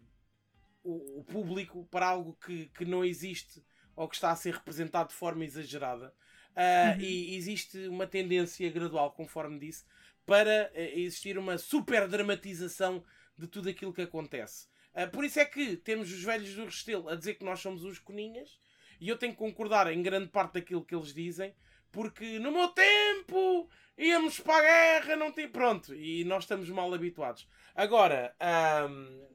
o, 0.82 1.20
o, 1.20 1.24
público 1.24 1.86
para 1.90 2.07
algo 2.07 2.36
que, 2.44 2.66
que 2.66 2.84
não 2.84 3.05
existe 3.05 3.62
ou 3.96 4.09
que 4.09 4.14
está 4.14 4.30
a 4.30 4.36
ser 4.36 4.55
representado 4.55 5.09
de 5.09 5.14
forma 5.14 5.44
exagerada. 5.44 6.14
Uh, 6.51 6.96
uhum. 6.96 7.01
E 7.01 7.36
existe 7.36 7.88
uma 7.88 8.07
tendência 8.07 8.68
gradual, 8.70 9.12
conforme 9.12 9.59
disse, 9.59 9.84
para 10.24 10.70
uh, 10.74 10.78
existir 10.99 11.38
uma 11.38 11.59
super 11.59 12.09
dramatização 12.09 13.05
de 13.36 13.46
tudo 13.46 13.68
aquilo 13.68 13.92
que 13.92 14.03
acontece. 14.03 14.66
Uh, 14.94 15.11
por 15.11 15.24
isso 15.24 15.38
é 15.38 15.44
que 15.44 15.76
temos 15.76 16.12
os 16.12 16.22
velhos 16.22 16.55
do 16.55 16.64
Restelo 16.64 17.09
a 17.09 17.14
dizer 17.14 17.34
que 17.34 17.44
nós 17.44 17.61
somos 17.61 17.84
os 17.84 17.99
coninhas, 17.99 18.59
e 19.01 19.09
eu 19.09 19.16
tenho 19.16 19.32
que 19.32 19.38
concordar 19.38 19.92
em 19.92 20.03
grande 20.03 20.28
parte 20.28 20.55
daquilo 20.55 20.84
que 20.84 20.94
eles 20.94 21.12
dizem, 21.12 21.55
porque 21.93 22.39
no 22.39 22.53
meu 22.53 22.68
tempo 22.68 23.68
íamos 23.97 24.41
para 24.41 24.59
a 24.59 24.62
guerra, 24.62 25.16
não 25.16 25.32
tem. 25.32 25.49
Pronto, 25.49 25.95
e 25.95 26.24
nós 26.24 26.45
estamos 26.45 26.68
mal 26.70 26.93
habituados. 26.93 27.49
Agora, 27.74 28.34
um, 28.91 29.26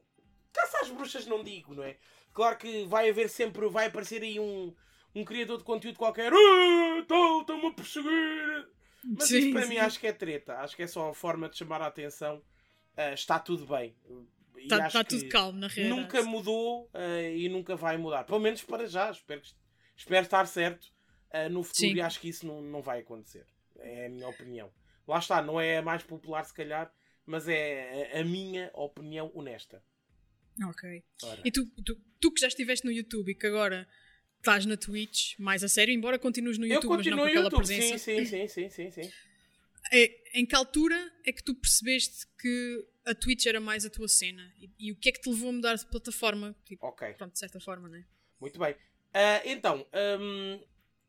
caça 0.52 0.78
às 0.82 0.90
bruxas, 0.90 1.26
não 1.26 1.42
digo, 1.42 1.74
não 1.74 1.84
é? 1.84 1.96
Claro 2.32 2.56
que 2.56 2.84
vai 2.84 3.08
haver 3.08 3.28
sempre, 3.28 3.68
vai 3.68 3.86
aparecer 3.86 4.22
aí 4.22 4.40
um, 4.40 4.74
um 5.14 5.24
criador 5.24 5.58
de 5.58 5.64
conteúdo 5.64 5.98
qualquer, 5.98 6.32
estão-me 7.00 7.66
a 7.66 7.72
perseguir. 7.72 8.68
Mas 9.04 9.28
sim, 9.28 9.38
isso 9.38 9.52
para 9.52 9.62
sim. 9.62 9.68
mim 9.68 9.78
acho 9.78 10.00
que 10.00 10.06
é 10.06 10.12
treta, 10.12 10.58
acho 10.58 10.74
que 10.74 10.82
é 10.82 10.86
só 10.86 11.10
a 11.10 11.14
forma 11.14 11.48
de 11.48 11.56
chamar 11.56 11.82
a 11.82 11.86
atenção. 11.86 12.42
Uh, 12.96 13.12
está 13.12 13.38
tudo 13.38 13.66
bem. 13.66 13.94
Está, 14.56 14.86
está 14.86 15.04
tudo 15.04 15.28
calmo 15.28 15.58
na 15.58 15.68
realidade. 15.68 16.00
Nunca 16.00 16.22
mudou 16.22 16.84
uh, 16.94 17.28
e 17.34 17.48
nunca 17.48 17.76
vai 17.76 17.96
mudar. 17.96 18.24
Pelo 18.24 18.40
menos 18.40 18.62
para 18.62 18.86
já. 18.86 19.10
Espero, 19.10 19.42
espero 19.96 20.24
estar 20.24 20.46
certo. 20.46 20.93
Uh, 21.34 21.50
no 21.50 21.64
futuro 21.64 21.88
sim. 21.88 21.94
e 21.96 22.00
acho 22.00 22.20
que 22.20 22.28
isso 22.28 22.46
não, 22.46 22.62
não 22.62 22.80
vai 22.80 23.00
acontecer. 23.00 23.44
É 23.80 24.06
a 24.06 24.08
minha 24.08 24.28
opinião. 24.28 24.70
Lá 25.06 25.18
está, 25.18 25.42
não 25.42 25.60
é 25.60 25.78
a 25.78 25.82
mais 25.82 26.02
popular 26.04 26.44
se 26.44 26.54
calhar, 26.54 26.92
mas 27.26 27.48
é 27.48 28.12
a, 28.14 28.20
a 28.20 28.24
minha 28.24 28.70
opinião 28.72 29.32
honesta. 29.34 29.82
Ok. 30.68 31.02
Ora. 31.24 31.42
E 31.44 31.50
tu, 31.50 31.66
tu, 31.84 32.00
tu 32.20 32.32
que 32.32 32.40
já 32.40 32.46
estiveste 32.46 32.86
no 32.86 32.92
YouTube 32.92 33.32
e 33.32 33.34
que 33.34 33.46
agora 33.46 33.88
estás 34.38 34.64
na 34.66 34.76
Twitch 34.76 35.36
mais 35.38 35.64
a 35.64 35.68
sério, 35.68 35.92
embora 35.92 36.18
continues 36.18 36.58
no 36.58 36.66
YouTube, 36.66 36.96
mas 36.98 37.06
não 37.06 37.18
com 37.18 37.24
aquela 37.24 37.44
YouTube. 37.44 37.66
presença. 37.66 37.98
Sim, 37.98 38.24
sim, 38.24 38.46
sim, 38.46 38.68
sim, 38.68 38.90
sim, 38.90 39.10
É, 39.92 40.38
em 40.38 40.46
que 40.46 40.54
altura 40.54 41.12
é 41.26 41.32
que 41.32 41.42
tu 41.42 41.54
percebeste 41.54 42.26
que 42.38 42.86
a 43.04 43.14
Twitch 43.14 43.46
era 43.46 43.60
mais 43.60 43.84
a 43.84 43.90
tua 43.90 44.06
cena? 44.06 44.54
E, 44.60 44.70
e 44.78 44.92
o 44.92 44.96
que 44.96 45.08
é 45.08 45.12
que 45.12 45.20
te 45.20 45.28
levou 45.28 45.48
a 45.48 45.52
mudar 45.52 45.74
de 45.74 45.86
plataforma? 45.86 46.54
Tipo, 46.64 46.86
ok. 46.86 47.14
Pronto, 47.14 47.32
de 47.32 47.38
certa 47.38 47.58
forma, 47.58 47.88
não 47.88 47.98
é? 47.98 48.04
Muito 48.40 48.58
bem. 48.58 48.72
Uh, 48.72 49.40
então, 49.44 49.86
um, 50.20 50.60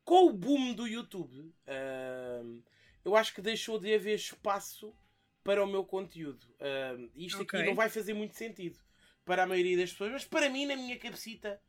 com 0.06 0.28
o 0.28 0.34
boom 0.34 0.74
do 0.74 0.88
YouTube, 0.88 1.52
uh, 1.68 2.64
eu 3.04 3.16
acho 3.16 3.34
que 3.34 3.42
deixou 3.42 3.80
de 3.80 3.94
haver 3.94 4.16
espaço 4.16 4.96
para 5.44 5.64
o 5.64 5.68
meu 5.68 5.84
conteúdo. 5.84 6.46
Uh, 6.56 7.10
isto 7.16 7.42
okay. 7.42 7.60
aqui 7.60 7.70
não 7.70 7.76
vai 7.76 7.90
fazer 7.90 8.14
muito 8.14 8.36
sentido 8.36 8.78
para 9.26 9.44
a 9.44 9.48
maioria 9.48 9.76
das 9.76 9.92
pessoas, 9.92 10.12
mas 10.12 10.24
para 10.24 10.48
mim, 10.48 10.68
na 10.68 10.76
minha 10.76 10.98
cabecita, 10.98 11.60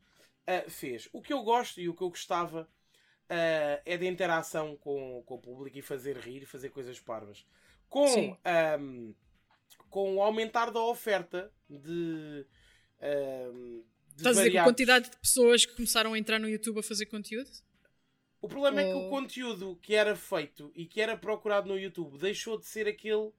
uh, 0.47 0.69
fez. 0.69 1.09
O 1.11 1.21
que 1.21 1.33
eu 1.33 1.41
gosto 1.41 1.81
e 1.81 1.89
o 1.89 1.95
que 1.95 2.03
eu 2.03 2.09
gostava 2.09 2.61
uh, 2.61 3.81
é 3.83 3.97
de 3.97 4.05
interação 4.05 4.75
com, 4.77 5.23
com 5.25 5.35
o 5.35 5.39
público 5.39 5.77
e 5.77 5.81
fazer 5.81 6.17
rir, 6.17 6.45
fazer 6.45 6.69
coisas 6.69 6.99
parvas. 6.99 7.43
Com, 7.89 8.37
um, 8.79 9.15
com 9.89 10.17
o 10.17 10.21
aumentar 10.21 10.71
da 10.71 10.81
oferta 10.81 11.51
de. 11.69 12.45
Um, 13.01 13.83
Estás 14.15 14.37
a 14.37 14.43
dizer 14.43 14.57
a 14.57 14.63
quantidade 14.63 15.09
de 15.09 15.17
pessoas 15.17 15.65
que 15.65 15.75
começaram 15.75 16.13
a 16.13 16.19
entrar 16.19 16.39
no 16.39 16.49
YouTube 16.49 16.79
a 16.79 16.83
fazer 16.83 17.05
conteúdo? 17.05 17.49
O 18.41 18.47
problema 18.47 18.81
é 18.81 18.85
que 18.85 18.93
o 18.93 19.09
conteúdo 19.09 19.77
que 19.81 19.95
era 19.95 20.15
feito 20.15 20.71
e 20.75 20.85
que 20.85 21.01
era 21.01 21.17
procurado 21.17 21.67
no 21.67 21.77
YouTube 21.77 22.17
deixou 22.17 22.57
de 22.57 22.65
ser 22.65 22.87
aquele 22.87 23.31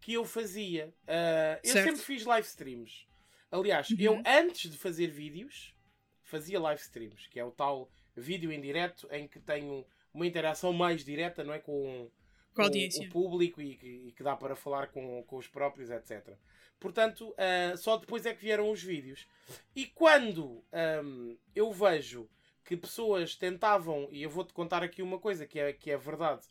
que 0.00 0.14
eu 0.14 0.24
fazia. 0.24 0.92
Uh, 1.04 1.60
eu 1.62 1.72
sempre 1.72 1.96
fiz 1.98 2.24
live 2.24 2.46
streams. 2.46 3.06
Aliás, 3.50 3.90
uhum. 3.90 3.96
eu 3.98 4.22
antes 4.26 4.70
de 4.70 4.76
fazer 4.76 5.08
vídeos, 5.08 5.74
fazia 6.22 6.58
live 6.60 6.80
streams, 6.80 7.28
que 7.28 7.38
é 7.38 7.44
o 7.44 7.50
tal 7.50 7.90
vídeo 8.16 8.50
em 8.52 8.60
direto 8.60 9.08
em 9.10 9.28
que 9.28 9.38
tenho 9.38 9.84
uma 10.12 10.26
interação 10.26 10.72
mais 10.72 11.04
direta, 11.04 11.44
não 11.44 11.52
é? 11.52 11.58
Com, 11.58 12.10
com, 12.54 12.62
o 12.62 13.08
público 13.08 13.60
e 13.62 13.76
que, 13.76 13.86
e 13.86 14.12
que, 14.12 14.22
dá 14.22 14.36
para 14.36 14.56
falar 14.56 14.88
com, 14.88 15.22
com 15.24 15.36
os 15.36 15.46
próprios, 15.46 15.90
etc. 15.90 16.34
Portanto, 16.78 17.28
uh, 17.30 17.76
só 17.76 17.96
depois 17.96 18.24
é 18.26 18.34
que 18.34 18.42
vieram 18.42 18.70
os 18.70 18.82
vídeos. 18.82 19.28
E 19.76 19.86
quando 19.86 20.64
um, 21.04 21.36
eu 21.54 21.70
vejo 21.72 22.28
que 22.64 22.76
pessoas 22.76 23.34
tentavam, 23.34 24.08
e 24.10 24.22
eu 24.22 24.30
vou-te 24.30 24.52
contar 24.52 24.82
aqui 24.82 25.02
uma 25.02 25.18
coisa 25.18 25.46
que 25.46 25.58
é, 25.58 25.72
que 25.72 25.90
é 25.90 25.96
verdade. 25.96 26.46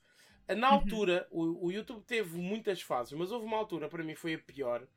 Na 0.47 0.69
uhum. 0.69 0.75
altura, 0.75 1.27
uhum. 1.31 1.57
o, 1.61 1.65
o 1.67 1.71
YouTube 1.71 2.03
teve 2.05 2.37
muitas 2.37 2.81
fases, 2.81 3.13
mas 3.13 3.31
houve 3.31 3.45
uma 3.45 3.57
altura, 3.57 3.87
para 3.87 4.03
mim 4.03 4.15
foi 4.15 4.33
a 4.33 4.39
pior, 4.39 4.87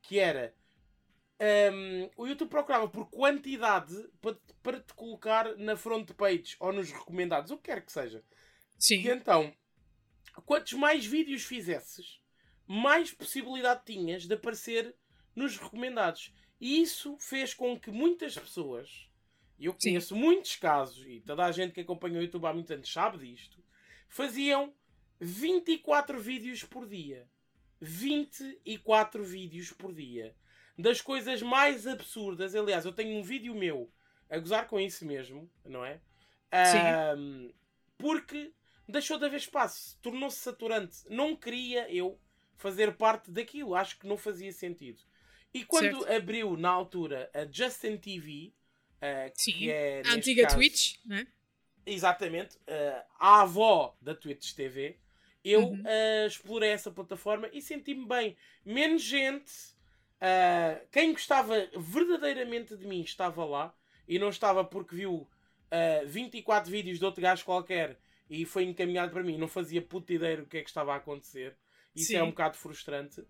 que 0.00 0.18
era 0.18 0.54
um, 1.42 2.10
o 2.16 2.26
YouTube 2.26 2.48
procurava 2.48 2.88
por 2.88 3.10
quantidade 3.10 3.94
para, 4.20 4.36
para 4.62 4.80
te 4.80 4.94
colocar 4.94 5.56
na 5.56 5.76
front 5.76 6.08
page 6.12 6.56
ou 6.60 6.72
nos 6.72 6.90
recomendados, 6.92 7.50
o 7.50 7.56
que 7.56 7.64
quer 7.64 7.84
que 7.84 7.90
seja. 7.90 8.22
Sim. 8.78 9.02
E 9.02 9.08
então, 9.08 9.52
quantos 10.46 10.72
mais 10.74 11.04
vídeos 11.04 11.42
fizesses, 11.42 12.20
mais 12.66 13.12
possibilidade 13.12 13.84
tinhas 13.84 14.26
de 14.26 14.34
aparecer 14.34 14.94
nos 15.34 15.56
recomendados. 15.56 16.32
E 16.60 16.80
isso 16.80 17.16
fez 17.18 17.52
com 17.54 17.78
que 17.78 17.90
muitas 17.90 18.38
pessoas, 18.38 19.08
eu 19.66 19.74
conheço 19.74 20.14
Sim. 20.14 20.20
muitos 20.20 20.56
casos, 20.56 21.04
e 21.06 21.20
toda 21.20 21.44
a 21.44 21.52
gente 21.52 21.72
que 21.72 21.80
acompanha 21.80 22.18
o 22.18 22.22
YouTube 22.22 22.46
há 22.46 22.52
muitos 22.52 22.72
anos 22.72 22.92
sabe 22.92 23.18
disto, 23.18 23.62
faziam 24.08 24.72
24 25.20 26.18
vídeos 26.18 26.64
por 26.64 26.86
dia. 26.86 27.28
24 27.80 29.24
vídeos 29.24 29.72
por 29.72 29.92
dia 29.92 30.34
das 30.78 31.00
coisas 31.00 31.42
mais 31.42 31.86
absurdas. 31.86 32.54
Aliás, 32.54 32.84
eu 32.84 32.92
tenho 32.92 33.18
um 33.18 33.22
vídeo 33.22 33.54
meu 33.54 33.90
a 34.28 34.38
gozar 34.38 34.66
com 34.66 34.80
isso 34.80 35.04
mesmo, 35.04 35.50
não 35.64 35.84
é? 35.84 36.00
Sim. 36.66 37.18
Um, 37.18 37.52
porque 37.98 38.52
deixou 38.88 39.18
de 39.18 39.24
haver 39.26 39.36
espaço, 39.36 39.98
tornou-se 40.00 40.38
saturante. 40.38 40.98
Não 41.08 41.36
queria 41.36 41.90
eu 41.92 42.18
fazer 42.56 42.96
parte 42.96 43.30
daquilo, 43.30 43.74
acho 43.74 43.98
que 43.98 44.06
não 44.06 44.16
fazia 44.16 44.52
sentido. 44.52 45.02
E 45.52 45.64
quando 45.64 46.00
certo. 46.00 46.12
abriu 46.12 46.56
na 46.56 46.70
altura 46.70 47.30
a 47.34 47.44
Justin 47.50 47.96
TV, 47.96 48.52
uh, 49.02 49.32
Sim. 49.34 49.52
que 49.52 49.70
é 49.70 50.02
a 50.06 50.12
antiga 50.14 50.44
caso, 50.44 50.56
Twitch, 50.56 50.96
né? 51.04 51.26
Exatamente, 51.84 52.56
uh, 52.56 53.02
a 53.18 53.42
avó 53.42 53.96
da 54.00 54.14
Twitch 54.14 54.52
TV, 54.54 54.98
eu 55.44 55.64
uhum. 55.64 55.82
uh, 55.82 56.26
explorei 56.26 56.70
essa 56.70 56.90
plataforma 56.90 57.48
e 57.52 57.60
senti-me 57.60 58.06
bem. 58.06 58.36
Menos 58.64 59.02
gente, 59.02 59.72
Uh, 60.22 60.86
quem 60.92 61.10
gostava 61.10 61.68
verdadeiramente 61.76 62.76
de 62.76 62.86
mim 62.86 63.00
estava 63.00 63.44
lá 63.44 63.74
e 64.06 64.20
não 64.20 64.28
estava 64.28 64.64
porque 64.64 64.94
viu 64.94 65.14
uh, 65.14 65.28
ah, 65.72 66.04
24 66.06 66.70
vídeos 66.70 67.00
de 67.00 67.04
outro 67.04 67.20
gajo 67.20 67.44
qualquer 67.44 67.98
e 68.30 68.44
foi 68.44 68.62
encaminhado 68.62 69.10
para 69.10 69.24
mim. 69.24 69.36
Não 69.36 69.48
fazia 69.48 69.82
puta 69.82 70.12
ideia 70.12 70.36
do 70.36 70.46
que 70.46 70.58
é 70.58 70.62
que 70.62 70.68
estava 70.68 70.92
a 70.92 70.96
acontecer. 70.96 71.56
Isso 71.92 72.08
Sim. 72.08 72.16
é 72.16 72.22
um 72.22 72.30
bocado 72.30 72.56
frustrante. 72.56 73.26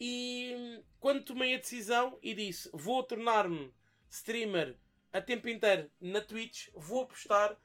E 0.00 0.82
quando 0.98 1.22
tomei 1.22 1.54
a 1.54 1.58
decisão 1.58 2.18
e 2.20 2.34
disse 2.34 2.68
vou 2.72 3.04
tornar-me 3.04 3.72
streamer 4.10 4.76
a 5.12 5.20
tempo 5.20 5.48
inteiro 5.48 5.90
na 6.00 6.20
Twitch, 6.20 6.68
vou 6.74 7.02
apostar. 7.02 7.56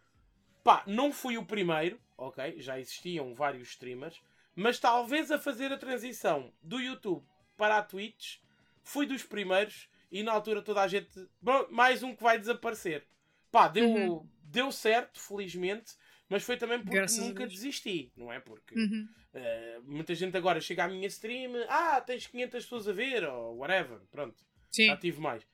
Pá, 0.63 0.83
não 0.85 1.11
fui 1.11 1.37
o 1.37 1.45
primeiro, 1.45 1.99
ok? 2.17 2.59
Já 2.59 2.79
existiam 2.79 3.33
vários 3.33 3.69
streamers, 3.69 4.21
mas 4.55 4.79
talvez 4.79 5.31
a 5.31 5.39
fazer 5.39 5.71
a 5.71 5.77
transição 5.77 6.51
do 6.61 6.79
YouTube 6.79 7.25
para 7.55 7.77
a 7.77 7.83
Twitch 7.83 8.39
fui 8.83 9.05
dos 9.05 9.23
primeiros 9.23 9.89
e 10.11 10.23
na 10.23 10.31
altura 10.31 10.61
toda 10.61 10.81
a 10.81 10.87
gente. 10.87 11.27
Bom, 11.41 11.67
mais 11.69 12.03
um 12.03 12.15
que 12.15 12.23
vai 12.23 12.39
desaparecer. 12.39 13.05
Pá, 13.51 13.67
deu, 13.67 13.89
uhum. 13.89 14.29
deu 14.43 14.71
certo, 14.71 15.19
felizmente, 15.19 15.93
mas 16.29 16.43
foi 16.43 16.57
também 16.57 16.79
porque 16.79 16.95
Graças 16.95 17.19
nunca 17.19 17.45
desisti, 17.45 18.11
não 18.15 18.31
é? 18.31 18.39
Porque 18.39 18.75
uhum. 18.75 19.07
uh, 19.33 19.83
muita 19.83 20.15
gente 20.15 20.35
agora 20.35 20.59
chega 20.59 20.85
à 20.85 20.87
minha 20.87 21.07
stream, 21.07 21.53
ah, 21.69 22.01
tens 22.01 22.27
500 22.27 22.63
pessoas 22.63 22.87
a 22.87 22.93
ver, 22.93 23.23
ou 23.25 23.57
whatever, 23.57 23.99
pronto, 24.11 24.41
Sim. 24.69 24.87
já 24.87 24.97
tive 24.97 25.19
mais. 25.19 25.45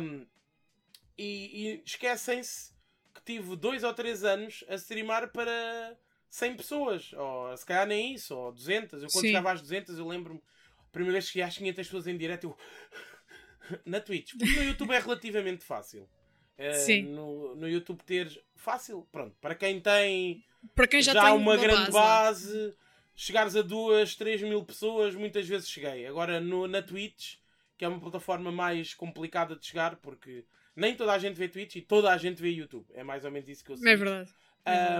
Um, 0.00 0.26
e, 1.16 1.24
e 1.24 1.82
esquecem-se 1.84 2.72
que 3.14 3.22
tive 3.24 3.56
dois 3.56 3.84
ou 3.84 3.94
três 3.94 4.24
anos 4.24 4.64
a 4.68 4.74
streamar 4.74 5.30
para 5.32 5.96
100 6.30 6.56
pessoas, 6.56 7.12
ou 7.12 7.56
se 7.56 7.64
calhar 7.64 7.86
nem 7.86 8.14
isso, 8.14 8.36
ou 8.36 8.52
200. 8.52 9.02
Eu 9.02 9.08
quando 9.08 9.22
Sim. 9.22 9.28
chegava 9.28 9.52
às 9.52 9.60
200, 9.60 9.98
eu 9.98 10.08
lembro-me 10.08 10.42
primeira 10.90 11.12
vez 11.14 11.26
que 11.26 11.32
cheguei 11.32 11.44
às 11.44 11.56
500 11.56 11.86
pessoas 11.86 12.06
em 12.06 12.16
direto, 12.16 12.44
eu. 12.44 12.56
na 13.84 14.00
Twitch. 14.00 14.32
Porque 14.38 14.54
no 14.54 14.64
YouTube 14.64 14.92
é 14.92 14.98
relativamente 14.98 15.64
fácil. 15.64 16.08
Uh, 16.58 16.74
Sim. 16.74 17.02
No, 17.02 17.56
no 17.56 17.68
YouTube 17.68 18.02
ter 18.04 18.42
fácil, 18.54 19.06
pronto, 19.10 19.36
para 19.40 19.54
quem 19.54 19.80
tem 19.80 20.44
para 20.74 20.86
quem 20.86 21.02
já, 21.02 21.12
já 21.12 21.24
tem 21.24 21.32
uma, 21.32 21.54
uma 21.54 21.56
grande 21.56 21.90
base, 21.90 22.46
base 22.46 22.76
chegares 23.14 23.56
a 23.56 23.62
duas, 23.62 24.14
três 24.14 24.40
mil 24.40 24.64
pessoas, 24.64 25.14
muitas 25.14 25.46
vezes 25.46 25.68
cheguei. 25.68 26.06
Agora 26.06 26.40
no, 26.40 26.66
na 26.66 26.80
Twitch, 26.80 27.36
que 27.76 27.84
é 27.84 27.88
uma 27.88 28.00
plataforma 28.00 28.52
mais 28.52 28.94
complicada 28.94 29.56
de 29.56 29.66
chegar, 29.66 29.96
porque 29.96 30.44
nem 30.76 30.96
toda 30.96 31.12
a 31.12 31.18
gente 31.18 31.36
vê 31.36 31.48
Twitch 31.48 31.76
e 31.76 31.82
toda 31.82 32.10
a 32.10 32.16
gente 32.16 32.40
vê 32.40 32.50
YouTube. 32.50 32.86
É 32.92 33.02
mais 33.02 33.24
ou 33.24 33.30
menos 33.30 33.48
isso 33.48 33.64
que 33.64 33.70
eu 33.70 33.76
sei. 33.76 33.92
É 33.92 33.96
verdade. 33.96 34.32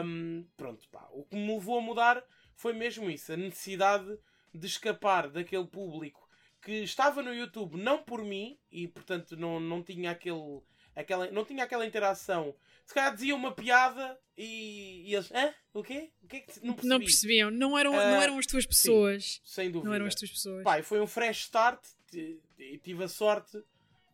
Um, 0.05 0.45
pronto, 0.57 0.87
pá. 0.91 1.09
O 1.13 1.25
que 1.25 1.37
me 1.37 1.55
levou 1.55 1.79
a 1.79 1.83
mudar 1.83 2.23
foi 2.55 2.73
mesmo 2.73 3.11
isso, 3.11 3.33
a 3.33 3.37
necessidade 3.37 4.19
de 4.53 4.67
escapar 4.67 5.29
daquele 5.29 5.67
público 5.67 6.29
que 6.63 6.83
estava 6.83 7.23
no 7.23 7.35
YouTube 7.35 7.77
não 7.77 8.03
por 8.03 8.25
mim 8.25 8.59
e 8.71 8.89
portanto 8.89 9.37
não, 9.37 9.61
não 9.61 9.83
tinha 9.83 10.13
aquele 10.13 10.63
aquela 10.97 11.31
não 11.31 11.45
tinha 11.45 11.65
aquela 11.65 11.85
interação 11.85 12.55
se 12.87 12.95
calhar 12.95 13.13
dizia 13.13 13.35
uma 13.35 13.53
piada 13.53 14.19
e, 14.37 15.03
e 15.07 15.15
eles 15.15 15.31
Hã? 15.31 15.53
o 15.75 15.83
quê? 15.83 16.11
o 16.23 16.29
quê 16.29 16.41
que 16.41 16.65
não, 16.65 16.77
não 16.83 16.99
percebiam 17.01 17.51
não 17.51 17.77
eram, 17.77 17.93
uh, 17.93 17.97
não 17.97 18.23
eram 18.23 18.39
as 18.39 18.47
tuas 18.47 18.65
pessoas 18.65 19.25
sim, 19.25 19.41
sem 19.45 19.71
dúvida 19.71 19.89
não 19.89 19.95
eram 19.95 20.07
as 20.07 20.15
tuas 20.15 20.31
pessoas 20.31 20.63
Pai, 20.63 20.83
foi 20.83 21.01
um 21.01 21.07
fresh 21.07 21.41
start 21.41 21.85
e 22.13 22.79
tive 22.79 23.05
a 23.05 23.09
sorte 23.09 23.63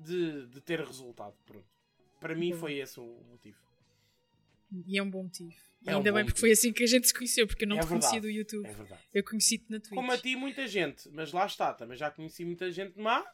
de, 0.01 0.47
de 0.47 0.61
ter 0.61 0.81
resultado 0.81 1.37
pronto 1.45 1.69
para 2.19 2.35
mim 2.35 2.53
foi 2.53 2.79
esse 2.79 2.99
o 2.99 3.23
motivo 3.29 3.59
e 4.87 4.99
é 4.99 5.03
um 5.03 5.11
bom 5.11 5.25
motivo 5.25 5.55
é 5.87 5.95
Ainda 5.95 6.11
um 6.11 6.15
bem, 6.15 6.25
porque 6.25 6.33
motivo. 6.33 6.41
foi 6.41 6.51
assim 6.51 6.73
que 6.75 6.85
a 6.85 6.87
gente 6.87 7.07
se 7.07 7.15
conheceu, 7.15 7.47
porque 7.47 7.65
eu 7.65 7.69
não 7.69 7.79
é 7.79 7.81
te 7.81 7.87
conhecia 7.87 8.21
do 8.21 8.29
YouTube. 8.29 8.67
É 8.67 8.73
verdade. 8.75 9.01
Eu 9.15 9.25
conheci-te 9.25 9.65
na 9.71 9.81
Twitch. 9.81 9.95
Como 9.95 10.13
a 10.13 10.19
ti, 10.19 10.37
muita 10.37 10.69
gente, 10.69 11.09
mas 11.11 11.33
lá 11.33 11.47
está, 11.47 11.73
também 11.73 11.97
já 11.97 12.11
conheci 12.11 12.45
muita 12.45 12.71
gente 12.71 13.01
má, 13.01 13.25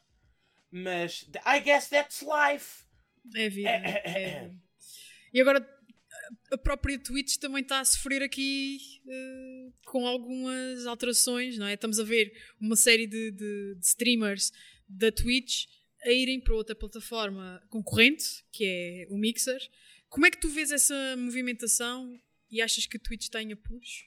mas 0.71 1.29
I 1.45 1.59
guess 1.61 1.89
that's 1.89 2.23
life. 2.23 2.85
É 3.35 3.49
vida. 3.49 3.69
É, 3.69 4.03
é, 4.05 4.21
é. 4.21 4.53
E 5.35 5.41
agora 5.41 5.69
a 6.53 6.59
própria 6.59 6.99
Twitch 6.99 7.37
também 7.37 7.63
está 7.63 7.81
a 7.81 7.85
sofrer 7.85 8.23
aqui 8.23 8.79
uh, 9.07 9.73
com 9.85 10.07
algumas 10.07 10.87
alterações, 10.87 11.59
não 11.59 11.67
é? 11.67 11.75
Estamos 11.75 11.99
a 11.99 12.05
ver 12.05 12.33
uma 12.61 12.77
série 12.77 13.07
de, 13.07 13.33
de, 13.33 13.75
de, 13.75 13.85
streamers 13.85 14.53
da 14.89 15.11
Twitch 15.11 15.67
a 16.07 16.13
irem 16.13 16.41
para 16.41 16.55
outra 16.55 16.75
plataforma 16.75 17.61
concorrente, 17.69 18.45
que 18.53 18.65
é 18.65 19.07
o 19.13 19.19
Mixer. 19.19 19.61
Como 20.09 20.25
é 20.25 20.31
que 20.31 20.41
tu 20.41 20.49
vês 20.49 20.71
essa 20.71 20.95
movimentação 21.17 22.19
e 22.49 22.63
achas 22.63 22.87
que 22.87 22.97
a 22.97 23.01
Twitch 23.01 23.29
tem 23.29 23.55
push? 23.57 24.07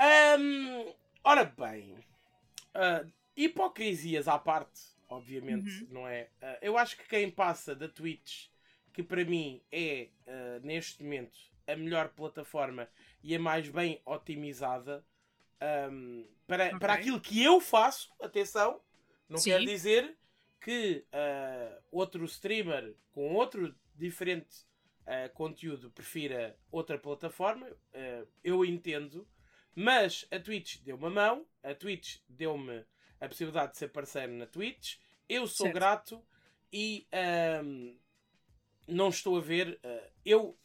Um, 0.00 0.94
ora 1.24 1.44
bem, 1.44 1.92
uh, 1.92 3.10
hipocrisias 3.36 4.28
à 4.28 4.38
parte, 4.38 4.80
obviamente, 5.08 5.84
uhum. 5.84 5.88
não 5.90 6.08
é? 6.08 6.30
Uh, 6.42 6.58
eu 6.62 6.78
acho 6.78 6.96
que 6.96 7.08
quem 7.08 7.30
passa 7.30 7.74
da 7.74 7.88
Twitch, 7.88 8.48
que 8.92 9.02
para 9.02 9.24
mim 9.24 9.62
é, 9.70 10.08
uh, 10.26 10.66
neste 10.66 11.02
momento, 11.02 11.38
a 11.66 11.76
melhor 11.76 12.08
plataforma 12.08 12.88
e 13.22 13.34
a 13.36 13.38
mais 13.38 13.68
bem 13.68 14.00
otimizada 14.04 15.04
um, 15.90 16.26
para, 16.46 16.66
okay. 16.66 16.78
para 16.78 16.94
aquilo 16.94 17.20
que 17.20 17.42
eu 17.42 17.60
faço, 17.60 18.10
atenção, 18.20 18.80
não 19.28 19.38
Sim. 19.38 19.50
quer 19.50 19.64
dizer 19.64 20.16
que 20.60 21.04
outro 21.90 22.24
streamer 22.24 22.94
com 23.12 23.34
outro 23.34 23.74
diferente 23.94 24.66
uh, 25.08 25.32
conteúdo 25.32 25.90
prefira 25.90 26.56
outra 26.70 26.98
plataforma, 26.98 27.66
uh, 27.66 28.28
eu 28.44 28.64
entendo, 28.64 29.26
mas 29.74 30.26
a 30.30 30.38
Twitch 30.38 30.78
deu-me 30.82 31.06
a 31.06 31.10
mão, 31.10 31.46
a 31.62 31.74
Twitch 31.74 32.18
deu-me 32.28 32.84
a 33.20 33.28
possibilidade 33.28 33.72
de 33.72 33.78
ser 33.78 33.88
parceiro 33.88 34.32
na 34.32 34.46
Twitch, 34.46 34.96
eu 35.28 35.46
sou 35.46 35.66
certo. 35.66 35.74
grato 35.74 36.24
e 36.72 37.06
um, 37.64 37.96
não 38.86 39.08
estou 39.08 39.36
a 39.38 39.40
ver, 39.40 39.80
uh, 39.84 40.10
eu, 40.24 40.56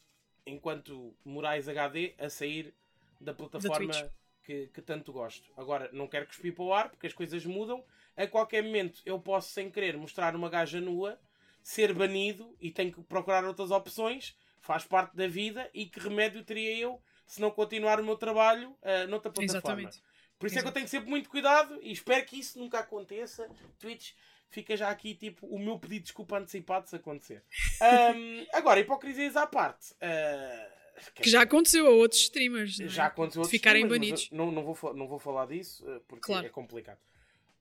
enquanto 0.46 1.16
Moraes 1.24 1.68
HD, 1.68 2.14
a 2.20 2.30
sair 2.30 2.74
da 3.20 3.34
plataforma 3.34 3.92
da 3.92 4.12
que, 4.44 4.68
que, 4.68 4.82
tanto 4.82 5.14
gosto. 5.14 5.50
Agora, 5.56 5.90
não 5.94 6.06
quero 6.06 6.28
cuspir 6.28 6.54
para 6.54 6.64
o 6.64 6.74
ar, 6.74 6.90
porque 6.90 7.08
as 7.08 7.14
coisas 7.14 7.46
mudam. 7.46 7.82
A 8.16 8.28
qualquer 8.28 8.64
momento 8.64 9.02
eu 9.06 9.20
posso, 9.20 9.52
sem 9.52 9.70
querer, 9.70 9.98
mostrar 9.98 10.36
uma 10.36 10.50
gaja 10.50 10.80
nua 10.80 11.20
ser 11.64 11.94
banido 11.94 12.56
e 12.60 12.70
tenho 12.70 12.92
que 12.92 13.02
procurar 13.02 13.46
outras 13.46 13.72
opções, 13.72 14.36
faz 14.60 14.84
parte 14.84 15.16
da 15.16 15.28
vida 15.28 15.70
e 15.74 15.86
que 15.86 16.00
remédio 16.00 16.44
teria 16.44 16.78
eu 16.78 17.02
se 17.26 17.40
não 17.40 17.50
continuar 17.50 18.00
o 18.00 18.04
meu 18.04 18.18
trabalho 18.18 18.72
uh, 18.82 19.08
noutra 19.08 19.32
plataforma. 19.32 19.82
Exatamente. 19.82 20.04
Por 20.38 20.48
isso 20.48 20.60
é 20.60 20.62
que 20.62 20.68
eu 20.68 20.74
tenho 20.74 20.88
sempre 20.88 21.10
muito 21.10 21.30
cuidado 21.30 21.80
e 21.82 21.92
espero 21.92 22.26
que 22.26 22.38
isso 22.38 22.60
nunca 22.60 22.80
aconteça. 22.80 23.50
Twitch 23.80 24.12
fica 24.50 24.76
já 24.76 24.90
aqui 24.90 25.16
tipo 25.16 25.48
o 25.48 25.58
meu 25.58 25.80
pedido 25.80 26.00
de 26.00 26.04
desculpa 26.04 26.38
antecipado 26.38 26.90
se 26.90 26.96
acontecer. 26.96 27.44
Um, 27.84 28.46
agora, 28.54 28.80
hipocrisias 28.80 29.36
à 29.36 29.46
parte. 29.46 29.92
Uh, 29.94 31.12
que 31.16 31.30
já 31.30 31.42
aconteceu 31.42 31.86
a 31.86 31.90
outros 31.90 32.22
streamers. 32.22 32.80
É? 32.80 32.88
Já 32.88 33.08
aconteceu 33.08 33.42
a 33.42 33.44
outros 33.44 33.52
ficarem 33.52 33.86
banidos. 33.86 34.30
Não, 34.32 34.52
não, 34.52 34.64
vou, 34.64 34.94
não 34.94 35.06
vou 35.06 35.20
falar 35.20 35.48
disso 35.48 35.84
porque 36.08 36.28
claro. 36.28 36.46
é 36.46 36.50
complicado. 36.50 37.00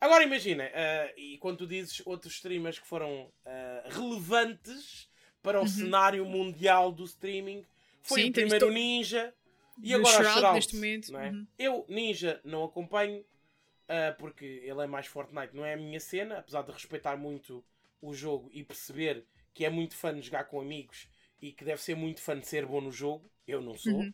Agora 0.02 0.24
imagina, 0.24 0.64
uh, 0.64 1.12
e 1.16 1.38
quando 1.38 1.58
tu 1.58 1.66
dizes 1.66 2.02
outros 2.04 2.34
streamers 2.34 2.76
que 2.76 2.88
foram 2.88 3.22
uh, 3.46 3.88
relevantes 3.88 5.08
para 5.40 5.60
o 5.60 5.62
uhum. 5.62 5.68
cenário 5.68 6.26
mundial 6.26 6.90
do 6.90 7.04
streaming, 7.04 7.64
foi 8.00 8.22
Sim, 8.22 8.30
o 8.30 8.32
primeiro 8.32 8.66
to... 8.66 8.72
Ninja 8.72 9.32
e 9.80 9.94
agora 9.94 10.16
Shroud, 10.16 10.40
Shroud 10.40 10.54
neste 10.56 10.74
momento. 10.74 11.16
É? 11.16 11.30
Uhum. 11.30 11.46
Eu, 11.56 11.86
Ninja, 11.88 12.40
não 12.42 12.64
acompanho 12.64 13.20
uh, 13.20 14.18
porque 14.18 14.44
ele 14.44 14.82
é 14.82 14.88
mais 14.88 15.06
Fortnite, 15.06 15.54
não 15.54 15.64
é 15.64 15.74
a 15.74 15.76
minha 15.76 16.00
cena, 16.00 16.38
apesar 16.38 16.62
de 16.62 16.72
respeitar 16.72 17.16
muito 17.16 17.64
o 18.00 18.12
jogo 18.12 18.50
e 18.52 18.64
perceber 18.64 19.24
que 19.54 19.64
é 19.64 19.70
muito 19.70 19.94
fã 19.94 20.12
de 20.12 20.20
jogar 20.20 20.46
com 20.46 20.60
amigos 20.60 21.06
e 21.40 21.52
que 21.52 21.64
deve 21.64 21.80
ser 21.80 21.94
muito 21.94 22.20
fã 22.20 22.36
de 22.36 22.48
ser 22.48 22.66
bom 22.66 22.80
no 22.80 22.90
jogo. 22.90 23.30
Eu 23.46 23.60
não 23.60 23.78
sou. 23.78 23.92
Uhum. 23.92 24.12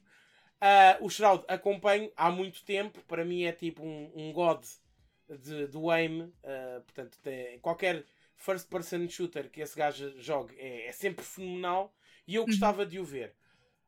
Uh, 0.61 1.07
o 1.07 1.09
Shroud 1.09 1.47
acompanho 1.49 2.12
há 2.14 2.30
muito 2.30 2.62
tempo, 2.62 3.01
para 3.09 3.24
mim 3.24 3.45
é 3.45 3.53
tipo 3.53 3.82
um, 3.82 4.12
um 4.14 4.32
god 4.34 4.62
de, 5.29 5.66
do 5.66 5.91
aim, 5.91 6.22
uh, 6.22 6.81
portanto, 6.83 7.18
tem, 7.22 7.59
qualquer 7.61 8.05
first 8.37 8.68
person 8.68 9.09
shooter 9.09 9.51
que 9.51 9.61
esse 9.61 9.76
gajo 9.76 10.14
jogue 10.20 10.55
é, 10.59 10.87
é 10.87 10.93
sempre 10.93 11.24
fenomenal 11.24 11.95
e 12.26 12.37
eu 12.37 12.43
uhum. 12.43 12.47
gostava 12.47 12.87
de 12.87 12.99
o 12.99 13.05
ver. 13.05 13.35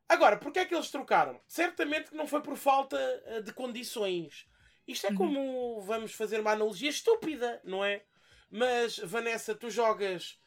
Agora, 0.07 0.37
porque 0.37 0.59
é 0.59 0.65
que 0.65 0.75
eles 0.75 0.91
trocaram? 0.91 1.39
Certamente 1.47 2.09
que 2.09 2.17
não 2.17 2.27
foi 2.27 2.41
por 2.41 2.57
falta 2.57 2.97
uh, 2.97 3.41
de 3.41 3.53
condições. 3.53 4.45
Isto 4.87 5.07
é 5.07 5.09
uhum. 5.11 5.15
como 5.15 5.81
vamos 5.81 6.13
fazer 6.13 6.39
uma 6.39 6.51
analogia 6.51 6.89
estúpida, 6.89 7.61
não 7.63 7.83
é? 7.83 8.03
Mas, 8.49 8.97
Vanessa, 8.97 9.55
tu 9.55 9.69
jogas. 9.69 10.37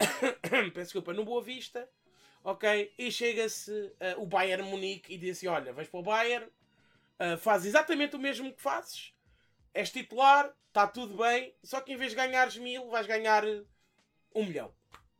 Peço 0.74 0.86
desculpa, 0.86 1.12
no 1.12 1.24
Boa 1.24 1.40
Vista, 1.40 1.88
ok? 2.42 2.92
E 2.98 3.12
chega-se 3.12 3.70
uh, 3.70 4.20
o 4.20 4.26
Bayern 4.26 4.68
Munique 4.68 5.14
e 5.14 5.18
diz 5.18 5.38
assim: 5.38 5.46
Olha, 5.46 5.72
vais 5.72 5.88
para 5.88 6.00
o 6.00 6.02
Bayern, 6.02 6.46
uh, 6.46 7.38
faz 7.38 7.64
exatamente 7.64 8.16
o 8.16 8.18
mesmo 8.18 8.52
que 8.52 8.60
fazes, 8.60 9.11
és 9.74 9.90
titular, 9.90 10.52
está 10.68 10.86
tudo 10.86 11.16
bem, 11.16 11.54
só 11.62 11.80
que 11.80 11.92
em 11.92 11.96
vez 11.96 12.10
de 12.10 12.16
ganhares 12.16 12.56
mil, 12.56 12.88
vais 12.88 13.06
ganhar 13.06 13.44
um 14.34 14.44
milhão. 14.44 14.74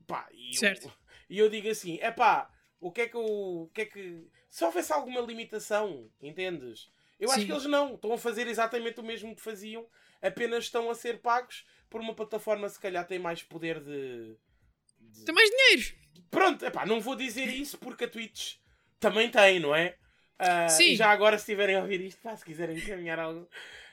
Pá, 0.07 0.29
e 0.33 0.57
certo. 0.57 0.87
Eu, 0.87 0.93
e 1.31 1.39
eu 1.39 1.49
digo 1.49 1.69
assim: 1.69 1.99
é 2.01 2.11
pá, 2.11 2.51
o 2.81 2.91
que 2.91 3.03
é 3.03 3.09
que 3.09 3.17
o 3.17 3.71
que 3.73 3.83
é 3.83 3.87
que. 3.87 4.27
Se 4.49 4.65
houvesse 4.65 4.93
alguma 4.93 5.21
limitação, 5.21 6.11
entendes? 6.21 6.91
Eu 7.19 7.29
Sim. 7.29 7.35
acho 7.35 7.47
que 7.47 7.53
eles 7.53 7.67
não. 7.67 7.95
Estão 7.95 8.13
a 8.13 8.19
fazer 8.19 8.47
exatamente 8.47 9.01
o 9.01 9.05
mesmo 9.05 9.35
que 9.35 9.41
faziam, 9.41 9.87
apenas 10.21 10.65
estão 10.65 10.91
a 10.91 10.95
ser 10.95 11.21
pagos 11.21 11.65
por 11.89 12.01
uma 12.01 12.15
plataforma 12.15 12.69
se 12.69 12.81
calhar 12.81 13.07
tem 13.07 13.19
mais 13.19 13.43
poder 13.43 13.81
de. 13.81 14.37
de... 14.99 15.25
Tem 15.25 15.35
mais 15.35 15.49
dinheiro! 15.49 16.03
Pronto, 16.31 16.65
epá, 16.65 16.87
não 16.87 17.01
vou 17.01 17.15
dizer 17.15 17.47
isso 17.47 17.79
porque 17.79 18.05
a 18.05 18.09
Twitch 18.09 18.57
também 18.99 19.31
tem, 19.31 19.61
não 19.61 19.75
é? 19.75 19.97
Uh, 20.41 20.71
Sim. 20.71 20.97
Já 20.97 21.11
agora, 21.11 21.37
se 21.37 21.43
estiverem 21.43 21.77
a 21.77 21.81
ouvir 21.81 22.01
isto, 22.01 22.21
pá, 22.23 22.37
se 22.37 22.45
quiserem 22.45 22.77
encaminhar 22.77 23.19
algo 23.19 23.49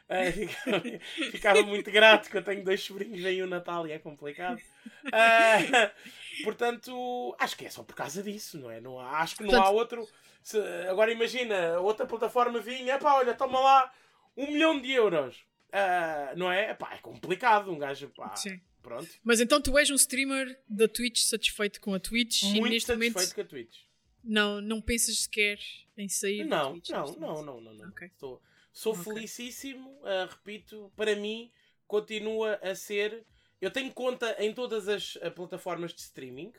Uh, 0.09 0.31
ficava, 0.33 0.81
ficava, 1.31 1.61
muito 1.61 1.91
grato 1.91 2.31
que 2.31 2.37
eu 2.37 2.43
tenho 2.43 2.63
dois 2.63 2.81
sobrinhos, 2.81 3.21
vem 3.21 3.43
o 3.43 3.47
Natal 3.47 3.85
e 3.87 3.91
é 3.91 3.99
complicado. 3.99 4.59
Uh, 5.05 6.43
portanto, 6.43 7.35
acho 7.37 7.55
que 7.55 7.65
é 7.65 7.69
só 7.69 7.83
por 7.83 7.95
causa 7.95 8.23
disso, 8.23 8.59
não 8.59 8.71
é? 8.71 8.81
Não 8.81 8.99
há, 8.99 9.19
acho 9.19 9.35
que 9.35 9.43
não 9.43 9.51
portanto, 9.51 9.67
há 9.67 9.69
outro. 9.69 10.07
Se, 10.41 10.57
agora 10.89 11.11
imagina, 11.11 11.79
outra 11.79 12.07
plataforma 12.07 12.59
vinha, 12.59 12.97
pá, 12.97 13.13
olha, 13.15 13.35
toma 13.35 13.59
lá 13.59 13.93
um 14.35 14.47
milhão 14.47 14.81
de 14.81 14.91
euros. 14.91 15.37
Uh, 15.69 16.35
não 16.35 16.51
é? 16.51 16.71
Epá, 16.71 16.95
é 16.95 16.97
complicado, 16.97 17.71
um 17.71 17.77
gajo, 17.77 18.09
pá. 18.09 18.35
Sim. 18.35 18.59
Pronto. 18.81 19.07
Mas 19.23 19.39
então 19.39 19.61
tu 19.61 19.77
és 19.77 19.91
um 19.91 19.95
streamer 19.95 20.59
da 20.67 20.87
Twitch 20.87 21.19
satisfeito 21.19 21.79
com 21.81 21.93
a 21.93 21.99
Twitch 21.99 22.43
Muito 22.43 22.67
e 22.67 22.69
neste 22.71 22.87
satisfeito 22.87 23.13
momento... 23.13 23.35
com 23.35 23.41
a 23.41 23.43
Twitch. 23.43 23.81
Não, 24.23 24.61
não 24.61 24.81
pensas 24.81 25.19
sequer 25.19 25.59
em 25.97 26.09
sair 26.09 26.45
não, 26.45 26.63
da 26.65 26.69
Twitch? 26.71 26.89
Não, 26.89 27.05
não, 27.13 27.43
não, 27.43 27.61
não, 27.61 27.73
não. 27.73 27.89
Okay. 27.89 28.07
Estou, 28.07 28.41
Sou 28.71 28.93
okay. 28.93 29.03
felicíssimo, 29.03 29.89
uh, 30.01 30.29
repito, 30.29 30.91
para 30.95 31.15
mim 31.15 31.51
continua 31.87 32.59
a 32.61 32.75
ser. 32.75 33.25
Eu 33.59 33.71
tenho 33.71 33.91
conta 33.91 34.35
em 34.39 34.53
todas 34.53 34.87
as 34.87 35.15
uh, 35.15 35.31
plataformas 35.31 35.93
de 35.93 36.01
streaming, 36.01 36.53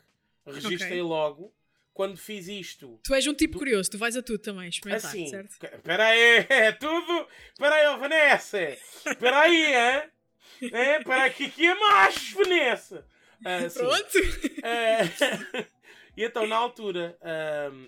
registrei 0.45 0.77
okay. 0.77 1.01
logo. 1.01 1.53
Quando 1.93 2.17
fiz 2.17 2.47
isto. 2.47 3.01
Tu 3.03 3.13
és 3.13 3.27
um 3.27 3.33
tipo 3.33 3.55
tu... 3.55 3.59
curioso, 3.59 3.91
tu 3.91 3.97
vais 3.97 4.15
a 4.15 4.23
tudo 4.23 4.39
também 4.39 4.69
experimentar, 4.69 5.09
assim, 5.09 5.27
certo? 5.27 5.51
Espera 5.51 6.07
aí, 6.07 6.45
é 6.49 6.71
tudo. 6.71 7.27
Espera 7.51 7.75
aí, 7.75 7.87
oh, 7.87 7.97
Vanessa. 7.97 8.61
Espera 9.05 9.41
aí, 9.41 9.65
é? 9.75 10.09
É, 10.71 11.03
para 11.03 11.25
aqui 11.25 11.49
que 11.49 11.67
é 11.67 11.75
macho, 11.75 12.37
Vanessa. 12.37 13.05
Uh, 13.41 13.73
Pronto. 13.73 14.17
Uh, 14.61 15.65
e 16.15 16.23
então, 16.23 16.47
na 16.47 16.55
altura, 16.55 17.17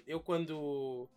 eu 0.06 0.20
quando 0.20 1.10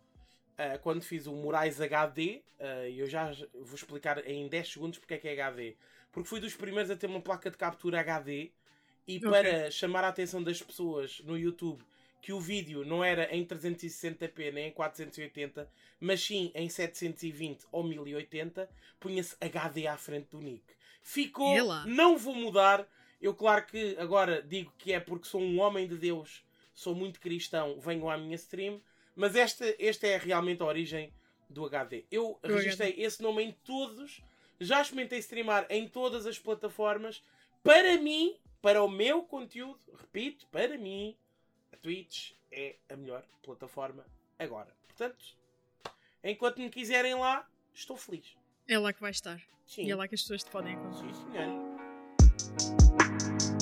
uh, 0.57 0.79
quando 0.79 1.01
fiz 1.01 1.27
o 1.27 1.33
Moraes 1.33 1.79
HD, 1.79 2.23
e 2.23 2.41
uh, 2.59 3.01
eu 3.01 3.07
já 3.07 3.31
vou 3.53 3.75
explicar 3.75 4.27
em 4.27 4.47
10 4.47 4.73
segundos 4.73 4.99
porque 4.99 5.13
é 5.13 5.17
que 5.17 5.27
é 5.27 5.33
HD. 5.33 5.75
Porque 6.11 6.29
fui 6.29 6.39
dos 6.39 6.55
primeiros 6.55 6.89
a 6.89 6.95
ter 6.95 7.07
uma 7.07 7.21
placa 7.21 7.49
de 7.49 7.57
captura 7.57 7.99
HD 7.99 8.51
e 9.07 9.17
okay. 9.17 9.29
para 9.29 9.71
chamar 9.71 10.03
a 10.03 10.09
atenção 10.09 10.43
das 10.43 10.61
pessoas 10.61 11.21
no 11.21 11.37
YouTube 11.37 11.83
que 12.21 12.33
o 12.33 12.39
vídeo 12.39 12.83
não 12.83 13.03
era 13.03 13.33
em 13.33 13.45
360p 13.45 14.51
nem 14.51 14.67
em 14.67 14.71
480, 14.71 15.69
mas 15.99 16.21
sim 16.21 16.51
em 16.53 16.67
720 16.67 17.65
ou 17.71 17.83
1080, 17.83 18.69
punha-se 18.99 19.35
HD 19.39 19.87
à 19.87 19.97
frente 19.97 20.27
do 20.31 20.39
nick. 20.39 20.63
Ficou, 21.01 21.55
não 21.85 22.17
vou 22.17 22.35
mudar. 22.35 22.85
Eu, 23.21 23.33
claro 23.33 23.65
que 23.65 23.95
agora 23.97 24.41
digo 24.41 24.73
que 24.77 24.91
é 24.91 24.99
porque 24.99 25.27
sou 25.27 25.41
um 25.41 25.59
homem 25.59 25.87
de 25.87 25.97
Deus, 25.97 26.43
sou 26.73 26.93
muito 26.93 27.19
cristão, 27.19 27.79
venho 27.79 28.09
à 28.09 28.17
minha 28.17 28.35
stream, 28.35 28.81
mas 29.17 29.35
esta, 29.35 29.65
esta 29.79 30.07
é 30.07 30.15
realmente 30.15 30.61
a 30.61 30.65
origem 30.65 31.11
do 31.49 31.65
HD. 31.65 32.05
Eu 32.11 32.39
do 32.41 32.55
registrei 32.55 32.91
HD. 32.91 33.01
esse 33.01 33.21
nome 33.21 33.43
em 33.43 33.51
todos, 33.65 34.21
já 34.59 34.79
experimentei 34.79 35.17
streamar 35.19 35.65
em 35.69 35.89
todas 35.89 36.27
as 36.27 36.37
plataformas. 36.37 37.23
Para 37.63 37.97
mim, 37.97 38.37
para 38.61 38.83
o 38.83 38.87
meu 38.87 39.23
conteúdo, 39.23 39.79
repito, 39.97 40.45
para 40.51 40.77
mim, 40.77 41.17
a 41.73 41.77
Twitch 41.77 42.33
é 42.51 42.75
a 42.87 42.95
melhor 42.95 43.23
plataforma 43.41 44.05
agora. 44.37 44.71
Portanto, 44.87 45.35
enquanto 46.23 46.61
me 46.61 46.69
quiserem 46.69 47.15
lá, 47.15 47.49
estou 47.73 47.97
feliz. 47.97 48.37
É 48.67 48.77
lá 48.77 48.93
que 48.93 49.01
vai 49.01 49.09
estar. 49.11 49.41
Sim. 49.65 49.85
E 49.85 49.91
é 49.91 49.95
lá 49.95 50.07
que 50.07 50.13
as 50.13 50.21
pessoas 50.21 50.43
te 50.43 50.51
podem 50.51 50.73
encontrar. 50.73 51.13
Sim, 51.13 51.31
senhor. 51.31 53.56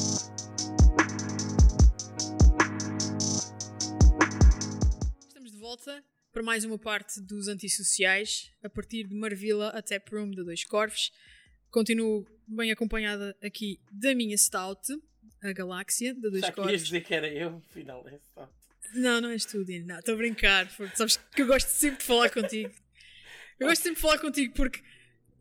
Volta 5.76 6.04
para 6.32 6.42
mais 6.42 6.64
uma 6.64 6.78
parte 6.78 7.20
dos 7.22 7.50
antissociais, 7.50 8.50
a 8.64 8.70
partir 8.70 9.08
de 9.08 9.14
Marvila 9.14 9.70
até 9.70 10.02
Room 10.10 10.32
de 10.32 10.44
Dois 10.44 10.64
Corvos. 10.64 11.12
Continuo 11.70 12.26
bem 12.48 12.72
acompanhada 12.72 13.36
aqui 13.44 13.80
da 13.92 14.16
minha 14.16 14.38
Stout, 14.38 14.82
a 15.42 15.52
Galáxia, 15.52 16.14
de 16.14 16.22
Dois 16.22 16.42
Já 16.42 16.52
Corvos. 16.54 16.72
Já 16.72 16.78
dizer 16.78 17.04
que 17.04 17.14
era 17.14 17.28
eu, 17.28 17.62
afinal 17.70 18.08
é 18.08 18.18
Stout. 18.20 18.54
Não, 18.94 19.20
não 19.20 19.30
és 19.30 19.44
tu, 19.46 19.66
Dino. 19.66 19.88
Não, 19.88 20.00
estou 20.00 20.14
a 20.14 20.18
brincar. 20.18 20.74
Porque 20.78 20.96
sabes 20.96 21.18
que 21.18 21.42
eu 21.42 21.48
gosto 21.48 21.68
sempre 21.68 22.00
de 22.00 22.06
falar 22.06 22.30
contigo. 22.30 22.74
Eu 23.60 23.68
gosto 23.68 23.82
sempre 23.82 23.96
de 23.96 24.02
falar 24.02 24.20
contigo 24.20 24.54
porque, 24.54 24.82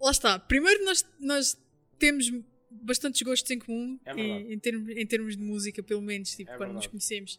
lá 0.00 0.10
está, 0.10 0.38
primeiro 0.38 0.84
nós, 0.84 1.06
nós 1.20 1.56
temos 1.98 2.32
bastantes 2.70 3.22
gostos 3.22 3.48
em 3.50 3.58
comum 3.58 4.00
é 4.04 4.12
em, 4.12 4.52
em, 4.52 4.58
termos, 4.58 4.88
em 4.88 5.06
termos 5.06 5.36
de 5.36 5.42
música, 5.42 5.82
pelo 5.82 6.02
menos, 6.02 6.34
tipo, 6.34 6.50
é 6.50 6.56
quando 6.56 6.72
verdade. 6.72 6.76
nos 6.76 6.86
conhecemos. 6.86 7.38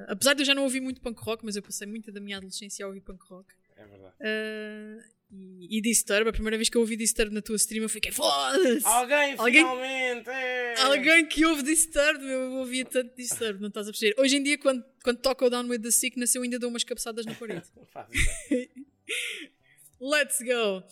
Uh, 0.00 0.12
apesar 0.12 0.34
de 0.34 0.42
eu 0.42 0.46
já 0.46 0.54
não 0.54 0.64
ouvir 0.64 0.80
muito 0.80 1.00
punk 1.00 1.20
rock, 1.22 1.44
mas 1.44 1.56
eu 1.56 1.62
passei 1.62 1.86
muita 1.86 2.12
da 2.12 2.20
minha 2.20 2.36
adolescência 2.36 2.84
a 2.84 2.88
ouvir 2.88 3.00
punk 3.00 3.22
rock. 3.28 3.52
É 3.76 3.86
verdade. 3.86 4.14
Uh, 4.20 5.20
e, 5.32 5.78
e 5.78 5.80
Disturb, 5.80 6.28
a 6.28 6.32
primeira 6.32 6.56
vez 6.56 6.68
que 6.68 6.76
eu 6.76 6.80
ouvi 6.80 6.96
Disturb 6.96 7.32
na 7.32 7.40
tua 7.40 7.56
stream, 7.56 7.82
eu 7.82 7.88
fiquei 7.88 8.10
foda-se! 8.10 8.84
Alguém, 8.84 9.34
alguém, 9.38 9.62
finalmente! 9.62 10.28
É. 10.28 10.74
Alguém 10.80 11.26
que 11.26 11.44
ouve 11.46 11.62
Disturb, 11.62 12.24
eu 12.24 12.52
ouvia 12.54 12.84
tanto 12.84 13.14
Disturb, 13.16 13.60
não 13.60 13.68
estás 13.68 13.86
a 13.86 13.92
perceber? 13.92 14.20
Hoje 14.20 14.36
em 14.36 14.42
dia, 14.42 14.58
quando, 14.58 14.84
quando 15.04 15.18
toca 15.18 15.44
o 15.44 15.50
Down 15.50 15.68
with 15.68 15.80
the 15.80 15.90
Sickness, 15.90 16.34
eu 16.34 16.42
ainda 16.42 16.58
dou 16.58 16.68
umas 16.68 16.82
cabeçadas 16.82 17.24
na 17.24 17.34
parede. 17.34 17.66
Let's 20.00 20.40
go! 20.40 20.82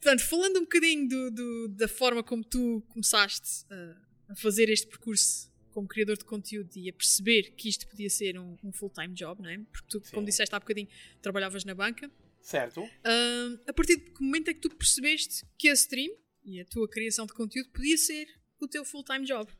Portanto, 0.00 0.28
falando 0.28 0.58
um 0.58 0.62
bocadinho 0.62 1.08
do, 1.08 1.30
do, 1.30 1.68
da 1.68 1.88
forma 1.88 2.22
como 2.22 2.44
tu 2.44 2.84
começaste 2.88 3.64
a, 3.70 4.32
a, 4.32 4.36
fazer 4.36 4.68
este 4.68 4.86
percurso 4.86 5.50
como 5.76 5.86
criador 5.86 6.16
de 6.16 6.24
conteúdo 6.24 6.70
e 6.74 6.88
a 6.88 6.92
perceber 6.94 7.50
que 7.50 7.68
isto 7.68 7.86
podia 7.86 8.08
ser 8.08 8.38
um, 8.38 8.56
um 8.64 8.72
full-time 8.72 9.12
job, 9.12 9.42
não 9.42 9.50
é? 9.50 9.58
Porque 9.70 9.86
tu, 9.90 10.02
Sim. 10.02 10.14
como 10.14 10.24
disseste 10.24 10.54
há 10.54 10.58
bocadinho, 10.58 10.88
trabalhavas 11.20 11.66
na 11.66 11.74
banca. 11.74 12.10
Certo. 12.40 12.80
Uh, 12.80 13.60
a 13.68 13.74
partir 13.74 13.96
de 13.96 14.10
que 14.10 14.22
momento 14.22 14.48
é 14.48 14.54
que 14.54 14.60
tu 14.60 14.70
percebeste 14.70 15.44
que 15.58 15.68
a 15.68 15.74
stream 15.74 16.16
e 16.42 16.62
a 16.62 16.64
tua 16.64 16.88
criação 16.88 17.26
de 17.26 17.34
conteúdo 17.34 17.68
podia 17.68 17.98
ser 17.98 18.26
o 18.58 18.66
teu 18.66 18.86
full-time 18.86 19.26
job? 19.26 19.52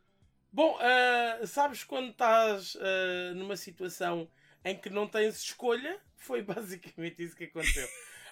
Bom, 0.51 0.79
uh, 0.79 1.47
sabes 1.47 1.85
quando 1.85 2.13
estás 2.13 2.77
uh, 2.77 3.35
numa 3.35 3.59
situação 3.59 4.27
em 4.65 4.75
que 4.75 4.89
não 4.89 5.07
tens 5.07 5.37
escolha? 5.43 6.01
Foi 6.17 6.41
basicamente 6.41 7.23
isso 7.23 7.37
que 7.37 7.45
aconteceu. 7.45 7.87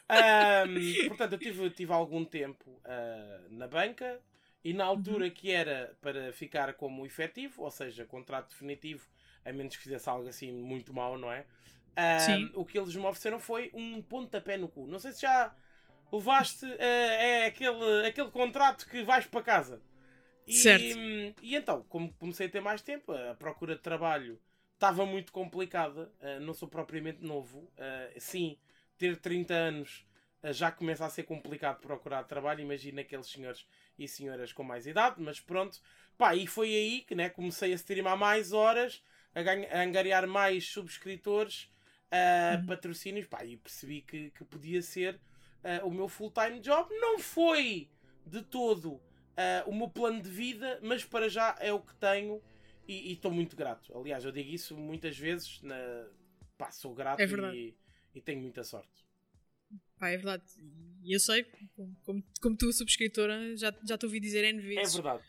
Um, 0.08 1.04
portanto, 1.08 1.32
eu 1.34 1.38
tive, 1.38 1.68
tive 1.68 1.92
algum 1.92 2.24
tempo 2.24 2.70
uh, 2.70 3.52
na 3.52 3.68
banca 3.68 4.22
e 4.64 4.72
na 4.72 4.84
altura 4.84 5.26
uhum. 5.26 5.30
que 5.30 5.50
era 5.50 5.94
para 6.00 6.32
ficar 6.32 6.72
como 6.74 7.04
efetivo, 7.04 7.62
ou 7.62 7.70
seja, 7.70 8.04
contrato 8.06 8.48
definitivo, 8.48 9.06
a 9.44 9.52
menos 9.52 9.76
que 9.76 9.82
fizesse 9.82 10.08
algo 10.08 10.26
assim 10.26 10.50
muito 10.50 10.92
mau, 10.94 11.18
não 11.18 11.30
é? 11.30 11.44
Um, 11.96 12.60
o 12.60 12.64
que 12.64 12.78
eles 12.78 12.96
me 12.96 13.02
ofereceram 13.02 13.38
foi 13.38 13.70
um 13.72 14.02
pontapé 14.02 14.56
no 14.56 14.68
cu. 14.68 14.86
Não 14.86 14.98
sei 14.98 15.12
se 15.12 15.22
já 15.22 15.54
levaste 16.12 16.64
uh, 16.64 16.80
é 16.80 17.46
aquele, 17.46 18.06
aquele 18.06 18.30
contrato 18.30 18.88
que 18.88 19.02
vais 19.02 19.26
para 19.26 19.42
casa. 19.42 19.82
E, 20.46 20.52
certo. 20.54 20.84
e 21.42 21.54
então, 21.54 21.84
como 21.88 22.12
comecei 22.14 22.46
a 22.46 22.50
ter 22.50 22.60
mais 22.60 22.82
tempo, 22.82 23.12
a 23.12 23.34
procura 23.34 23.76
de 23.76 23.82
trabalho 23.82 24.40
estava 24.74 25.06
muito 25.06 25.32
complicada. 25.32 26.12
Uh, 26.20 26.40
não 26.40 26.52
sou 26.52 26.68
propriamente 26.68 27.22
novo. 27.22 27.58
Uh, 27.58 28.18
sim, 28.18 28.58
ter 28.98 29.16
30 29.16 29.54
anos 29.54 30.06
uh, 30.42 30.52
já 30.52 30.70
começa 30.70 31.06
a 31.06 31.10
ser 31.10 31.22
complicado 31.22 31.80
procurar 31.80 32.24
trabalho. 32.24 32.60
Imagina 32.60 33.00
aqueles 33.00 33.26
senhores 33.26 33.66
e 33.98 34.08
senhoras 34.08 34.52
com 34.52 34.62
mais 34.62 34.86
idade, 34.86 35.16
mas 35.20 35.40
pronto. 35.40 35.80
Pá, 36.16 36.34
e 36.34 36.46
foi 36.46 36.68
aí 36.68 37.00
que 37.02 37.14
né, 37.14 37.28
comecei 37.28 37.72
a 37.72 37.76
streamar 37.76 38.16
mais 38.16 38.52
horas, 38.52 39.02
a, 39.34 39.40
a 39.76 39.82
angariar 39.82 40.26
mais 40.26 40.68
subscritores, 40.68 41.70
uh, 42.12 42.60
uhum. 42.60 42.66
patrocínios, 42.66 43.26
pá, 43.26 43.44
e 43.44 43.56
percebi 43.56 44.00
que, 44.00 44.30
que 44.30 44.44
podia 44.44 44.80
ser 44.82 45.14
uh, 45.14 45.86
o 45.86 45.90
meu 45.90 46.08
full-time 46.08 46.60
job. 46.60 46.88
Não 46.94 47.18
foi 47.18 47.90
de 48.26 48.42
todo 48.42 48.92
uh, 48.94 49.02
o 49.66 49.74
meu 49.74 49.88
plano 49.88 50.22
de 50.22 50.30
vida, 50.30 50.78
mas 50.82 51.04
para 51.04 51.28
já 51.28 51.56
é 51.60 51.72
o 51.72 51.80
que 51.80 51.94
tenho 51.96 52.42
e 52.86 53.12
estou 53.12 53.30
muito 53.30 53.56
grato. 53.56 53.96
Aliás, 53.96 54.24
eu 54.24 54.30
digo 54.30 54.50
isso 54.50 54.76
muitas 54.76 55.18
vezes, 55.18 55.62
na... 55.62 56.06
pá, 56.58 56.70
sou 56.70 56.94
grato 56.94 57.20
é 57.20 57.26
e 57.54 57.74
e 58.14 58.20
tenho 58.20 58.40
muita 58.40 58.62
sorte. 58.62 59.03
Pá, 59.98 60.08
é 60.10 60.16
verdade. 60.16 60.42
E 61.02 61.14
eu 61.14 61.20
sei, 61.20 61.44
como, 62.02 62.24
como 62.40 62.56
tu, 62.56 62.72
subscritora, 62.72 63.56
já, 63.56 63.72
já 63.86 63.98
te 63.98 64.06
ouvi 64.06 64.20
dizer 64.20 64.44
N 64.44 64.60
vezes. 64.60 64.92
É 64.94 65.02
verdade. 65.02 65.22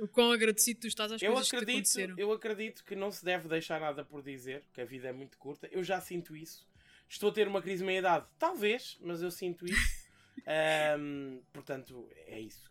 O 0.00 0.08
quão 0.08 0.32
agradecido 0.32 0.80
tu 0.80 0.86
estás 0.86 1.10
às 1.10 1.20
eu 1.20 1.32
coisas 1.32 1.48
acredito, 1.48 1.66
que 1.66 1.72
aconteceram. 1.72 2.14
Eu 2.18 2.32
acredito 2.32 2.84
que 2.84 2.94
não 2.94 3.10
se 3.10 3.24
deve 3.24 3.48
deixar 3.48 3.80
nada 3.80 4.04
por 4.04 4.22
dizer, 4.22 4.64
que 4.72 4.80
a 4.80 4.84
vida 4.84 5.08
é 5.08 5.12
muito 5.12 5.36
curta. 5.38 5.68
Eu 5.70 5.82
já 5.82 6.00
sinto 6.00 6.36
isso. 6.36 6.66
Estou 7.08 7.30
a 7.30 7.32
ter 7.32 7.48
uma 7.48 7.60
crise 7.60 7.78
de 7.78 7.86
meia-idade? 7.86 8.26
Talvez, 8.38 8.96
mas 9.00 9.22
eu 9.22 9.30
sinto 9.30 9.66
isso. 9.66 10.08
um, 10.98 11.42
portanto, 11.52 12.08
é 12.26 12.40
isso. 12.40 12.68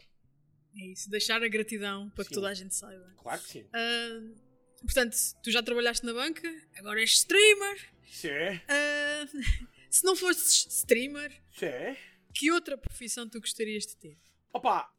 É 0.76 0.86
isso. 0.86 1.10
Deixar 1.10 1.44
a 1.44 1.48
gratidão 1.48 2.10
para 2.12 2.24
sim. 2.24 2.30
que 2.30 2.36
toda 2.36 2.50
a 2.50 2.54
gente 2.54 2.74
saiba. 2.74 3.12
Claro 3.18 3.42
que 3.42 3.50
sim. 3.50 3.62
Uh, 3.64 4.36
portanto, 4.82 5.16
tu 5.44 5.52
já 5.52 5.62
trabalhaste 5.62 6.06
na 6.06 6.14
banca, 6.14 6.48
agora 6.76 7.00
és 7.02 7.12
streamer. 7.12 7.90
Sim. 8.06 8.30
Uh, 8.30 9.77
se 9.98 10.06
não 10.06 10.16
fosses 10.16 10.68
streamer, 10.68 11.32
Sim. 11.52 11.96
que 12.34 12.52
outra 12.52 12.78
profissão 12.78 13.28
tu 13.28 13.40
gostarias 13.40 13.86
de 13.86 13.96
ter? 13.96 14.18
Opa, 14.54 14.92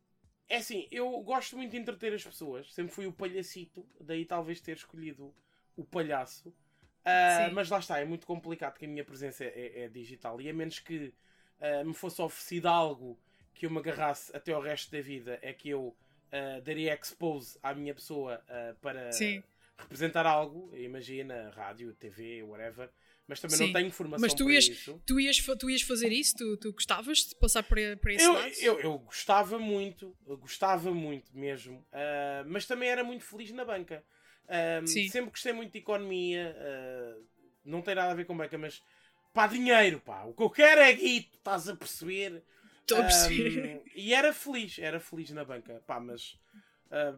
é 0.48 0.56
assim, 0.56 0.88
eu 0.90 1.20
gosto 1.20 1.56
muito 1.56 1.70
de 1.70 1.76
entreter 1.76 2.12
as 2.12 2.24
pessoas. 2.24 2.72
Sempre 2.72 2.92
fui 2.92 3.06
o 3.06 3.12
palhacito, 3.12 3.86
daí 4.00 4.24
talvez 4.24 4.60
ter 4.60 4.76
escolhido 4.76 5.34
o 5.76 5.84
palhaço. 5.84 6.48
Uh, 6.48 7.52
mas 7.52 7.70
lá 7.70 7.78
está, 7.78 7.98
é 8.00 8.04
muito 8.04 8.26
complicado 8.26 8.76
que 8.76 8.84
a 8.84 8.88
minha 8.88 9.04
presença 9.04 9.44
é, 9.44 9.84
é 9.84 9.88
digital. 9.88 10.40
E 10.40 10.50
a 10.50 10.52
menos 10.52 10.80
que 10.80 11.14
uh, 11.60 11.84
me 11.86 11.94
fosse 11.94 12.20
oferecido 12.20 12.66
algo 12.66 13.18
que 13.54 13.66
eu 13.66 13.70
me 13.70 13.78
agarrasse 13.78 14.34
até 14.36 14.56
o 14.56 14.60
resto 14.60 14.90
da 14.90 15.00
vida, 15.00 15.38
é 15.42 15.52
que 15.52 15.68
eu 15.68 15.96
uh, 16.32 16.60
daria 16.62 16.94
expose 16.94 17.58
à 17.62 17.72
minha 17.72 17.94
pessoa 17.94 18.42
para. 18.80 19.12
Sim 19.12 19.42
representar 19.78 20.26
algo, 20.26 20.76
imagina, 20.76 21.52
rádio, 21.54 21.94
TV, 21.94 22.42
whatever, 22.42 22.90
mas 23.28 23.40
também 23.40 23.58
Sim. 23.58 23.66
não 23.66 23.72
tenho 23.74 23.86
informação 23.88 24.22
mas 24.22 24.32
tu 24.32 24.50
ias, 24.50 24.66
isso. 24.66 25.00
Tu 25.06 25.20
ias, 25.20 25.36
tu 25.58 25.68
ias 25.68 25.82
fazer 25.82 26.10
isso? 26.10 26.34
Tu, 26.34 26.56
tu 26.56 26.72
gostavas 26.72 27.18
de 27.18 27.34
passar 27.34 27.62
para, 27.62 27.94
para 27.98 28.14
esse 28.14 28.24
eu, 28.24 28.32
lado? 28.32 28.52
Eu, 28.58 28.80
eu 28.80 28.98
gostava 29.00 29.58
muito, 29.58 30.16
eu 30.26 30.38
gostava 30.38 30.94
muito 30.94 31.36
mesmo, 31.36 31.76
uh, 31.92 32.46
mas 32.46 32.64
também 32.64 32.88
era 32.88 33.04
muito 33.04 33.22
feliz 33.22 33.52
na 33.52 33.66
banca. 33.66 34.02
Uh, 34.46 34.86
sempre 34.88 35.30
gostei 35.30 35.52
muito 35.52 35.72
de 35.72 35.78
economia, 35.78 36.56
uh, 36.56 37.22
não 37.62 37.82
tem 37.82 37.94
nada 37.94 38.12
a 38.12 38.14
ver 38.14 38.24
com 38.24 38.34
banca, 38.34 38.56
mas 38.56 38.82
pá, 39.34 39.46
dinheiro, 39.46 40.00
pá, 40.00 40.24
o 40.24 40.32
que 40.32 40.42
eu 40.42 40.48
quero 40.48 40.80
é 40.80 40.90
guito, 40.94 41.36
estás 41.36 41.68
a 41.68 41.76
perceber? 41.76 42.42
Estou 42.80 42.96
a 42.96 43.02
perceber. 43.02 43.82
e 43.94 44.14
era 44.14 44.32
feliz, 44.32 44.78
era 44.78 44.98
feliz 44.98 45.28
na 45.32 45.44
banca, 45.44 45.82
pá, 45.86 46.00
mas 46.00 46.40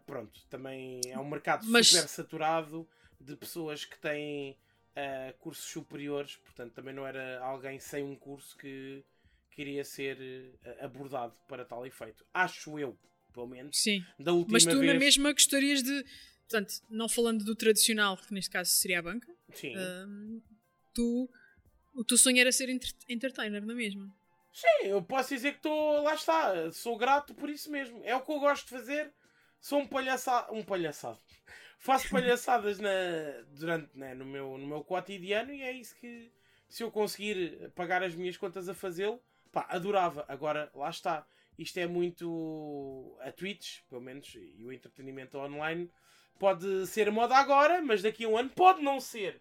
pronto, 0.04 0.40
também 0.48 1.00
é 1.06 1.16
um 1.16 1.28
mercado 1.28 1.64
Mas... 1.68 1.86
super 1.86 2.08
saturado 2.08 2.88
de 3.20 3.36
pessoas 3.36 3.84
que 3.84 3.96
têm 3.96 4.58
uh, 4.96 5.38
cursos 5.38 5.64
superiores, 5.64 6.36
portanto 6.36 6.72
também 6.72 6.94
não 6.94 7.06
era 7.06 7.40
alguém 7.40 7.78
sem 7.78 8.02
um 8.04 8.16
curso 8.16 8.56
que 8.56 9.04
queria 9.50 9.84
ser 9.84 10.18
uh, 10.18 10.84
abordado 10.84 11.34
para 11.48 11.64
tal 11.64 11.86
efeito. 11.86 12.24
Acho 12.32 12.78
eu, 12.78 12.98
pelo 13.32 13.46
menos. 13.46 13.76
Sim. 13.76 14.04
Da 14.18 14.32
última 14.32 14.54
Mas 14.54 14.64
tu 14.64 14.78
vez... 14.78 14.92
na 14.92 14.98
mesma 14.98 15.32
gostarias 15.32 15.82
de, 15.82 16.04
portanto, 16.48 16.74
não 16.88 17.08
falando 17.08 17.44
do 17.44 17.54
tradicional, 17.54 18.16
que 18.16 18.32
neste 18.32 18.50
caso 18.50 18.70
seria 18.70 18.98
a 19.00 19.02
banca, 19.02 19.32
Sim. 19.52 19.74
tu, 20.94 21.28
o 21.94 22.04
teu 22.04 22.16
sonho 22.16 22.38
era 22.38 22.52
ser 22.52 22.68
entertainer, 23.08 23.64
não 23.64 23.74
é 23.74 23.76
mesmo? 23.76 24.12
Sim, 24.52 24.88
eu 24.88 25.00
posso 25.00 25.32
dizer 25.32 25.52
que 25.52 25.58
estou, 25.58 26.02
lá 26.02 26.14
está, 26.14 26.72
sou 26.72 26.98
grato 26.98 27.34
por 27.34 27.48
isso 27.48 27.70
mesmo. 27.70 28.02
É 28.04 28.16
o 28.16 28.20
que 28.20 28.32
eu 28.32 28.40
gosto 28.40 28.64
de 28.64 28.70
fazer 28.70 29.12
Sou 29.60 29.80
um 29.80 29.86
palhaçado. 29.86 30.54
Um 30.54 30.62
palhaçado. 30.62 31.18
Faço 31.80 32.10
palhaçadas 32.10 32.78
na, 32.78 32.90
durante, 33.48 33.90
né, 33.96 34.14
no, 34.14 34.24
meu, 34.24 34.56
no 34.58 34.66
meu 34.66 34.84
cotidiano 34.84 35.52
e 35.52 35.62
é 35.62 35.72
isso 35.72 35.96
que, 35.96 36.30
se 36.68 36.84
eu 36.84 36.90
conseguir 36.90 37.70
pagar 37.74 38.02
as 38.02 38.14
minhas 38.14 38.36
contas 38.36 38.68
a 38.68 38.74
fazê-lo, 38.74 39.20
pá, 39.50 39.66
adorava. 39.68 40.24
Agora, 40.28 40.70
lá 40.74 40.90
está. 40.90 41.26
Isto 41.58 41.78
é 41.78 41.86
muito. 41.86 43.16
A 43.20 43.32
Twitch, 43.32 43.80
pelo 43.88 44.00
menos, 44.00 44.34
e 44.34 44.64
o 44.64 44.72
entretenimento 44.72 45.36
online 45.38 45.90
pode 46.38 46.86
ser 46.86 47.10
moda 47.10 47.36
agora, 47.36 47.82
mas 47.82 48.02
daqui 48.02 48.24
a 48.24 48.28
um 48.28 48.36
ano 48.36 48.50
pode 48.50 48.82
não 48.82 49.00
ser. 49.00 49.36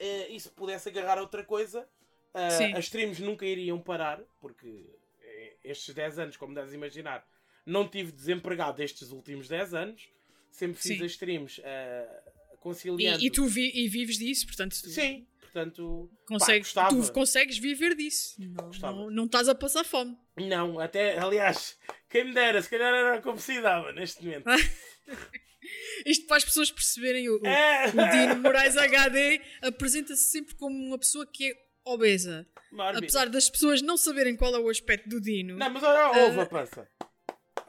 Uh, 0.00 0.30
e 0.30 0.38
se 0.38 0.50
pudesse 0.50 0.88
agarrar 0.88 1.18
outra 1.18 1.42
coisa, 1.44 1.88
uh, 2.34 2.76
as 2.76 2.84
streams 2.84 3.20
nunca 3.20 3.46
iriam 3.46 3.80
parar, 3.80 4.20
porque 4.40 4.84
eh, 5.20 5.56
estes 5.64 5.94
10 5.94 6.18
anos, 6.18 6.36
como 6.36 6.54
deves 6.54 6.72
imaginar, 6.72 7.26
não 7.64 7.88
tive 7.88 8.12
desempregado 8.12 8.82
estes 8.82 9.10
últimos 9.10 9.48
10 9.48 9.74
anos. 9.74 10.13
Sempre 10.54 10.80
fiz 10.80 10.98
Sim. 10.98 11.04
as 11.04 11.10
streams 11.10 11.60
uh, 11.60 12.60
conciliando. 12.60 13.20
E, 13.20 13.26
e 13.26 13.30
tu 13.30 13.44
vi, 13.46 13.72
e 13.74 13.88
vives 13.88 14.18
disso, 14.18 14.46
portanto. 14.46 14.80
Tu... 14.80 14.88
Sim, 14.88 15.26
portanto. 15.40 16.08
Consegues, 16.28 16.72
pá, 16.72 16.88
tu 16.88 17.12
consegues 17.12 17.58
viver 17.58 17.96
disso. 17.96 18.36
Não, 18.38 18.70
não, 18.70 19.10
não, 19.10 19.24
estás 19.24 19.48
a 19.48 19.54
passar 19.54 19.82
fome. 19.82 20.16
Não, 20.36 20.78
até, 20.78 21.18
aliás, 21.18 21.76
quem 22.08 22.26
me 22.26 22.34
dera, 22.34 22.62
se 22.62 22.70
calhar 22.70 22.94
era 22.94 23.20
como 23.20 23.36
se 23.36 23.60
dava 23.60 23.92
neste 23.92 24.24
momento. 24.24 24.44
Isto 26.06 26.26
para 26.28 26.36
as 26.36 26.44
pessoas 26.44 26.70
perceberem, 26.70 27.28
o, 27.28 27.44
é. 27.44 27.88
o 27.88 27.90
Dino 27.90 28.40
Moraes 28.40 28.76
HD 28.76 29.40
apresenta-se 29.60 30.30
sempre 30.30 30.54
como 30.54 30.76
uma 30.86 30.98
pessoa 30.98 31.26
que 31.26 31.50
é 31.50 31.54
obesa. 31.84 32.46
Apesar 32.94 33.28
das 33.28 33.50
pessoas 33.50 33.82
não 33.82 33.96
saberem 33.96 34.36
qual 34.36 34.54
é 34.54 34.58
o 34.60 34.68
aspecto 34.68 35.08
do 35.08 35.20
Dino. 35.20 35.56
Não, 35.56 35.70
mas 35.70 35.82
olha, 35.82 36.32
uh... 36.32 36.40
a 36.40 36.46
pança. 36.46 36.88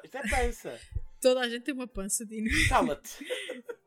Isto 0.03 0.17
é 0.17 0.29
pança. 0.29 0.79
Toda 1.25 1.39
a 1.39 1.49
gente 1.49 1.63
tem 1.63 1.73
uma 1.73 1.87
pança, 1.87 2.23
Dino. 2.23 2.47
Cala-te. 2.69 3.09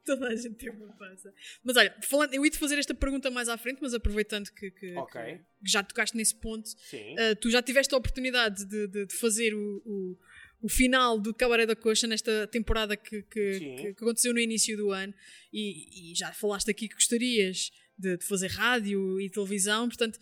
Toda 0.04 0.26
a 0.26 0.34
gente 0.34 0.56
tem 0.56 0.70
uma 0.70 0.88
pança. 0.94 1.32
Mas 1.62 1.76
olha, 1.76 1.94
falando, 2.02 2.34
eu 2.34 2.44
ia 2.44 2.50
te 2.50 2.58
fazer 2.58 2.76
esta 2.80 2.92
pergunta 2.92 3.30
mais 3.30 3.48
à 3.48 3.56
frente, 3.56 3.78
mas 3.80 3.94
aproveitando 3.94 4.50
que, 4.50 4.72
que, 4.72 4.96
okay. 4.96 5.36
que 5.36 5.70
já 5.70 5.80
tocaste 5.84 6.16
nesse 6.16 6.34
ponto, 6.34 6.66
uh, 6.66 7.36
tu 7.40 7.48
já 7.48 7.62
tiveste 7.62 7.94
a 7.94 7.96
oportunidade 7.96 8.64
de, 8.64 8.88
de, 8.88 9.06
de 9.06 9.14
fazer 9.14 9.54
o, 9.54 9.82
o, 9.86 10.18
o, 10.62 10.68
final 10.68 11.16
do 11.16 11.32
Cabaré 11.32 11.64
da 11.64 11.76
Coxa 11.76 12.08
nesta 12.08 12.48
temporada 12.48 12.96
que, 12.96 13.22
que, 13.22 13.60
que, 13.60 13.86
aconteceu 13.90 14.34
no 14.34 14.40
início 14.40 14.76
do 14.76 14.90
ano 14.90 15.14
e, 15.52 16.10
e 16.10 16.14
já 16.16 16.32
falaste 16.32 16.68
aqui 16.72 16.88
que 16.88 16.96
gostarias 16.96 17.70
de, 17.96 18.16
de 18.16 18.24
fazer 18.24 18.48
rádio 18.48 19.20
e 19.20 19.30
televisão, 19.30 19.86
portanto, 19.86 20.18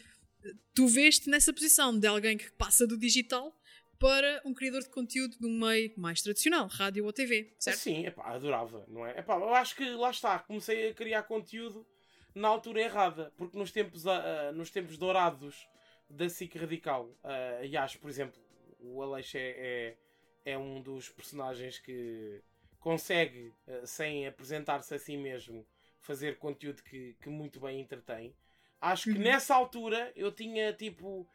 tu 0.75 0.87
veste 0.87 1.31
nessa 1.31 1.51
posição 1.51 1.99
de 1.99 2.07
alguém 2.07 2.37
que 2.37 2.53
passa 2.59 2.87
do 2.87 2.99
digital 2.99 3.59
para 3.99 4.43
um 4.45 4.53
criador 4.53 4.83
de 4.83 4.91
conteúdo 4.91 5.39
de 5.39 5.47
um 5.47 5.59
meio 5.59 5.93
mais 5.97 6.21
tradicional, 6.23 6.67
rádio 6.67 7.05
ou 7.05 7.13
TV, 7.13 7.55
certo? 7.59 7.79
Sim, 7.79 8.07
epá, 8.07 8.35
adorava, 8.35 8.85
não 8.89 9.07
é? 9.07 9.19
Epá, 9.19 9.37
eu 9.37 9.55
acho 9.55 9.75
que 9.75 9.89
lá 9.91 10.11
está, 10.11 10.39
comecei 10.39 10.91
a 10.91 10.95
criar 10.95 11.23
conteúdo 11.23 11.87
na 12.35 12.49
altura 12.49 12.83
errada, 12.83 13.33
porque 13.37 13.57
nos 13.57 13.73
tempos, 13.73 14.05
uh, 14.05 14.53
nos 14.55 14.71
tempos 14.71 14.99
dourados 14.99 15.67
da 16.09 16.29
SIC 16.29 16.57
Radical, 16.57 17.07
uh, 17.07 17.61
aliás, 17.61 17.97
por 17.97 18.11
exemplo, 18.11 18.39
o 18.79 19.03
Aleixo 19.03 19.39
é, 19.39 19.97
é, 20.45 20.53
é, 20.53 20.59
um 20.59 20.83
dos 20.83 21.09
personagens 21.09 21.79
que 21.79 22.43
consegue, 22.79 23.55
uh, 23.67 23.87
sem 23.87 24.27
apresentar-se 24.27 24.95
a 24.95 24.99
si 24.99 25.17
mesmo, 25.17 25.67
fazer 25.99 26.39
conteúdo 26.39 26.83
que, 26.83 27.17
que 27.21 27.29
muito 27.29 27.59
bem 27.59 27.81
entretém. 27.81 28.37
Acho 28.81 29.05
que 29.05 29.19
uhum. 29.19 29.25
nessa 29.25 29.55
altura 29.55 30.13
eu 30.15 30.31
tinha 30.31 30.73
tipo 30.75 31.27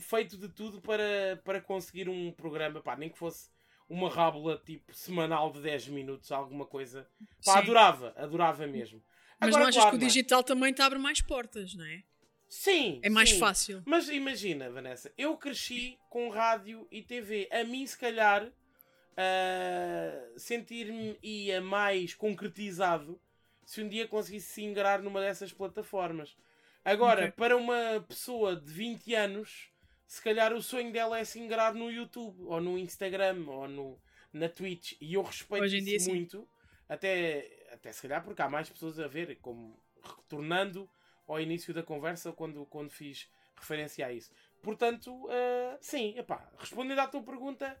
feito 0.00 0.36
de 0.36 0.48
tudo 0.48 0.80
para, 0.80 1.40
para 1.44 1.60
conseguir 1.60 2.08
um 2.08 2.32
programa, 2.32 2.80
pá, 2.80 2.96
nem 2.96 3.08
que 3.08 3.18
fosse 3.18 3.50
uma 3.88 4.10
rábula 4.10 4.60
tipo 4.64 4.94
semanal 4.94 5.50
de 5.50 5.60
10 5.60 5.88
minutos, 5.88 6.30
alguma 6.30 6.66
coisa. 6.66 7.08
Pá, 7.44 7.52
Sim. 7.52 7.58
adorava, 7.58 8.14
adorava 8.16 8.66
mesmo. 8.66 9.02
Mas 9.40 9.48
Agora, 9.48 9.62
não 9.62 9.68
achas 9.68 9.82
claro, 9.82 9.98
que 9.98 10.04
o 10.04 10.06
digital 10.06 10.42
também 10.42 10.72
te 10.72 10.82
abre 10.82 10.98
mais 10.98 11.22
portas, 11.22 11.74
não 11.74 11.84
é? 11.84 12.02
Sim. 12.48 13.00
É 13.02 13.10
mais 13.10 13.30
sim. 13.30 13.38
fácil. 13.38 13.82
Mas 13.86 14.08
imagina, 14.08 14.70
Vanessa, 14.70 15.12
eu 15.16 15.36
cresci 15.36 15.98
com 16.10 16.28
rádio 16.28 16.88
e 16.90 17.02
TV. 17.02 17.48
A 17.52 17.62
mim, 17.62 17.86
se 17.86 17.96
calhar, 17.96 18.46
uh, 18.46 20.38
sentir-me 20.38 21.18
ia 21.22 21.60
mais 21.60 22.14
concretizado 22.14 23.20
se 23.64 23.82
um 23.82 23.88
dia 23.88 24.08
conseguisse 24.08 24.52
se 24.52 24.62
ingrar 24.62 25.02
numa 25.02 25.20
dessas 25.20 25.52
plataformas. 25.52 26.36
Agora, 26.84 27.32
para 27.32 27.56
uma 27.56 28.04
pessoa 28.08 28.56
de 28.56 28.70
20 28.72 29.14
anos, 29.14 29.70
se 30.06 30.22
calhar 30.22 30.52
o 30.54 30.62
sonho 30.62 30.92
dela 30.92 31.18
é 31.18 31.24
se 31.24 31.38
ingrar 31.38 31.74
no 31.74 31.90
YouTube, 31.90 32.42
ou 32.44 32.60
no 32.60 32.78
Instagram, 32.78 33.44
ou 33.46 33.68
no, 33.68 34.00
na 34.32 34.48
Twitch. 34.48 34.92
E 35.00 35.14
eu 35.14 35.22
respeito 35.22 35.66
isso 35.66 36.08
muito. 36.08 36.40
Sim. 36.40 36.48
Até, 36.88 37.68
até 37.70 37.92
se 37.92 38.02
calhar 38.02 38.24
porque 38.24 38.40
há 38.40 38.48
mais 38.48 38.70
pessoas 38.70 38.98
a 38.98 39.06
ver, 39.06 39.36
como 39.40 39.78
retornando 40.02 40.88
ao 41.26 41.38
início 41.38 41.74
da 41.74 41.82
conversa, 41.82 42.32
quando, 42.32 42.64
quando 42.66 42.90
fiz 42.90 43.28
referência 43.54 44.06
a 44.06 44.12
isso. 44.12 44.32
Portanto, 44.62 45.12
uh, 45.26 45.78
sim, 45.80 46.18
epá, 46.18 46.50
respondendo 46.58 46.98
à 46.98 47.06
tua 47.06 47.22
pergunta, 47.22 47.78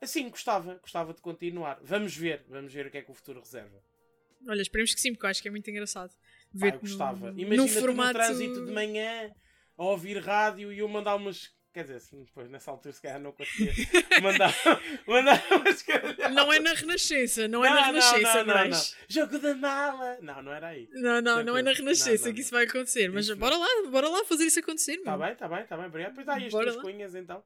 assim, 0.00 0.28
gostava, 0.28 0.74
gostava 0.74 1.14
de 1.14 1.20
continuar. 1.20 1.78
Vamos 1.82 2.16
ver, 2.16 2.44
vamos 2.48 2.72
ver 2.72 2.86
o 2.86 2.90
que 2.90 2.98
é 2.98 3.02
que 3.02 3.10
o 3.10 3.14
futuro 3.14 3.40
reserva. 3.40 3.82
Olha, 4.48 4.62
esperemos 4.62 4.94
que 4.94 5.00
sim, 5.00 5.12
porque 5.12 5.26
eu 5.26 5.30
acho 5.30 5.42
que 5.42 5.48
é 5.48 5.50
muito 5.50 5.70
engraçado. 5.70 6.14
Ver 6.52 6.74
eu 6.74 6.80
gostava. 6.80 7.28
Imagina 7.30 7.56
no 7.56 7.68
formato... 7.68 8.18
no 8.18 8.24
trânsito 8.24 8.66
de 8.66 8.72
manhã 8.72 9.30
a 9.78 9.84
ouvir 9.84 10.18
rádio 10.18 10.72
e 10.72 10.78
eu 10.78 10.88
mandar 10.88 11.16
umas. 11.16 11.50
Quer 11.72 11.84
dizer, 11.84 12.02
depois 12.26 12.50
nessa 12.50 12.72
altura 12.72 12.92
se 12.92 13.00
calhar 13.00 13.20
não 13.20 13.30
conseguia 13.30 13.72
mandar, 14.20 14.52
mandar 15.06 15.40
umas 15.52 15.84
Não 16.34 16.52
é 16.52 16.58
na 16.58 16.72
Renascença, 16.72 17.46
não, 17.46 17.64
é 17.64 17.70
na 17.70 17.86
Renascença, 17.86 18.42
não, 18.42 18.56
não, 18.56 18.68
não, 18.70 18.78
Jogo 19.08 19.38
da 19.38 19.54
mala! 19.54 20.18
Não, 20.20 20.42
não 20.42 20.52
era 20.52 20.66
aí. 20.66 20.88
Não, 20.94 21.22
não, 21.22 21.44
não 21.44 21.56
é 21.56 21.62
na 21.62 21.72
Renascença 21.72 22.32
que 22.32 22.40
isso 22.40 22.50
vai 22.50 22.64
acontecer. 22.64 23.08
Mas 23.12 23.26
isso 23.26 23.36
bora 23.36 23.56
lá, 23.56 23.68
bora 23.88 24.08
lá 24.08 24.24
fazer 24.24 24.46
isso 24.46 24.58
acontecer. 24.58 24.94
Está 24.94 25.16
bem, 25.16 25.32
está 25.32 25.48
bem, 25.48 25.60
está 25.60 25.76
bem. 25.76 25.86
Obrigado. 25.86 26.14
Pois 26.14 26.26
dá 26.26 26.34
aí 26.34 26.46
as 26.46 26.52
tuas 26.52 26.76
cunhas 26.76 27.14
então. 27.14 27.40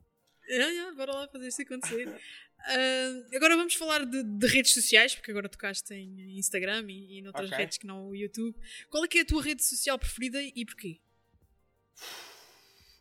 É, 0.49 0.63
é, 0.63 0.93
bora 0.93 1.13
lá 1.13 1.29
fazer 1.29 1.49
isso 1.49 1.61
acontecer. 1.61 2.09
Uh, 2.67 3.37
agora 3.37 3.57
vamos 3.57 3.75
falar 3.75 4.07
de, 4.07 4.23
de, 4.23 4.47
redes 4.47 4.73
sociais, 4.73 5.15
porque 5.15 5.31
agora 5.31 5.51
tocaste 5.51 5.93
em 5.93 6.39
Instagram 6.39 6.87
e, 6.89 7.19
e 7.19 7.23
noutras 7.23 7.49
okay. 7.49 7.59
redes 7.59 7.77
que 7.77 7.87
não 7.87 8.09
o 8.09 8.17
YouTube. 8.17 8.57
Qual 8.89 9.05
é 9.05 9.09
que 9.09 9.19
é 9.19 9.21
a 9.21 9.27
tua 9.27 9.43
rede 9.43 9.63
social 9.63 9.99
preferida 9.99 10.41
e 10.41 10.65
porquê? 10.65 10.99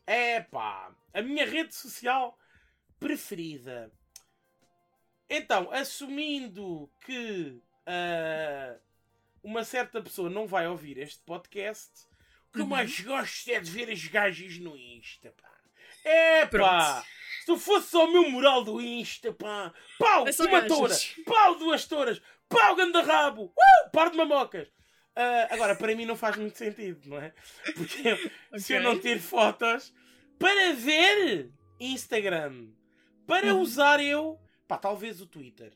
Epá, 0.05 0.93
a 1.13 1.21
minha 1.21 1.45
rede 1.45 1.73
social 1.73 2.37
preferida. 2.99 3.89
Então, 5.29 5.71
assumindo 5.71 6.91
que 7.05 7.61
uh, 7.87 8.79
uma 9.41 9.63
certa 9.63 10.01
pessoa 10.01 10.29
não 10.29 10.45
vai 10.45 10.67
ouvir 10.67 10.97
este 10.97 11.21
podcast, 11.23 12.05
o 12.49 12.53
que 12.53 12.61
uhum. 12.61 12.67
mais 12.67 12.99
gosto 12.99 13.49
é 13.49 13.61
de 13.61 13.71
ver 13.71 13.89
as 13.89 14.05
gajas 14.05 14.57
no 14.57 14.75
Insta, 14.75 15.31
pá. 15.31 15.62
Epá! 16.05 17.03
Se 17.39 17.45
tu 17.45 17.57
fosse 17.57 17.95
ao 17.95 18.11
meu 18.11 18.29
moral 18.29 18.63
do 18.63 18.81
Insta, 18.81 19.33
pá! 19.33 19.73
Pau! 19.99 20.25
É 20.27 20.43
uma 20.43 20.61
toura! 20.61 20.95
Pau! 21.25 21.55
Duas 21.55 21.85
touras! 21.85 22.21
Pau! 22.47 22.75
Ganda 22.75 23.01
rabo! 23.01 23.45
Uh! 23.45 23.89
Par 23.91 24.09
de 24.09 24.17
mamocas! 24.17 24.67
Uh, 25.15 25.45
agora, 25.51 25.75
para 25.75 25.95
mim 25.95 26.05
não 26.05 26.15
faz 26.15 26.37
muito 26.37 26.57
sentido, 26.57 27.07
não 27.07 27.17
é? 27.17 27.33
Porque 27.75 28.13
okay. 28.13 28.31
se 28.59 28.73
eu 28.73 28.81
não 28.81 28.99
tiro 28.99 29.19
fotos 29.19 29.93
para 30.39 30.73
ver 30.73 31.51
Instagram, 31.79 32.69
para 33.27 33.53
uhum. 33.53 33.61
usar 33.61 34.03
eu, 34.03 34.39
pá, 34.67 34.77
talvez 34.77 35.21
o 35.21 35.27
Twitter. 35.27 35.71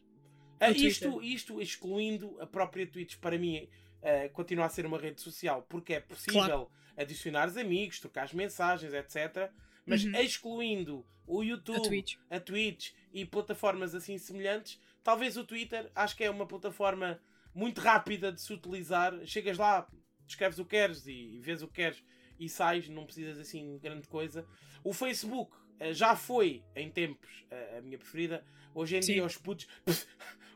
Uh, 0.59 0.71
isto, 0.71 1.21
isto 1.21 1.61
excluindo 1.61 2.36
a 2.41 2.47
própria 2.47 2.88
Twitch, 2.88 3.17
para 3.17 3.38
mim, 3.38 3.69
uh, 4.01 4.30
continua 4.34 4.65
a 4.65 4.69
ser 4.69 4.88
uma 4.88 4.97
rede 4.97 5.21
social, 5.21 5.61
porque 5.69 5.93
é 5.93 5.99
possível 5.99 6.41
claro. 6.41 6.71
adicionar 6.97 7.47
amigos, 7.59 7.99
trocar 7.99 8.23
as 8.23 8.34
mensagens, 8.34 8.91
etc. 8.91 9.51
Mas 9.88 10.04
uhum. 10.04 10.16
excluindo 10.16 11.06
o 11.26 11.42
YouTube, 11.42 11.78
a 11.78 11.82
Twitch. 11.82 12.16
a 12.30 12.40
Twitch 12.40 12.92
e 13.14 13.26
plataformas 13.26 13.96
assim 13.96 14.18
semelhantes, 14.18 14.80
talvez 15.04 15.38
o 15.38 15.44
Twitter, 15.44 15.90
acho 15.96 16.16
que 16.16 16.24
é 16.24 16.30
uma 16.30 16.46
plataforma 16.46 17.20
muito 17.54 17.82
rápida 17.82 18.32
de 18.32 18.42
se 18.42 18.54
utilizar. 18.54 19.14
Chegas 19.26 19.58
lá, 19.58 19.88
escreves 20.28 20.60
o 20.60 20.66
que 20.66 20.72
queres 20.72 21.08
e 21.08 21.40
vês 21.42 21.64
o 21.64 21.68
que 21.68 21.76
queres 21.76 22.04
e 22.40 22.48
sais, 22.48 22.88
não 22.88 23.06
precisas 23.06 23.40
assim 23.40 23.80
grande 23.80 24.08
coisa. 24.08 24.48
O 24.84 24.94
Facebook 24.94 25.52
eh, 25.80 25.94
já 25.94 26.16
foi 26.16 26.64
em 26.76 26.90
tempos 26.92 27.46
a 27.78 27.82
minha 27.82 27.98
preferida. 27.98 28.46
Hoje 28.76 28.98
em 28.98 29.02
Sim. 29.02 29.14
dia 29.14 29.26
os 29.26 29.38
putos 29.38 29.68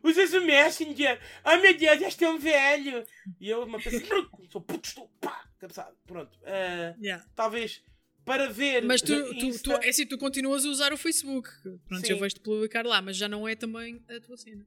usas 0.04 0.34
o 0.34 0.42
Messenger, 0.42 1.20
oh 1.46 1.58
meu 1.58 1.78
Deus, 1.78 2.02
este 2.02 2.24
é 2.24 2.30
um 2.30 2.38
velho. 2.38 3.06
E 3.40 3.50
eu 3.50 3.64
uma 3.64 3.80
pessoa, 3.80 4.30
sou 4.50 4.62
puto, 4.62 4.88
estou 4.88 5.12
pá, 5.20 5.48
cabeçado. 5.60 5.96
Pronto. 6.06 6.38
Uh, 6.40 7.02
yeah. 7.02 7.26
Talvez 7.36 7.84
para 8.26 8.50
ver. 8.50 8.84
Mas 8.84 9.02
tu, 9.02 9.36
tu, 9.36 9.64
tu, 9.64 9.72
é 9.74 9.90
assim, 9.90 10.06
tu 10.06 10.18
continuas 10.18 10.66
a 10.66 10.70
usar 10.70 10.94
o 10.94 10.98
Facebook. 10.98 11.50
Pronto, 11.88 12.06
Sim. 12.06 12.14
eu 12.14 12.20
vejo-te 12.20 12.42
publicar 12.42 12.86
lá, 12.86 13.02
mas 13.02 13.18
já 13.18 13.28
não 13.28 13.48
é 13.48 13.56
também 13.56 14.04
a 14.10 14.20
tua 14.20 14.38
cena. 14.38 14.66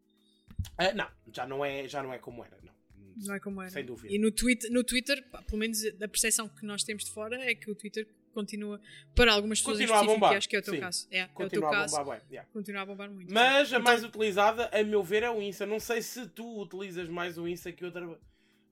Uh, 0.79 0.95
não, 0.95 1.09
já 1.33 1.47
não, 1.47 1.65
é, 1.65 1.87
já 1.87 2.03
não 2.03 2.13
é 2.13 2.19
como 2.19 2.45
era, 2.45 2.59
não. 2.63 2.75
Não 3.17 3.35
é 3.35 3.41
como 3.41 3.63
era. 3.63 3.71
Sem 3.71 3.85
dúvida. 3.85 4.13
E 4.13 4.19
no 4.19 4.31
Twitter, 4.33 4.71
no 4.73 4.83
Twitter 4.83 5.23
pá, 5.31 5.43
pelo 5.43 5.59
menos 5.59 5.85
a 5.85 6.09
percepção 6.09 6.49
que 6.49 6.67
nós 6.67 6.83
temos 6.83 7.05
de 7.05 7.11
fora 7.11 7.37
é 7.43 7.55
que 7.55 7.71
o 7.71 7.75
Twitter 7.75 8.09
continua, 8.33 8.81
para 9.15 9.33
algumas 9.33 9.61
pessoas 9.61 9.79
continua 9.79 9.97
em 9.97 10.01
específico, 10.01 10.27
acho 10.27 10.49
que 10.49 10.57
é 10.57 10.59
o 10.59 10.63
teu 10.63 10.75
Sim. 10.75 10.81
caso. 10.81 11.09
É, 11.11 11.27
continua 11.29 11.45
é 11.45 11.47
o 11.47 11.51
teu 11.51 11.69
a 11.69 11.71
caso, 11.71 11.97
bombar, 11.97 12.19
bem. 12.19 12.27
Yeah. 12.31 12.51
Continua 12.53 12.83
a 12.83 12.87
bombar 12.87 13.11
muito. 13.11 13.33
Mas 13.33 13.73
a 13.73 13.77
então, 13.77 13.83
mais 13.83 14.05
utilizada, 14.05 14.69
a 14.73 14.83
meu 14.83 15.03
ver, 15.03 15.23
é 15.23 15.31
o 15.31 15.41
Insta. 15.41 15.65
Não 15.65 15.79
sei 15.79 16.03
se 16.03 16.27
tu 16.29 16.61
utilizas 16.61 17.09
mais 17.09 17.39
o 17.39 17.47
Insta 17.47 17.71
que 17.71 17.85
outra 17.85 18.19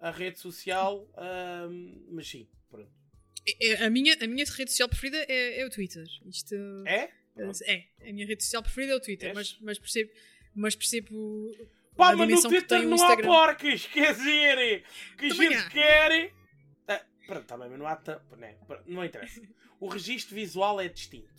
a 0.00 0.10
rede 0.10 0.40
social, 0.40 1.08
mas 2.10 2.28
sim, 2.28 2.48
pronto. 2.68 2.90
É, 3.60 3.84
a, 3.84 3.90
minha, 3.90 4.16
a 4.20 4.26
minha 4.26 4.44
rede 4.44 4.70
social 4.70 4.88
preferida 4.88 5.24
é, 5.28 5.60
é 5.60 5.66
o 5.66 5.70
Twitter. 5.70 6.04
Isto, 6.26 6.54
É? 6.86 7.10
é, 7.66 7.84
a 8.08 8.12
minha 8.12 8.26
rede 8.26 8.42
social 8.44 8.62
preferida 8.62 8.92
é 8.92 8.96
o 8.96 9.00
Twitter, 9.00 9.28
És? 9.30 9.34
mas, 9.34 9.58
mas 9.60 9.78
percebo, 9.78 10.10
mas 10.54 10.74
percebo 10.76 11.50
Pá, 11.96 12.14
mas 12.16 12.42
no 12.42 12.48
Twitter 12.48 12.82
não 12.86 13.02
há 13.04 13.16
porcas, 13.16 13.86
quer 13.86 14.14
dizer, 14.14 14.84
que 15.18 15.26
a 15.26 15.28
Também 15.28 15.52
gente 15.52 15.70
quer. 15.70 16.32
Ah, 16.88 17.04
pronto, 17.26 17.44
tá 17.46 17.56
bem, 17.58 17.68
mas 17.68 17.78
não 17.78 17.86
há 17.86 18.00
né? 18.38 18.56
Não 18.86 19.04
interessa. 19.04 19.40
O 19.80 19.88
registro 19.88 20.34
visual 20.34 20.80
é 20.80 20.88
distinto. 20.88 21.32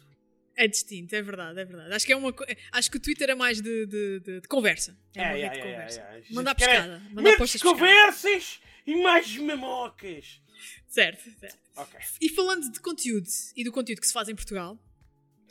É 0.55 0.67
distinto, 0.67 1.15
é 1.15 1.21
verdade, 1.21 1.59
é 1.59 1.65
verdade. 1.65 1.93
Acho 1.93 2.05
que 2.05 2.13
é 2.13 2.15
uma 2.15 2.31
acho 2.73 2.91
que 2.91 2.97
o 2.97 2.99
Twitter 2.99 3.29
é 3.29 3.35
mais 3.35 3.59
de, 3.59 3.85
de, 3.87 4.19
de- 4.19 4.41
de 4.41 4.47
conversa. 4.47 4.95
É, 5.15 5.21
É, 5.21 5.41
é, 5.41 5.49
de 5.49 5.59
é, 5.59 5.61
conversa. 5.63 5.99
é, 6.01 6.03
é. 6.03 6.07
A 6.09 6.19
gente 6.19 6.33
Mandar 6.33 6.53
pescada, 6.55 7.01
mandar 7.11 7.37
postas 7.37 7.61
conversas 7.63 8.59
e 8.85 9.01
mais 9.01 9.35
mamocas. 9.37 10.39
Certo, 10.87 11.29
certo. 11.39 11.59
Ok. 11.75 11.99
E 12.21 12.29
falando 12.29 12.71
de 12.71 12.79
conteúdo 12.79 13.27
e 13.55 13.63
do 13.63 13.71
conteúdo 13.71 13.99
que 13.99 14.07
se 14.07 14.13
faz 14.13 14.29
em 14.29 14.35
Portugal, 14.35 14.79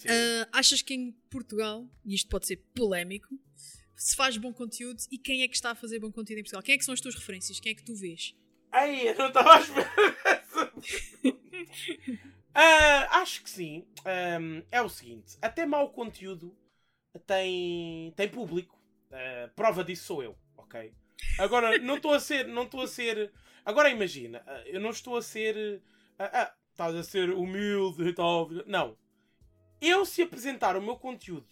ah, 0.09 0.49
achas 0.53 0.83
que 0.83 0.95
em 0.95 1.13
Portugal, 1.31 1.89
e 2.05 2.15
isto 2.15 2.29
pode 2.29 2.47
ser 2.47 2.57
polémico, 2.75 3.29
se 3.97 4.17
faz 4.17 4.37
bom 4.37 4.53
conteúdo 4.53 5.01
e 5.11 5.19
quem 5.19 5.43
é 5.43 5.49
que 5.49 5.55
está 5.55 5.71
a 5.71 5.75
fazer 5.75 5.99
bom 5.99 6.11
conteúdo 6.11 6.41
em 6.41 6.43
Portugal? 6.43 6.63
Quem 6.63 6.75
é 6.75 6.79
que 6.79 6.85
são 6.85 6.95
as 6.95 7.01
tuas 7.01 7.15
referências? 7.15 7.61
Quem 7.61 7.73
é 7.73 7.75
que 7.75 7.85
tu 7.85 7.95
vês? 7.95 8.35
Ai, 8.71 9.09
eu 9.09 9.15
não 9.17 9.29
estava 9.29 9.55
à 9.55 9.61
espera 9.61 9.91
dessa 10.25 10.73
Ah, 12.55 13.21
acho 13.21 13.43
que 13.43 13.51
sim. 13.51 13.87
Ahm, 14.05 14.63
é 14.71 14.83
o 14.83 14.89
seguinte: 14.89 15.39
até 15.41 15.65
mau 15.65 15.91
conteúdo 15.91 16.57
tem, 17.27 18.13
tem 18.17 18.29
público. 18.29 18.79
Ah, 19.11 19.51
prova 19.55 19.85
disso 19.85 20.05
sou 20.05 20.23
eu, 20.23 20.37
ok? 20.57 20.93
Agora, 21.39 21.79
não 21.79 21.97
estou 21.97 22.13
a 22.13 22.21
ser. 22.21 22.47
Não 22.47 22.65
estou 22.65 22.83
a 22.83 22.89
ser. 22.89 23.33
Agora 23.65 23.91
imagina, 23.91 24.43
ah, 24.47 24.63
eu 24.67 24.81
não 24.81 24.91
estou 24.91 25.17
a 25.17 25.23
ser. 25.23 25.83
ah, 26.19 26.31
ah, 26.33 26.55
estás 26.71 26.95
a 26.95 27.03
ser 27.03 27.31
humilde 27.31 28.03
e 28.09 28.13
tal. 28.13 28.49
Não. 28.67 28.97
Eu, 29.81 30.05
se 30.05 30.23
apresentar 30.23 30.77
o 30.77 30.83
meu 30.83 30.97
conteúdo 30.97 31.49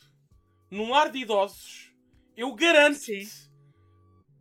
num 0.70 0.90
lar 0.90 1.10
de 1.10 1.18
idosos, 1.18 1.92
eu 2.36 2.54
garanto-te 2.54 3.24
Sim. 3.24 3.50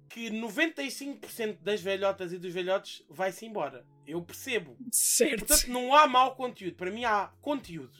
que 0.09 0.29
95% 0.29 1.59
das 1.61 1.81
velhotas 1.81 2.31
e 2.31 2.37
dos 2.37 2.53
velhotes 2.53 3.03
vai-se 3.09 3.45
embora. 3.45 3.85
Eu 4.05 4.21
percebo. 4.21 4.77
Certo. 4.91 5.45
Portanto, 5.45 5.67
não 5.67 5.93
há 5.93 6.07
mau 6.07 6.35
conteúdo. 6.35 6.75
Para 6.75 6.91
mim, 6.91 7.03
há 7.03 7.31
conteúdo. 7.41 7.97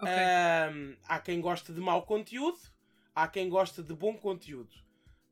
Ok. 0.00 0.12
Ahm, 0.12 0.96
há 1.04 1.18
quem 1.20 1.40
goste 1.40 1.72
de 1.72 1.80
mau 1.80 2.02
conteúdo, 2.02 2.58
há 3.14 3.26
quem 3.26 3.48
goste 3.48 3.82
de 3.82 3.94
bom 3.94 4.16
conteúdo. 4.16 4.74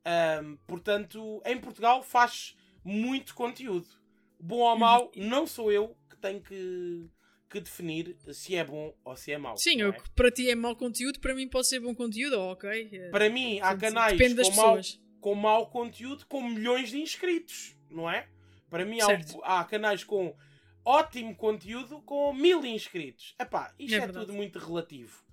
Ahm, 0.03 0.57
portanto, 0.67 1.41
em 1.45 1.59
Portugal 1.59 2.01
faz 2.03 2.55
muito 2.85 3.33
conteúdo. 3.33 3.87
Bom 4.39 4.57
ou 4.59 4.77
mau, 4.77 5.11
não 5.15 5.47
sou 5.47 5.71
eu 5.71 5.97
que 6.09 6.15
tenho 6.17 6.39
que, 6.41 7.09
que 7.49 7.59
definir 7.59 8.15
se 8.31 8.55
é 8.55 8.63
bom 8.63 8.95
ou 9.03 9.17
se 9.17 9.31
é 9.31 9.37
mau. 9.37 9.57
Sim, 9.57 9.81
é? 9.81 9.97
para 10.15 10.29
ti 10.31 10.49
é 10.49 10.55
mau 10.55 10.75
conteúdo, 10.75 11.19
para 11.19 11.33
mim 11.33 11.47
pode 11.49 11.67
ser 11.67 11.79
bom 11.79 11.95
conteúdo, 11.95 12.39
ok. 12.39 12.69
eh, 12.93 13.09
Para 13.09 13.29
mim, 13.29 13.59
há 13.59 13.75
canais 13.75 14.33
com 14.35 14.51
mau, 14.51 14.79
com 15.19 15.35
mau 15.35 15.69
conteúdo 15.69 16.25
com 16.27 16.47
milhões 16.47 16.91
de 16.91 17.01
inscritos, 17.01 17.75
não 17.89 18.09
é? 18.09 18.27
Para 18.69 18.85
mim 18.85 18.99
há, 18.99 19.59
há 19.59 19.63
canais 19.63 20.03
com 20.03 20.35
ótimo 20.83 21.35
conteúdo 21.35 22.01
com 22.01 22.31
mil 22.33 22.63
inscritos. 22.65 23.33
Epá, 23.39 23.73
isto 23.79 23.95
É 23.95 24.03
é, 24.03 24.07
tudo 24.07 24.33
muito 24.33 24.59
relativo. 24.59 25.23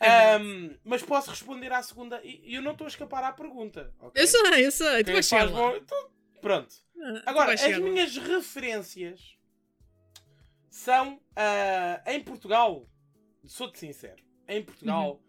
É. 0.00 0.34
Ahm, 0.34 0.76
mas 0.84 1.02
posso 1.02 1.30
responder 1.30 1.72
à 1.72 1.82
segunda 1.82 2.20
eu 2.24 2.60
não 2.60 2.72
estou 2.72 2.84
a 2.86 2.88
escapar 2.88 3.24
à 3.24 3.32
pergunta. 3.32 3.94
ok? 4.00 4.20
Eu 4.22 4.26
sei, 4.26 4.66
eu 4.66 4.70
sei. 4.70 5.04
Tu 5.04 5.12
vais 5.12 5.26
chegar 5.26 5.48
bom- 5.48 5.80
Pronto. 6.40 6.85
Ah, 7.08 7.22
Agora, 7.30 7.46
vais 7.56 7.62
as 7.62 7.78
minhas 7.78 8.16
referências 8.16 9.36
são 10.70 11.20
ah, 11.34 12.02
em 12.06 12.22
Portugal. 12.22 12.88
Sou-te 13.44 13.78
sincero. 13.78 14.22
Em 14.48 14.62
Portugal, 14.62 15.20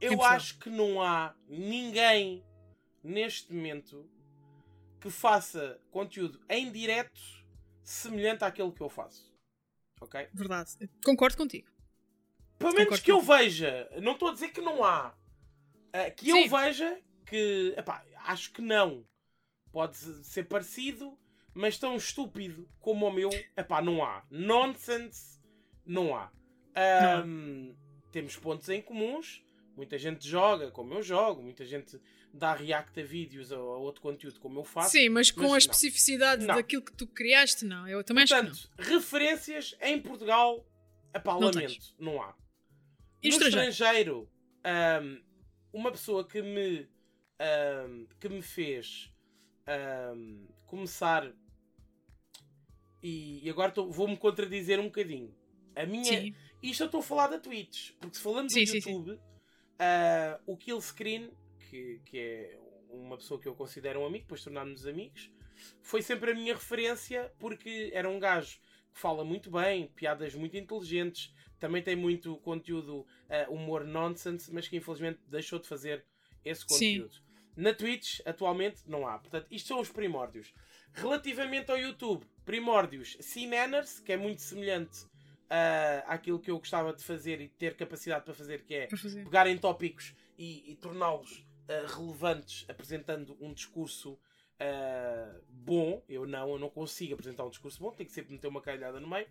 eu 0.00 0.12
Uhum. 0.12 0.16
Portugal. 0.18 0.24
acho 0.36 0.58
que 0.58 0.70
não 0.70 1.02
há 1.02 1.34
ninguém 1.48 2.44
neste 3.02 3.52
momento 3.52 4.08
que 5.00 5.10
faça 5.10 5.80
conteúdo 5.90 6.40
em 6.48 6.70
direto 6.70 7.20
semelhante 7.82 8.44
àquele 8.44 8.70
que 8.72 8.80
eu 8.82 8.88
faço. 8.90 9.34
Ok? 10.00 10.28
Verdade. 10.32 10.72
Eu 10.80 10.88
Concordo 11.04 11.36
contigo. 11.36 11.70
Pelo 12.58 12.72
menos 12.72 12.84
Concordo 12.84 13.04
que 13.04 13.10
eu 13.12 13.16
contigo. 13.16 13.36
veja. 13.38 13.90
Não 14.02 14.12
estou 14.12 14.28
a 14.28 14.32
dizer 14.32 14.48
que 14.48 14.60
não 14.60 14.84
há. 14.84 15.14
Ah, 15.92 16.10
que 16.10 16.28
eu 16.28 16.36
Sim. 16.36 16.48
veja 16.48 17.00
que. 17.26 17.74
epá, 17.76 18.04
acho 18.26 18.52
que 18.52 18.60
não. 18.62 19.06
Pode 19.72 19.96
ser 19.96 20.44
parecido, 20.44 21.16
mas 21.54 21.78
tão 21.78 21.96
estúpido 21.96 22.68
como 22.80 23.06
o 23.06 23.12
meu. 23.12 23.30
Epá, 23.56 23.80
não 23.80 24.04
há. 24.04 24.24
Nonsense, 24.30 25.40
não 25.86 26.14
há. 26.16 26.30
Ahm, 26.74 27.74
Temos 28.10 28.36
pontos 28.36 28.68
em 28.68 28.82
comuns. 28.82 29.44
Muita 29.76 29.96
gente 29.96 30.28
joga 30.28 30.70
como 30.70 30.94
eu 30.94 31.02
jogo. 31.02 31.40
Muita 31.42 31.64
gente 31.64 32.00
dá 32.34 32.52
react 32.54 32.98
a 33.00 33.04
vídeos 33.04 33.50
ou 33.52 33.74
a 33.74 33.78
outro 33.78 34.02
conteúdo 34.02 34.38
como 34.40 34.58
eu 34.60 34.64
faço. 34.64 34.90
Sim, 34.90 35.08
mas 35.08 35.30
com 35.30 35.42
mas 35.42 35.48
a 35.48 35.50
não. 35.52 35.56
especificidade 35.58 36.44
Não. 36.46 36.54
daquilo 36.56 36.82
que 36.82 36.92
tu 36.92 37.06
criaste, 37.06 37.64
não. 37.64 37.86
Eu 37.88 38.02
também 38.04 38.24
acho 38.24 38.34
que 38.34 38.42
não. 38.42 38.50
Portanto, 38.50 38.70
referências 38.78 39.74
em 39.80 40.00
Portugal, 40.00 40.66
epá, 41.14 41.34
Não 41.34 41.40
lamento, 41.50 41.94
não 41.98 42.20
há. 42.22 42.34
E 43.22 43.28
no 43.28 43.34
estrangeiro? 43.36 43.70
estrangeiro, 43.70 44.30
ahm, 44.64 45.20
uma 45.72 45.90
pessoa 45.92 46.26
que 46.26 46.42
me, 46.42 46.88
ahm, 47.38 48.06
que 48.20 48.28
me 48.28 48.42
fez 48.42 49.12
ahm, 49.70 50.46
começar 50.66 51.32
e, 53.02 53.46
e 53.46 53.50
agora 53.50 53.72
vou-me 53.88 54.16
contradizer 54.16 54.78
um 54.80 54.84
bocadinho. 54.84 55.34
A 55.74 55.86
minha, 55.86 56.04
Sim. 56.04 56.34
isto 56.62 56.82
eu 56.82 56.86
estou 56.86 57.00
a 57.00 57.02
falar 57.02 57.28
da 57.28 57.38
Twitch, 57.38 57.92
porque 58.00 58.16
se 58.16 58.22
falando 58.22 58.50
Sim, 58.50 58.64
do 58.64 58.70
sim, 58.70 58.80
sim. 58.80 58.90
YouTube, 58.90 59.20
ah, 59.78 60.40
o 60.46 60.56
Killscreen, 60.56 61.30
que, 61.70 62.00
que 62.04 62.18
é 62.18 62.58
uma 62.90 63.16
pessoa 63.16 63.40
que 63.40 63.48
eu 63.48 63.54
considero 63.54 64.00
um 64.00 64.06
amigo, 64.06 64.24
depois 64.24 64.42
tornámos-nos 64.42 64.86
amigos, 64.86 65.30
foi 65.82 66.02
sempre 66.02 66.32
a 66.32 66.34
minha 66.34 66.54
referência 66.54 67.32
porque 67.38 67.90
era 67.94 68.08
um 68.08 68.18
gajo 68.18 68.58
que 68.92 68.98
fala 68.98 69.24
muito 69.24 69.50
bem, 69.50 69.86
piadas 69.88 70.34
muito 70.34 70.56
inteligentes, 70.56 71.32
também 71.60 71.82
tem 71.82 71.94
muito 71.94 72.36
conteúdo, 72.38 73.06
ah, 73.28 73.46
humor 73.48 73.84
nonsense, 73.84 74.52
mas 74.52 74.66
que 74.66 74.76
infelizmente 74.76 75.20
deixou 75.28 75.58
de 75.58 75.68
fazer 75.68 76.04
esse 76.44 76.64
Sim. 76.68 77.08
Na 77.60 77.74
Twitch, 77.74 78.20
atualmente, 78.24 78.80
não 78.86 79.06
há. 79.06 79.18
Portanto, 79.18 79.46
isto 79.50 79.68
são 79.68 79.80
os 79.80 79.90
primórdios. 79.90 80.54
Relativamente 80.94 81.70
ao 81.70 81.78
YouTube, 81.78 82.24
primórdios, 82.42 83.18
C-Manners, 83.20 84.00
que 84.00 84.12
é 84.14 84.16
muito 84.16 84.40
semelhante 84.40 85.04
ah, 85.50 86.02
àquilo 86.06 86.40
que 86.40 86.50
eu 86.50 86.58
gostava 86.58 86.90
de 86.94 87.04
fazer 87.04 87.38
e 87.38 87.48
ter 87.48 87.76
capacidade 87.76 88.24
para 88.24 88.32
fazer, 88.32 88.64
que 88.64 88.74
é 88.74 88.88
fazer. 88.88 89.24
pegar 89.24 89.46
em 89.46 89.58
tópicos 89.58 90.14
e, 90.38 90.72
e 90.72 90.76
torná-los 90.76 91.46
ah, 91.68 91.86
relevantes, 91.94 92.64
apresentando 92.66 93.36
um 93.38 93.52
discurso 93.52 94.18
ah, 94.58 95.38
bom. 95.46 96.02
Eu 96.08 96.26
não, 96.26 96.48
eu 96.52 96.58
não 96.58 96.70
consigo 96.70 97.12
apresentar 97.12 97.44
um 97.44 97.50
discurso 97.50 97.78
bom, 97.78 97.90
tenho 97.92 98.08
que 98.08 98.14
sempre 98.14 98.32
meter 98.32 98.48
uma 98.48 98.62
calhada 98.62 98.98
no 98.98 99.06
meio. 99.06 99.26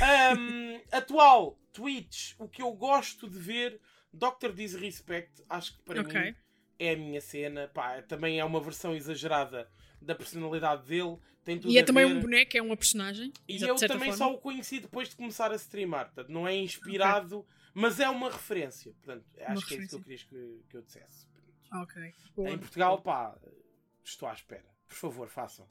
Ahm, 0.00 0.80
atual, 0.90 1.58
Twitch, 1.74 2.32
o 2.38 2.48
que 2.48 2.62
eu 2.62 2.72
gosto 2.72 3.28
de 3.28 3.38
ver, 3.38 3.78
Dr. 4.10 4.52
Disrespect, 4.54 5.44
acho 5.50 5.76
que 5.76 5.82
para 5.82 6.00
Ok. 6.00 6.18
mim 6.18 6.34
é 6.78 6.92
a 6.92 6.96
minha 6.96 7.20
cena. 7.20 7.68
Pá, 7.68 8.00
também 8.02 8.38
é 8.38 8.44
uma 8.44 8.60
versão 8.60 8.94
exagerada 8.94 9.70
da 10.00 10.14
personalidade 10.14 10.86
dele. 10.86 11.16
Tem 11.44 11.58
tudo 11.58 11.72
E 11.72 11.78
é 11.78 11.82
também 11.82 12.06
ver. 12.06 12.14
um 12.14 12.20
boneco, 12.20 12.56
é 12.56 12.62
uma 12.62 12.76
personagem. 12.76 13.32
E 13.48 13.60
eu 13.62 13.74
também 13.76 14.10
forma. 14.10 14.16
só 14.16 14.32
o 14.34 14.38
conheci 14.38 14.80
depois 14.80 15.08
de 15.08 15.16
começar 15.16 15.50
a 15.50 15.56
streamar. 15.56 16.06
Portanto, 16.06 16.28
não 16.30 16.46
é 16.46 16.54
inspirado, 16.56 17.46
mas 17.74 17.98
é 18.00 18.08
uma 18.08 18.30
referência. 18.30 18.92
Portanto, 18.92 19.24
acho 19.40 19.66
que 19.66 19.74
é 19.74 19.78
isso 19.78 19.88
que 19.88 19.94
eu 19.96 20.00
queria 20.02 20.18
que, 20.18 20.62
que 20.68 20.76
eu 20.76 20.82
dissesse. 20.82 21.26
Ok. 21.72 22.12
Boa. 22.36 22.50
Em 22.50 22.58
Portugal, 22.58 23.00
pá, 23.00 23.34
estou 24.04 24.28
à 24.28 24.32
espera. 24.34 24.64
Por 24.86 24.94
favor, 24.96 25.28
façam. 25.28 25.68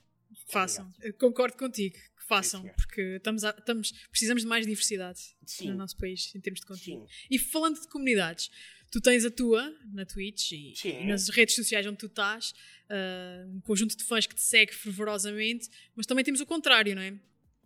Façam. 0.47 0.91
Concordo 1.19 1.55
contigo 1.57 1.95
que 1.95 2.23
façam, 2.27 2.61
senhor. 2.61 2.75
porque 2.75 3.01
estamos, 3.01 3.43
a- 3.45 3.55
estamos, 3.57 3.91
precisamos 4.09 4.43
de 4.43 4.47
mais 4.49 4.65
diversidade 4.65 5.19
Sim. 5.45 5.69
no 5.71 5.77
nosso 5.77 5.95
país 5.95 6.35
em 6.35 6.41
termos 6.41 6.59
de 6.59 6.65
conteúdo. 6.65 7.07
Sim. 7.07 7.27
E 7.31 7.39
falando 7.39 7.79
de 7.79 7.87
comunidades, 7.87 8.51
tu 8.97 9.01
tens 9.01 9.23
a 9.23 9.29
tua 9.29 9.71
na 9.93 10.05
Twitch 10.05 10.53
e, 10.53 10.73
e 10.83 11.05
nas 11.05 11.29
redes 11.29 11.53
sociais 11.53 11.85
onde 11.85 11.97
tu 11.97 12.07
estás, 12.07 12.55
ah, 12.89 13.45
um 13.47 13.61
conjunto 13.61 13.95
de 13.95 14.03
fãs 14.03 14.25
que 14.25 14.33
te 14.33 14.41
segue 14.41 14.73
fervorosamente, 14.73 15.69
mas 15.95 16.07
também 16.07 16.25
temos 16.25 16.41
o 16.41 16.47
contrário, 16.47 16.95
não 16.95 17.01
é? 17.03 17.13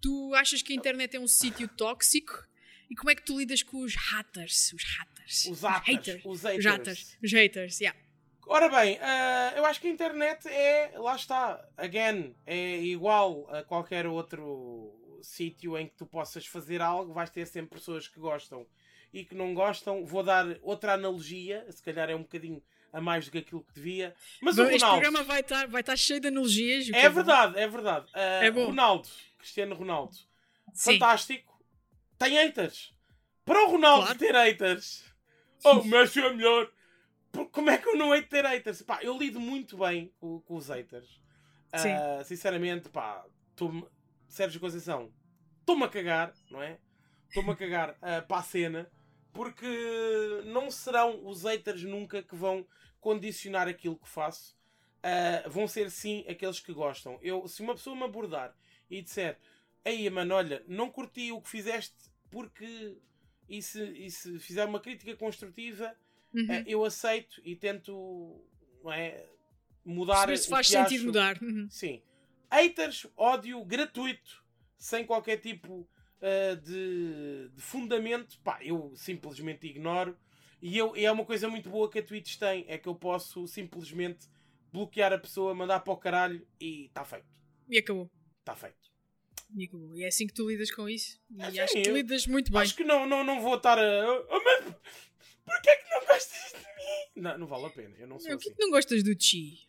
Tu 0.01 0.33
achas 0.35 0.61
que 0.61 0.73
a 0.73 0.75
internet 0.75 1.15
é 1.15 1.19
um 1.19 1.27
sítio 1.27 1.69
tóxico? 1.69 2.33
E 2.89 2.95
como 2.95 3.09
é 3.09 3.15
que 3.15 3.23
tu 3.23 3.39
lidas 3.39 3.63
com 3.63 3.77
os 3.79 3.95
haters? 3.95 4.73
Os 4.73 4.83
haters. 4.83 5.45
Os 5.45 5.61
haters, 5.61 5.85
haters. 5.85 6.25
os 6.25 6.43
Os 6.43 6.65
haters. 6.65 7.17
Os 7.23 7.31
haters, 7.31 7.79
yeah. 7.79 7.97
Ora 8.45 8.67
bem, 8.67 8.99
ah, 8.99 9.53
eu 9.55 9.65
acho 9.65 9.79
que 9.79 9.87
a 9.87 9.89
internet 9.89 10.49
é, 10.49 10.91
lá 10.97 11.15
está, 11.15 11.65
again, 11.77 12.35
é 12.45 12.81
igual 12.81 13.47
a 13.49 13.63
qualquer 13.63 14.05
outro 14.05 14.99
sítio 15.23 15.77
em 15.77 15.87
que 15.87 15.95
tu 15.95 16.05
possas 16.05 16.45
fazer 16.45 16.81
algo, 16.81 17.13
vais 17.13 17.29
ter 17.29 17.45
sempre 17.45 17.79
pessoas 17.79 18.05
que 18.05 18.19
gostam 18.19 18.67
e 19.13 19.23
que 19.25 19.35
não 19.35 19.53
gostam. 19.53 20.05
Vou 20.05 20.23
dar 20.23 20.45
outra 20.61 20.93
analogia, 20.93 21.65
se 21.69 21.81
calhar 21.83 22.09
é 22.09 22.15
um 22.15 22.21
bocadinho 22.23 22.61
a 22.93 22.99
mais 22.99 23.25
do 23.25 23.31
que 23.31 23.37
aquilo 23.37 23.63
que 23.63 23.73
devia. 23.73 24.13
Mas 24.41 24.55
Bom, 24.57 24.63
o 24.63 24.65
Este 24.65 24.81
Ronaldo. 24.83 25.01
programa 25.01 25.23
vai 25.25 25.39
estar, 25.41 25.67
vai 25.67 25.81
estar 25.81 25.95
cheio 25.95 26.19
de 26.19 26.27
analogias. 26.27 26.89
É 26.93 27.07
bom. 27.09 27.15
verdade, 27.15 27.59
é 27.59 27.67
verdade. 27.67 28.05
Uh, 28.07 28.43
É 28.43 28.51
bom. 28.51 28.65
Ronaldo, 28.65 29.07
Cristiano 29.37 29.75
Ronaldo, 29.75 30.15
Sim. 30.73 30.93
fantástico. 30.93 31.51
Tem 32.17 32.31
haters. 32.33 32.93
Para 33.45 33.65
o 33.65 33.71
Ronaldo 33.71 34.03
Claro. 34.05 34.19
ter 34.19 34.35
haters, 34.35 35.03
oh, 35.63 35.79
o 35.79 35.85
Messi 35.85 36.19
é 36.19 36.29
melhor. 36.33 36.69
Como 37.51 37.69
é 37.69 37.77
que 37.77 37.87
eu 37.87 37.95
não 37.95 38.13
hei 38.13 38.21
de 38.21 38.27
ter 38.27 38.45
haters? 38.45 38.81
Pá, 38.81 38.99
eu 39.01 39.17
lido 39.17 39.39
muito 39.39 39.77
bem 39.77 40.11
com, 40.19 40.41
com 40.41 40.55
os 40.57 40.67
haters. 40.67 41.09
Uh, 41.73 42.23
sinceramente, 42.25 42.89
pá, 42.89 43.23
Sérgio 44.27 44.59
Conceição, 44.59 45.11
estou-me 45.61 45.85
a 45.85 45.87
cagar, 45.87 46.33
não 46.49 46.61
é? 46.61 46.77
Estou-me 47.29 47.51
a 47.51 47.55
cagar 47.55 47.91
uh, 47.91 48.27
para 48.27 48.37
a 48.37 48.43
cena, 48.43 48.91
porque 49.33 49.67
não 50.45 50.69
serão 50.69 51.25
os 51.25 51.43
haters 51.43 51.83
nunca 51.83 52.21
que 52.21 52.35
vão 52.35 52.65
condicionar 52.99 53.67
aquilo 53.67 53.97
que 53.97 54.07
faço. 54.09 54.57
Uh, 54.99 55.49
vão 55.49 55.67
ser 55.67 55.89
sim 55.89 56.23
aqueles 56.29 56.59
que 56.59 56.71
gostam. 56.71 57.17
Eu, 57.21 57.47
se 57.47 57.61
uma 57.61 57.73
pessoa 57.73 57.95
me 57.95 58.03
abordar 58.03 58.55
e 58.89 59.01
disser, 59.01 59.37
ei 59.83 60.07
mano, 60.09 60.35
olha, 60.35 60.63
não 60.67 60.91
curti 60.91 61.31
o 61.31 61.41
que 61.41 61.49
fizeste 61.49 61.95
porque 62.29 62.97
e 63.49 63.61
se, 63.61 63.83
e 63.83 64.11
se 64.11 64.39
fizer 64.39 64.65
uma 64.65 64.79
crítica 64.79 65.15
construtiva, 65.15 65.95
Uhum. 66.33 66.45
uh, 66.45 66.63
eu 66.65 66.85
aceito 66.85 67.41
e 67.43 67.57
tento 67.57 68.41
não 68.81 68.91
é, 68.93 69.27
mudar. 69.83 70.35
Se 70.37 70.47
faz 70.47 70.67
sentido 70.67 70.95
acho. 70.95 71.05
mudar. 71.05 71.41
Uhum. 71.41 71.67
Sim. 71.69 72.01
Haters, 72.49 73.07
ódio 73.17 73.63
gratuito, 73.65 74.43
sem 74.77 75.05
qualquer 75.05 75.37
tipo 75.37 75.87
uh, 76.21 76.55
de, 76.61 77.49
de 77.49 77.61
fundamento, 77.61 78.39
pá, 78.43 78.59
eu 78.61 78.93
simplesmente 78.95 79.67
ignoro. 79.67 80.17
E, 80.61 80.77
eu, 80.77 80.95
e 80.95 81.05
é 81.05 81.11
uma 81.11 81.25
coisa 81.25 81.49
muito 81.49 81.69
boa 81.69 81.89
que 81.89 81.99
a 81.99 82.03
Twitch 82.03 82.37
tem, 82.37 82.65
é 82.67 82.77
que 82.77 82.87
eu 82.87 82.95
posso 82.95 83.47
simplesmente 83.47 84.27
bloquear 84.71 85.11
a 85.11 85.17
pessoa, 85.17 85.53
mandar 85.55 85.79
para 85.81 85.93
o 85.93 85.97
caralho 85.97 86.47
e 86.59 86.85
está 86.85 87.03
feito. 87.03 87.25
E 87.67 87.77
acabou. 87.79 88.09
Está 88.39 88.55
feito. 88.55 88.91
E 89.55 89.65
acabou. 89.65 89.99
É 89.99 90.05
assim 90.07 90.27
que 90.27 90.33
tu 90.33 90.47
lidas 90.49 90.71
com 90.71 90.87
isso. 90.87 91.19
E 91.31 91.41
É 91.41 91.45
acho 91.47 91.61
assim, 91.61 91.81
que 91.81 91.89
tu 91.89 91.93
lidas 91.95 92.27
muito 92.27 92.51
bem. 92.51 92.61
Acho 92.61 92.75
que 92.75 92.83
não, 92.83 93.07
não, 93.07 93.23
não 93.23 93.41
vou 93.41 93.55
estar 93.55 93.77
a. 93.77 94.25
Oh, 94.29 94.41
mas 94.43 94.75
porquê 95.43 95.75
que 95.77 95.89
não 95.89 96.05
gostas 96.05 96.51
de 96.51 96.57
mim? 96.57 97.21
Não, 97.23 97.37
não 97.39 97.47
vale 97.47 97.65
a 97.65 97.69
pena, 97.69 97.95
eu 97.97 98.07
não 98.07 98.19
sou 98.19 98.29
Meu, 98.29 98.37
o 98.37 98.39
que 98.39 98.47
é 98.47 98.51
assim. 98.51 98.57
que 98.57 98.63
não 98.63 98.71
gostas 98.71 99.03
do 99.03 99.19
Chi? 99.21 99.67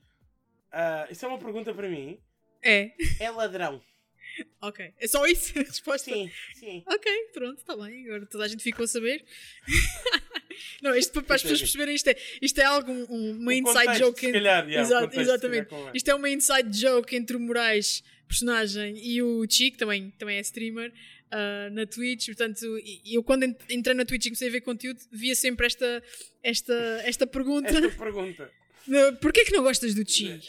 Ah, 0.71 1.07
isso 1.11 1.25
é 1.25 1.29
uma 1.29 1.39
pergunta 1.39 1.75
para 1.75 1.89
mim. 1.89 2.19
É. 2.63 2.93
É 3.19 3.31
ladrão. 3.31 3.83
Ok. 4.61 4.93
É 4.99 5.07
só 5.07 5.27
isso 5.27 5.53
a 5.59 5.63
resposta? 5.63 6.11
Sim, 6.13 6.31
sim. 6.55 6.83
Ok, 6.87 7.13
pronto, 7.33 7.59
está 7.59 7.77
bem. 7.77 8.05
Agora 8.07 8.27
toda 8.27 8.45
a 8.45 8.49
gente 8.49 8.63
ficou 8.63 8.85
a 8.85 8.89
saber. 8.89 9.25
não, 10.83 10.95
isto 10.95 11.23
para, 11.23 11.37
as 11.37 11.43
pessoas 11.43 11.61
perceberem, 11.61 11.95
isto 11.95 12.09
é, 12.09 12.17
isto 12.41 12.61
é 12.61 12.65
algo, 12.65 12.91
um- 12.93 13.33
uma 13.33 13.51
O 13.51 13.53
inside 13.53 13.79
contexto, 13.79 13.99
joke. 14.01 14.21
se 14.27 14.33
calhar, 14.33 14.65
yeah, 14.69 14.81
Exato, 14.83 15.01
contexto, 15.07 15.25
se 15.25 15.31
exatamente. 15.31 15.69
calhar. 15.71 15.91
Isto 15.97 16.11
é 16.11 16.15
uma 16.15 16.31
inside 16.31 16.79
joke 16.79 17.17
entre 17.17 17.37
o 17.37 17.41
Moraes, 17.41 18.03
personagem, 18.29 18.97
e 19.05 19.23
o 19.23 19.45
Chi, 19.49 19.71
que 19.71 19.79
também, 19.79 20.11
também 20.19 20.37
é 20.39 20.41
streamer, 20.41 20.93
ah, 21.31 21.69
na 21.71 21.87
Twitch. 21.87 22.27
Portanto, 22.27 22.65
eu 23.05 23.23
quando 23.23 23.45
ent- 23.45 23.61
entrei 23.71 23.95
na 23.95 24.05
Twitch 24.05 24.27
e 24.27 24.29
comecei 24.31 24.49
a 24.49 24.53
ver 24.53 24.61
conteúdo, 24.63 25.01
via 25.11 25.35
sempre 25.35 25.67
esta, 25.67 26.03
esta, 26.43 26.75
esta 27.05 27.27
pergunta: 27.27 27.69
Esta 27.69 27.89
pergunta. 27.91 28.51
porquê 29.21 29.45
que 29.45 29.53
não 29.53 29.63
gostas 29.63 29.95
do 29.95 30.09
Chi? 30.09 30.41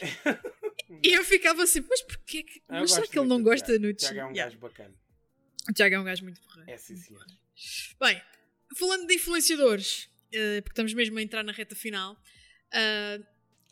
E 1.02 1.12
eu 1.12 1.24
ficava 1.24 1.66
sempre, 1.66 1.90
mas 1.90 2.02
porquê 2.02 2.42
que. 2.42 2.58
Eu 2.68 2.80
Mas 2.80 2.92
será 2.92 3.06
que 3.06 3.18
ele 3.18 3.28
não 3.28 3.42
gosta 3.42 3.66
Tiago. 3.66 3.82
no 3.86 3.88
Chi? 3.90 3.96
Tiago 3.96 4.18
é 4.18 4.24
um 4.24 4.30
Yeah. 4.30 4.44
gajo 4.44 4.58
bacana. 4.58 4.94
O 5.68 5.72
Tiago 5.72 5.94
é 5.94 6.00
um 6.00 6.04
gajo 6.04 6.22
muito 6.24 6.40
porreiro. 6.42 6.70
É 6.70 6.76
sim, 6.76 6.96
senhor. 6.96 7.24
Bem, 8.00 8.20
falando 8.76 9.06
de 9.06 9.14
influenciadores, 9.14 10.08
eh, 10.32 10.60
porque 10.60 10.72
estamos 10.72 10.92
mesmo 10.94 11.18
a 11.18 11.22
entrar 11.22 11.42
na 11.42 11.52
reta 11.52 11.74
final, 11.74 12.16
eh, 12.72 13.20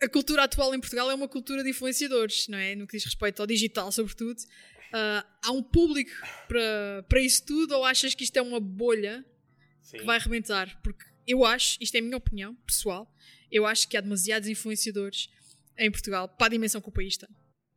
a 0.00 0.08
cultura 0.08 0.44
atual 0.44 0.74
em 0.74 0.80
Portugal 0.80 1.10
é 1.10 1.14
uma 1.14 1.28
cultura 1.28 1.62
de 1.62 1.70
influenciadores, 1.70 2.48
não 2.48 2.58
é? 2.58 2.74
No 2.74 2.86
que 2.86 2.96
diz 2.96 3.04
respeito 3.04 3.40
ao 3.40 3.46
digital, 3.46 3.90
sobretudo. 3.92 4.40
Eh, 4.94 5.24
há 5.44 5.52
um 5.52 5.62
público 5.62 6.12
para, 6.48 7.04
para 7.08 7.20
isso 7.20 7.44
tudo 7.44 7.72
ou 7.76 7.84
achas 7.84 8.14
que 8.14 8.24
isto 8.24 8.36
é 8.36 8.42
uma 8.42 8.60
bolha 8.60 9.24
Sim. 9.82 9.98
que 9.98 10.04
vai 10.04 10.18
arrebentar? 10.18 10.80
Porque 10.82 11.04
eu 11.26 11.44
acho, 11.44 11.76
isto 11.80 11.94
é 11.94 11.98
a 11.98 12.02
minha 12.02 12.16
opinião 12.16 12.54
pessoal, 12.66 13.12
eu 13.50 13.66
acho 13.66 13.86
que 13.88 13.96
há 13.96 14.00
demasiados 14.00 14.48
influenciadores 14.48 15.28
em 15.78 15.90
Portugal 15.90 16.28
para 16.28 16.46
a 16.46 16.50
dimensão 16.50 16.80
que 16.80 16.88
o 16.88 16.92
país 16.92 17.16
tem. 17.16 17.28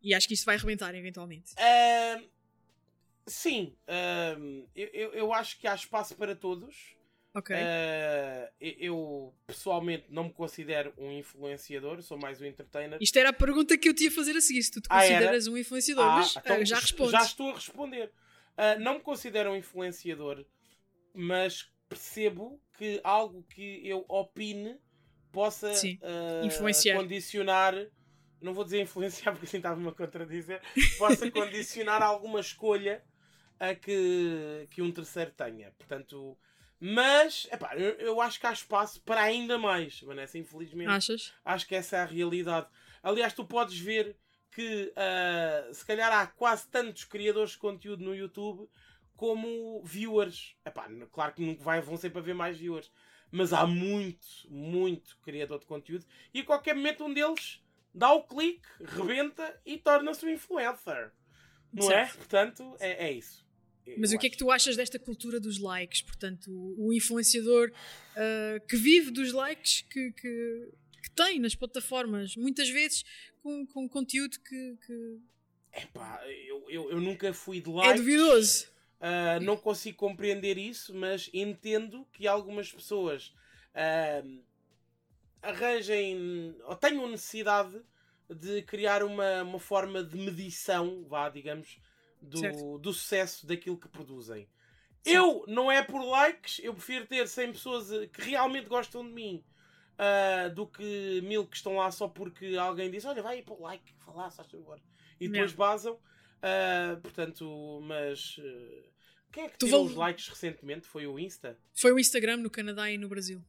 E 0.02 0.14
acho 0.14 0.28
que 0.28 0.34
isto 0.34 0.46
vai 0.46 0.56
arrebentar 0.56 0.94
eventualmente. 0.96 1.52
Sim, 3.28 3.76
eu, 4.76 5.14
eu, 5.14 5.34
acho 5.34 5.58
que 5.60 5.68
há 5.68 5.74
espaço 5.74 6.16
para 6.16 6.36
todos. 6.36 6.96
Ok? 7.34 7.56
Ah, 7.56 8.50
eu- 8.62 9.34
pessoalmente 9.48 10.06
não 10.10 10.26
me 10.26 10.34
considero 10.34 10.94
um 10.98 11.12
influenciador, 11.12 12.02
sou 12.02 12.18
mais 12.18 12.40
um 12.40 12.46
entertainer. 12.46 12.98
Isto 13.02 13.18
era 13.20 13.30
a 13.30 13.34
pergunta 13.34 13.78
que 13.78 13.90
eu 13.90 13.94
te 13.96 14.06
ia 14.06 14.12
fazer 14.12 14.36
a 14.38 14.42
seguir, 14.42 14.62
se 14.64 14.72
tu 14.72 14.80
te 14.80 14.88
Ah, 14.90 15.04
era? 15.04 15.16
consideras 15.18 15.48
um 15.48 15.58
influenciador, 15.58 16.06
Ah, 16.06 16.16
mas 16.16 16.36
então 16.38 16.58
eh, 16.58 16.66
já 16.66 16.76
es- 16.78 16.82
respondes. 16.84 17.12
Já 17.12 17.24
estou 17.24 17.50
a 17.50 17.56
responder. 17.56 18.12
Ah, 18.56 18.76
não 18.76 18.94
me 18.96 19.00
considero 19.02 19.52
um 19.52 19.56
influenciador, 19.56 20.46
mas 21.14 21.68
percebo 21.90 22.62
que 22.78 23.02
algo 23.04 23.44
que 23.50 23.82
eu 23.86 24.06
opine 24.08 24.78
possa 25.36 25.70
ah, 25.70 26.46
influenciar. 26.46 26.98
condicionar. 26.98 27.76
Não 28.42 28.54
vou 28.54 28.64
dizer 28.64 28.82
influenciar 28.82 29.32
porque 29.34 29.46
assim 29.46 29.58
estava-me 29.58 29.88
a 29.88 29.92
contradizer. 29.92 30.62
Possa 30.98 31.30
condicionar 31.30 32.02
alguma 32.02 32.40
escolha 32.40 33.04
a 33.60 33.76
que, 33.76 34.68
que 34.72 34.82
um 34.82 34.92
terceiro 34.92 35.32
tenha. 35.32 35.72
Portanto, 35.78 36.38
mas 36.80 37.48
epá, 37.52 37.76
eu, 37.76 37.94
eu 37.96 38.22
acho 38.22 38.40
que 38.40 38.48
há 38.48 38.54
espaço 38.54 39.02
para 39.02 39.22
ainda 39.22 39.58
mais, 39.58 40.02
Vanessa. 40.02 40.38
Infelizmente, 40.38 40.90
Achas? 40.90 41.34
Acho 41.44 41.68
que 41.68 41.76
essa 41.76 41.98
é 41.98 42.00
a 42.02 42.06
realidade. 42.06 42.68
Aliás, 43.04 43.34
tu 43.34 43.46
podes 43.46 43.78
ver 43.78 44.16
que 44.52 44.94
ah, 44.96 45.70
se 45.74 45.86
calhar 45.86 46.12
há 46.12 46.28
quase 46.28 46.68
tantos 46.70 47.04
criadores 47.04 47.52
de 47.52 47.58
conteúdo 47.58 48.04
no 48.04 48.16
YouTube 48.16 48.70
como 49.16 49.82
viewers. 49.84 50.56
Epá, 50.66 50.88
claro 51.12 51.34
que 51.34 51.42
nunca 51.42 51.64
vai, 51.64 51.82
vão 51.82 51.98
sempre 51.98 52.20
haver 52.20 52.36
mais 52.36 52.58
viewers. 52.58 52.92
Mas 53.36 53.52
há 53.54 53.68
muito, 53.68 54.26
muito 54.50 55.18
criador 55.24 55.60
de 55.60 55.66
conteúdo. 55.66 56.06
E 56.34 56.40
a 56.40 56.46
qualquer 56.46 56.74
momento 56.76 57.04
um 57.04 57.14
deles 57.14 57.62
dá 57.94 58.12
o 58.14 58.24
clique, 58.24 58.68
rebenta 58.80 59.60
e 59.66 59.78
torna-se 59.78 60.26
um 60.26 60.30
influencer. 60.30 61.12
Não 61.72 61.92
é? 61.92 62.06
Certo. 62.06 62.18
Portanto, 62.18 62.76
é, 62.80 63.08
é 63.08 63.12
isso. 63.12 63.46
Mas 63.98 64.12
Eu 64.12 64.18
o 64.18 64.20
que 64.20 64.28
é 64.28 64.30
que 64.30 64.36
acho. 64.36 64.46
tu 64.46 64.52
achas 64.52 64.76
desta 64.76 64.98
cultura 64.98 65.40
dos 65.40 65.60
likes? 65.60 66.02
Portanto, 66.02 66.50
o, 66.50 66.88
o 66.88 66.94
influenciador 66.94 67.72
ah, 68.16 68.60
que 68.68 68.76
vive 68.78 69.12
dos 69.12 69.32
likes 69.32 69.82
que, 69.82 70.12
que, 70.14 70.70
que 71.04 71.12
tem 71.12 71.40
nas 71.40 71.54
plataformas, 71.56 72.36
muitas 72.36 72.70
vezes 72.70 73.04
com, 73.44 73.66
com 73.68 73.88
conteúdo 73.88 74.40
que, 74.40 74.78
que 74.86 75.20
Epá, 75.74 76.22
eu, 76.48 76.66
eu, 76.70 76.90
eu 76.92 77.02
nunca 77.02 77.34
fui 77.34 77.60
de 77.60 77.70
é 77.70 77.74
likes. 77.74 78.00
duvidoso. 78.00 78.68
Uh, 79.06 79.40
não 79.40 79.56
consigo 79.56 79.98
compreender 79.98 80.58
isso, 80.58 80.92
mas 80.96 81.30
entendo 81.32 82.08
que 82.12 82.28
algumas 82.28 82.72
pessoas 82.72 83.32
uh, 83.76 84.44
arranjem 85.44 86.56
ou 86.64 86.76
tenham 86.76 87.08
necessidade 87.08 87.80
de 88.28 88.64
criar 88.64 89.04
uma, 89.04 89.44
uma 89.44 89.60
forma 89.60 90.04
de 90.04 90.18
medição, 90.18 91.06
vá, 91.08 91.30
digamos, 91.30 91.80
do, 92.20 92.40
Certo. 92.40 92.80
do 92.80 92.92
sucesso 92.92 93.46
daquilo 93.46 93.78
que 93.78 93.88
produzem. 93.88 94.50
Certo. 95.04 95.16
Eu, 95.16 95.46
não 95.48 95.72
é 95.72 95.84
por 95.84 96.04
likes, 96.04 96.58
eu 96.64 96.74
prefiro 96.74 97.06
ter 97.06 97.28
100 97.28 97.52
pessoas 97.52 97.90
que 98.12 98.24
realmente 98.24 98.68
gostam 98.68 99.06
de 99.06 99.14
mim 99.14 99.46
uh, 100.00 100.50
do 100.56 100.66
que 100.66 101.22
mil 101.22 101.46
que 101.46 101.58
estão 101.58 101.76
lá 101.76 101.92
só 101.92 102.08
porque 102.08 102.56
alguém 102.58 102.90
diz: 102.90 103.06
Olha, 103.06 103.22
vai 103.22 103.36
aí 103.36 103.44
para 103.44 103.54
o 103.54 103.62
like, 103.62 103.94
faz 104.00 104.36
favor. 104.36 104.82
E 105.20 105.28
depois 105.28 105.54
basam. 105.54 105.94
Uh, 105.94 107.00
portanto, 107.02 107.80
mas. 107.84 108.40
uh, 108.40 108.95
quem 109.36 109.44
é 109.44 109.50
que 109.50 109.58
Tu 109.60 109.66
tirou 109.66 109.82
val- 109.84 109.92
os 109.92 109.96
likes 109.98 110.28
recentemente? 110.30 110.88
Foi 110.88 111.06
o 111.06 111.20
Insta? 111.20 111.58
Foi 111.76 111.92
o 111.92 112.00
Instagram 112.00 112.38
no 112.38 112.50
Canadá 112.50 112.90
e 112.90 112.98
no 112.98 113.08
Brasil. 113.10 113.44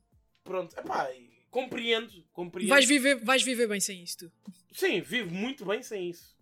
Pronto, 0.44 0.76
epá, 0.78 1.08
compreendo, 1.50 2.12
compreendo. 2.32 2.68
Vais 2.68 2.84
viver, 2.86 3.16
vais 3.24 3.42
viver 3.42 3.66
bem 3.68 3.80
sem 3.80 4.02
isso, 4.02 4.18
tu. 4.18 4.32
Sim, 4.72 5.00
vivo 5.00 5.32
muito 5.32 5.64
bem 5.64 5.82
sem 5.82 6.10
isso. 6.10 6.36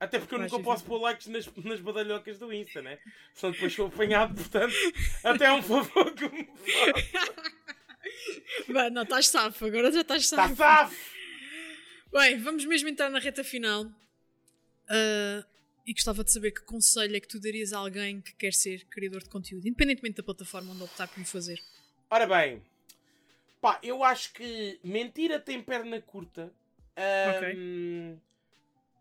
Até 0.00 0.18
porque 0.18 0.34
eu 0.34 0.38
Vais 0.38 0.50
nunca 0.50 0.60
viver 0.62 0.70
posso 0.72 0.82
bem. 0.84 0.88
pôr 0.88 1.00
likes 1.02 1.26
nas, 1.28 1.46
nas 1.64 1.80
badalhocas 1.80 2.38
do 2.38 2.52
Insta, 2.52 2.80
né? 2.82 2.98
Senão 3.34 3.52
depois 3.52 3.72
sou 3.72 3.86
apanhado, 3.86 4.34
portanto, 4.34 4.74
até 5.22 5.44
é 5.46 5.52
um 5.52 5.62
favor 5.62 6.12
que 6.14 6.28
me. 6.28 6.48
Vai, 8.68 8.90
não, 8.90 9.02
estás 9.02 9.28
safo, 9.28 9.64
agora 9.66 9.90
já 9.92 10.00
estás 10.00 10.22
Está 10.24 10.48
safo. 10.48 10.56
safo! 10.56 10.96
Bem, 12.12 12.38
vamos 12.38 12.64
mesmo 12.64 12.88
entrar 12.88 13.10
na 13.10 13.18
reta 13.18 13.42
final. 13.44 13.86
Ah, 14.88 15.44
e 15.86 15.92
gostava 15.92 16.22
de 16.22 16.32
saber 16.32 16.52
que 16.52 16.62
conselho 16.62 17.16
é 17.16 17.20
que 17.20 17.28
tu 17.28 17.40
darias 17.40 17.72
a 17.72 17.78
alguém 17.78 18.20
que 18.20 18.34
quer 18.34 18.52
ser 18.52 18.84
criador 18.86 19.22
de 19.22 19.28
conteúdo, 19.28 19.66
independentemente 19.66 20.16
da 20.16 20.22
plataforma 20.22 20.72
onde 20.72 20.82
optar 20.82 21.08
por 21.08 21.20
o 21.20 21.24
fazer. 21.24 21.60
Ora 22.10 22.26
bem, 22.26 22.62
pá, 23.60 23.78
eu 23.82 24.04
acho 24.04 24.32
que 24.32 24.78
mentira 24.82 25.40
tem 25.40 25.62
perna 25.62 26.00
curta. 26.00 26.52
Ahm, 26.96 28.18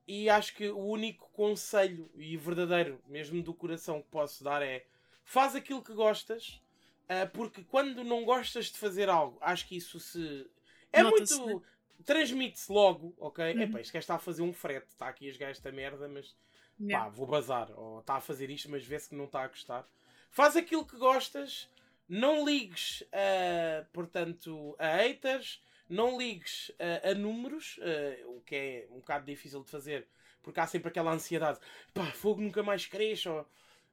e 0.07 0.29
acho 0.29 0.55
que 0.55 0.69
o 0.69 0.79
único 0.79 1.29
conselho 1.32 2.09
e 2.15 2.36
verdadeiro, 2.36 3.01
mesmo 3.07 3.41
do 3.41 3.53
coração, 3.53 4.01
que 4.01 4.07
posso 4.09 4.43
dar 4.43 4.61
é 4.61 4.86
faz 5.23 5.55
aquilo 5.55 5.82
que 5.82 5.93
gostas, 5.93 6.61
uh, 7.05 7.29
porque 7.34 7.63
quando 7.63 8.03
não 8.03 8.25
gostas 8.25 8.65
de 8.65 8.77
fazer 8.77 9.09
algo, 9.09 9.38
acho 9.41 9.67
que 9.67 9.77
isso 9.77 9.99
se. 9.99 10.49
É 10.91 11.03
muito. 11.03 11.45
Né? 11.45 11.61
Transmite-se 12.03 12.71
logo, 12.71 13.13
ok? 13.19 13.53
Uhum. 13.53 13.61
Epá, 13.61 13.79
isto 13.79 13.95
está 13.95 14.15
a 14.15 14.19
fazer 14.19 14.41
um 14.41 14.51
frete, 14.51 14.88
está 14.89 15.07
aqui 15.07 15.29
as 15.29 15.38
gajas 15.38 15.61
da 15.61 15.71
merda, 15.71 16.07
mas 16.07 16.36
yeah. 16.80 17.05
pá, 17.05 17.11
vou 17.11 17.28
bazar. 17.28 17.72
Ou 17.78 17.99
está 17.99 18.15
a 18.15 18.22
fazer 18.22 18.49
isto, 18.49 18.69
mas 18.69 18.86
vê-se 18.86 19.09
que 19.09 19.15
não 19.15 19.26
está 19.26 19.43
a 19.43 19.47
gostar. 19.47 19.88
Faz 20.30 20.55
aquilo 20.55 20.86
que 20.86 20.97
gostas, 20.97 21.67
não 22.07 22.45
ligues, 22.45 23.01
uh, 23.01 23.86
portanto, 23.91 24.76
a 24.80 24.95
haters, 24.97 25.61
não 25.89 26.17
ligues 26.17 26.69
uh, 26.69 27.11
a 27.11 27.13
números, 27.13 27.78
uh, 27.80 28.38
o 28.38 28.41
que 28.41 28.55
é 28.55 28.88
um 28.91 28.99
bocado 28.99 29.26
difícil 29.26 29.61
de 29.61 29.69
fazer, 29.69 30.07
porque 30.41 30.59
há 30.59 30.67
sempre 30.67 30.88
aquela 30.88 31.11
ansiedade, 31.11 31.59
pá, 31.93 32.05
fogo 32.05 32.41
nunca 32.41 32.63
mais 32.63 32.86
cresce. 32.86 33.28
Ou... 33.28 33.45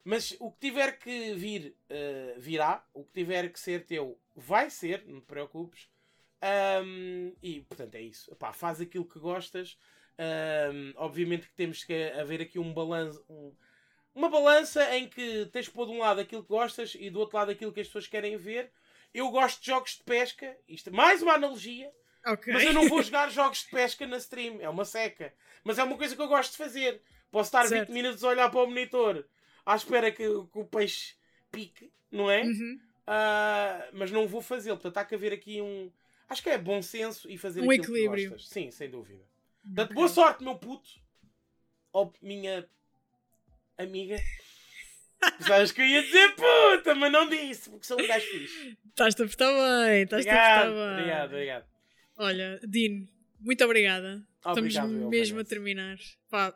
Mas 0.04 0.36
o 0.38 0.50
que 0.50 0.60
tiver 0.60 0.98
que 0.98 1.34
vir, 1.34 1.76
uh, 1.90 2.40
virá. 2.40 2.84
O 2.94 3.04
que 3.04 3.12
tiver 3.12 3.52
que 3.52 3.60
ser 3.60 3.84
teu, 3.84 4.18
vai 4.34 4.70
ser, 4.70 5.04
não 5.06 5.20
te 5.20 5.26
preocupes. 5.26 5.88
Um, 6.40 7.34
e 7.42 7.60
portanto 7.62 7.96
é 7.96 8.02
isso. 8.02 8.30
Epá, 8.32 8.52
faz 8.52 8.80
aquilo 8.80 9.04
que 9.04 9.18
gostas. 9.18 9.76
Um, 10.18 10.92
obviamente 10.96 11.46
que 11.46 11.54
temos 11.54 11.84
que 11.84 12.12
haver 12.12 12.40
aqui 12.42 12.58
um 12.58 12.72
balanço. 12.72 13.24
Um, 13.28 13.52
uma 14.14 14.28
balança 14.28 14.96
em 14.96 15.08
que 15.08 15.46
tens 15.52 15.66
de 15.66 15.70
pôr 15.70 15.86
de 15.86 15.92
um 15.92 15.98
lado 15.98 16.20
aquilo 16.20 16.42
que 16.42 16.48
gostas 16.48 16.96
e 16.98 17.08
do 17.08 17.20
outro 17.20 17.36
lado 17.36 17.52
aquilo 17.52 17.72
que 17.72 17.80
as 17.80 17.86
pessoas 17.86 18.08
querem 18.08 18.36
ver 18.36 18.70
eu 19.12 19.30
gosto 19.30 19.60
de 19.60 19.66
jogos 19.66 19.96
de 19.96 20.04
pesca. 20.04 20.56
Isto 20.68 20.90
é 20.90 20.92
mais 20.92 21.22
uma 21.22 21.34
analogia. 21.34 21.90
Okay. 22.26 22.52
Mas 22.52 22.64
eu 22.64 22.72
não 22.72 22.88
vou 22.88 23.02
jogar 23.02 23.30
jogos 23.30 23.64
de 23.64 23.70
pesca 23.70 24.06
na 24.06 24.18
stream. 24.18 24.60
É 24.60 24.68
uma 24.68 24.84
seca. 24.84 25.32
Mas 25.64 25.78
é 25.78 25.84
uma 25.84 25.96
coisa 25.96 26.14
que 26.14 26.22
eu 26.22 26.28
gosto 26.28 26.52
de 26.52 26.58
fazer. 26.58 27.00
Posso 27.30 27.48
estar 27.48 27.66
certo. 27.66 27.88
20 27.88 27.94
minutos 27.94 28.24
a 28.24 28.28
olhar 28.28 28.50
para 28.50 28.62
o 28.62 28.66
monitor 28.66 29.26
à 29.64 29.76
espera 29.76 30.10
que, 30.10 30.24
que 30.24 30.58
o 30.58 30.64
peixe 30.64 31.14
pique, 31.50 31.90
não 32.10 32.30
é? 32.30 32.42
Uhum. 32.42 32.80
Uh, 33.06 33.88
mas 33.92 34.10
não 34.10 34.26
vou 34.26 34.40
fazê-lo. 34.40 34.76
Portanto, 34.76 34.98
há 34.98 35.04
que 35.04 35.14
haver 35.14 35.32
aqui 35.32 35.60
um. 35.60 35.90
Acho 36.28 36.42
que 36.42 36.50
é 36.50 36.58
bom 36.58 36.80
senso 36.82 37.30
e 37.30 37.38
fazer 37.38 37.62
um 37.62 37.72
equilíbrio. 37.72 38.38
Sim, 38.38 38.70
sem 38.70 38.90
dúvida. 38.90 39.24
Portanto, 39.64 39.94
boa 39.94 40.08
sorte, 40.08 40.44
meu 40.44 40.56
puto. 40.56 40.88
Ou 41.92 42.12
minha 42.22 42.68
amiga. 43.76 44.16
Sabes 45.40 45.72
que 45.72 45.80
eu 45.80 45.86
ia 45.86 46.02
dizer 46.02 46.34
puta, 46.34 46.94
mas 46.94 47.12
não 47.12 47.28
disse, 47.28 47.70
porque 47.70 47.86
sou 47.86 48.00
um 48.00 48.06
gajo 48.06 48.26
fixe. 48.26 48.78
Estás-te 48.88 49.22
a 49.22 49.26
portar 49.26 49.52
bem, 49.52 50.02
estás-te 50.02 50.30
a 50.30 50.34
portar 50.34 50.70
bem. 50.70 50.92
Obrigado, 50.92 51.26
obrigado. 51.26 51.66
Olha, 52.16 52.60
Dino, 52.66 53.08
muito 53.40 53.64
obrigada. 53.64 54.26
Obrigado, 54.44 54.68
Estamos 54.68 55.10
mesmo 55.10 55.40
a 55.40 55.44
terminar. 55.44 55.98
Pá. 56.30 56.54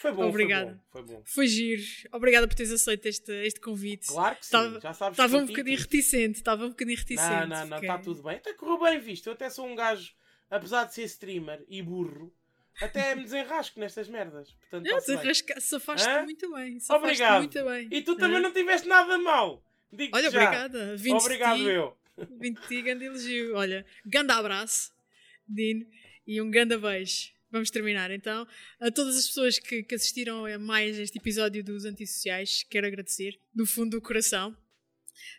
Foi 0.00 0.12
bom, 0.12 0.28
Obrigada. 0.28 0.78
Foi 0.90 1.00
bom, 1.00 1.08
foi 1.08 1.16
bom. 1.16 1.22
Foi 1.24 1.46
giro. 1.46 1.82
Obrigada 2.12 2.46
por 2.46 2.54
teres 2.54 2.72
aceito 2.72 3.06
este, 3.06 3.32
este 3.46 3.58
convite. 3.58 4.08
Claro 4.08 4.36
que 4.36 4.44
sim, 4.44 4.52
Tava, 4.52 4.80
já 4.80 4.92
sabes 4.92 5.18
Estava 5.18 5.42
um 5.42 5.46
bocadinho 5.46 5.78
reticente, 5.78 6.38
estava 6.38 6.66
um 6.66 6.70
bocadinho 6.70 6.98
reticente. 6.98 7.30
Não, 7.30 7.46
não, 7.46 7.66
não, 7.66 7.78
está 7.78 7.94
porque... 7.94 8.04
tudo 8.04 8.22
bem. 8.22 8.36
Até 8.36 8.52
correu 8.52 8.78
bem 8.78 9.00
visto. 9.00 9.26
Eu 9.28 9.32
até 9.32 9.48
sou 9.48 9.66
um 9.66 9.74
gajo, 9.74 10.12
apesar 10.50 10.84
de 10.84 10.94
ser 10.94 11.04
streamer 11.04 11.64
e 11.68 11.82
burro, 11.82 12.32
até 12.80 13.14
me 13.14 13.22
desenrasco 13.22 13.78
nestas 13.78 14.08
merdas. 14.08 14.50
Portanto, 14.52 14.90
não, 14.90 14.98
desenrasca, 14.98 15.60
safaste 15.60 16.08
muito 16.24 16.52
bem. 16.52 16.78
Obrigado. 16.90 17.38
Muito 17.38 17.64
bem. 17.64 17.88
E 17.90 18.02
tu 18.02 18.16
também 18.16 18.40
não 18.40 18.52
tiveste 18.52 18.88
nada 18.88 19.16
mal. 19.18 19.62
Digo 19.92 20.16
Olha, 20.16 20.30
já. 20.30 20.42
obrigada. 20.42 20.96
Vinte 20.96 21.20
Obrigado, 21.20 21.58
ti, 21.58 21.64
eu. 21.64 21.96
Vim 22.40 22.52
de 22.52 22.60
ti, 22.66 22.82
grande 22.82 23.04
elogio. 23.04 23.54
Olha, 23.54 23.86
grande 24.04 24.32
abraço, 24.32 24.92
Dino, 25.48 25.86
e 26.26 26.40
um 26.40 26.50
grande 26.50 26.76
beijo. 26.76 27.32
Vamos 27.50 27.70
terminar 27.70 28.10
então. 28.10 28.46
A 28.80 28.90
todas 28.90 29.16
as 29.16 29.28
pessoas 29.28 29.58
que, 29.60 29.84
que 29.84 29.94
assistiram 29.94 30.44
a 30.44 30.58
mais 30.58 30.98
este 30.98 31.18
episódio 31.18 31.62
dos 31.62 31.84
Antissociais, 31.84 32.64
quero 32.68 32.86
agradecer, 32.86 33.38
do 33.54 33.64
fundo 33.64 33.90
do 33.90 34.02
coração. 34.02 34.56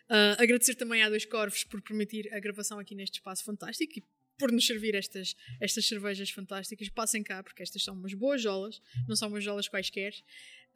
Uh, 0.08 0.40
agradecer 0.40 0.74
também 0.74 1.02
a 1.02 1.10
Dois 1.10 1.26
Corvos 1.26 1.64
por 1.64 1.82
permitir 1.82 2.32
a 2.32 2.40
gravação 2.40 2.78
aqui 2.78 2.94
neste 2.94 3.18
espaço 3.18 3.44
fantástico 3.44 3.98
e 3.98 4.04
por 4.38 4.52
nos 4.52 4.66
servir 4.66 4.94
estas, 4.94 5.34
estas 5.60 5.86
cervejas 5.86 6.30
fantásticas. 6.30 6.88
Passem 6.88 7.22
cá, 7.22 7.42
porque 7.42 7.62
estas 7.62 7.82
são 7.82 7.94
umas 7.94 8.14
boas 8.14 8.40
jolas, 8.42 8.80
não 9.08 9.16
são 9.16 9.28
umas 9.28 9.44
jolas 9.44 9.68
quaisquer. 9.68 10.14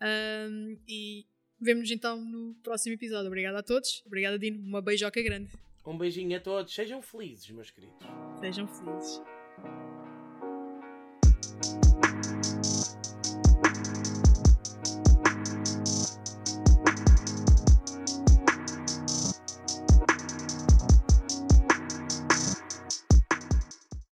Um, 0.00 0.78
e 0.88 1.26
vemos-nos 1.60 1.90
então 1.90 2.24
no 2.24 2.54
próximo 2.62 2.94
episódio. 2.94 3.26
Obrigada 3.26 3.58
a 3.58 3.62
todos. 3.62 4.02
Obrigada, 4.06 4.38
Dino. 4.38 4.60
Uma 4.60 4.80
beijoca 4.80 5.22
grande. 5.22 5.50
Um 5.86 5.96
beijinho 5.96 6.36
a 6.36 6.40
todos. 6.40 6.74
Sejam 6.74 7.02
felizes, 7.02 7.50
meus 7.50 7.70
queridos. 7.70 7.98
Sejam 8.40 8.66
felizes. 8.66 9.20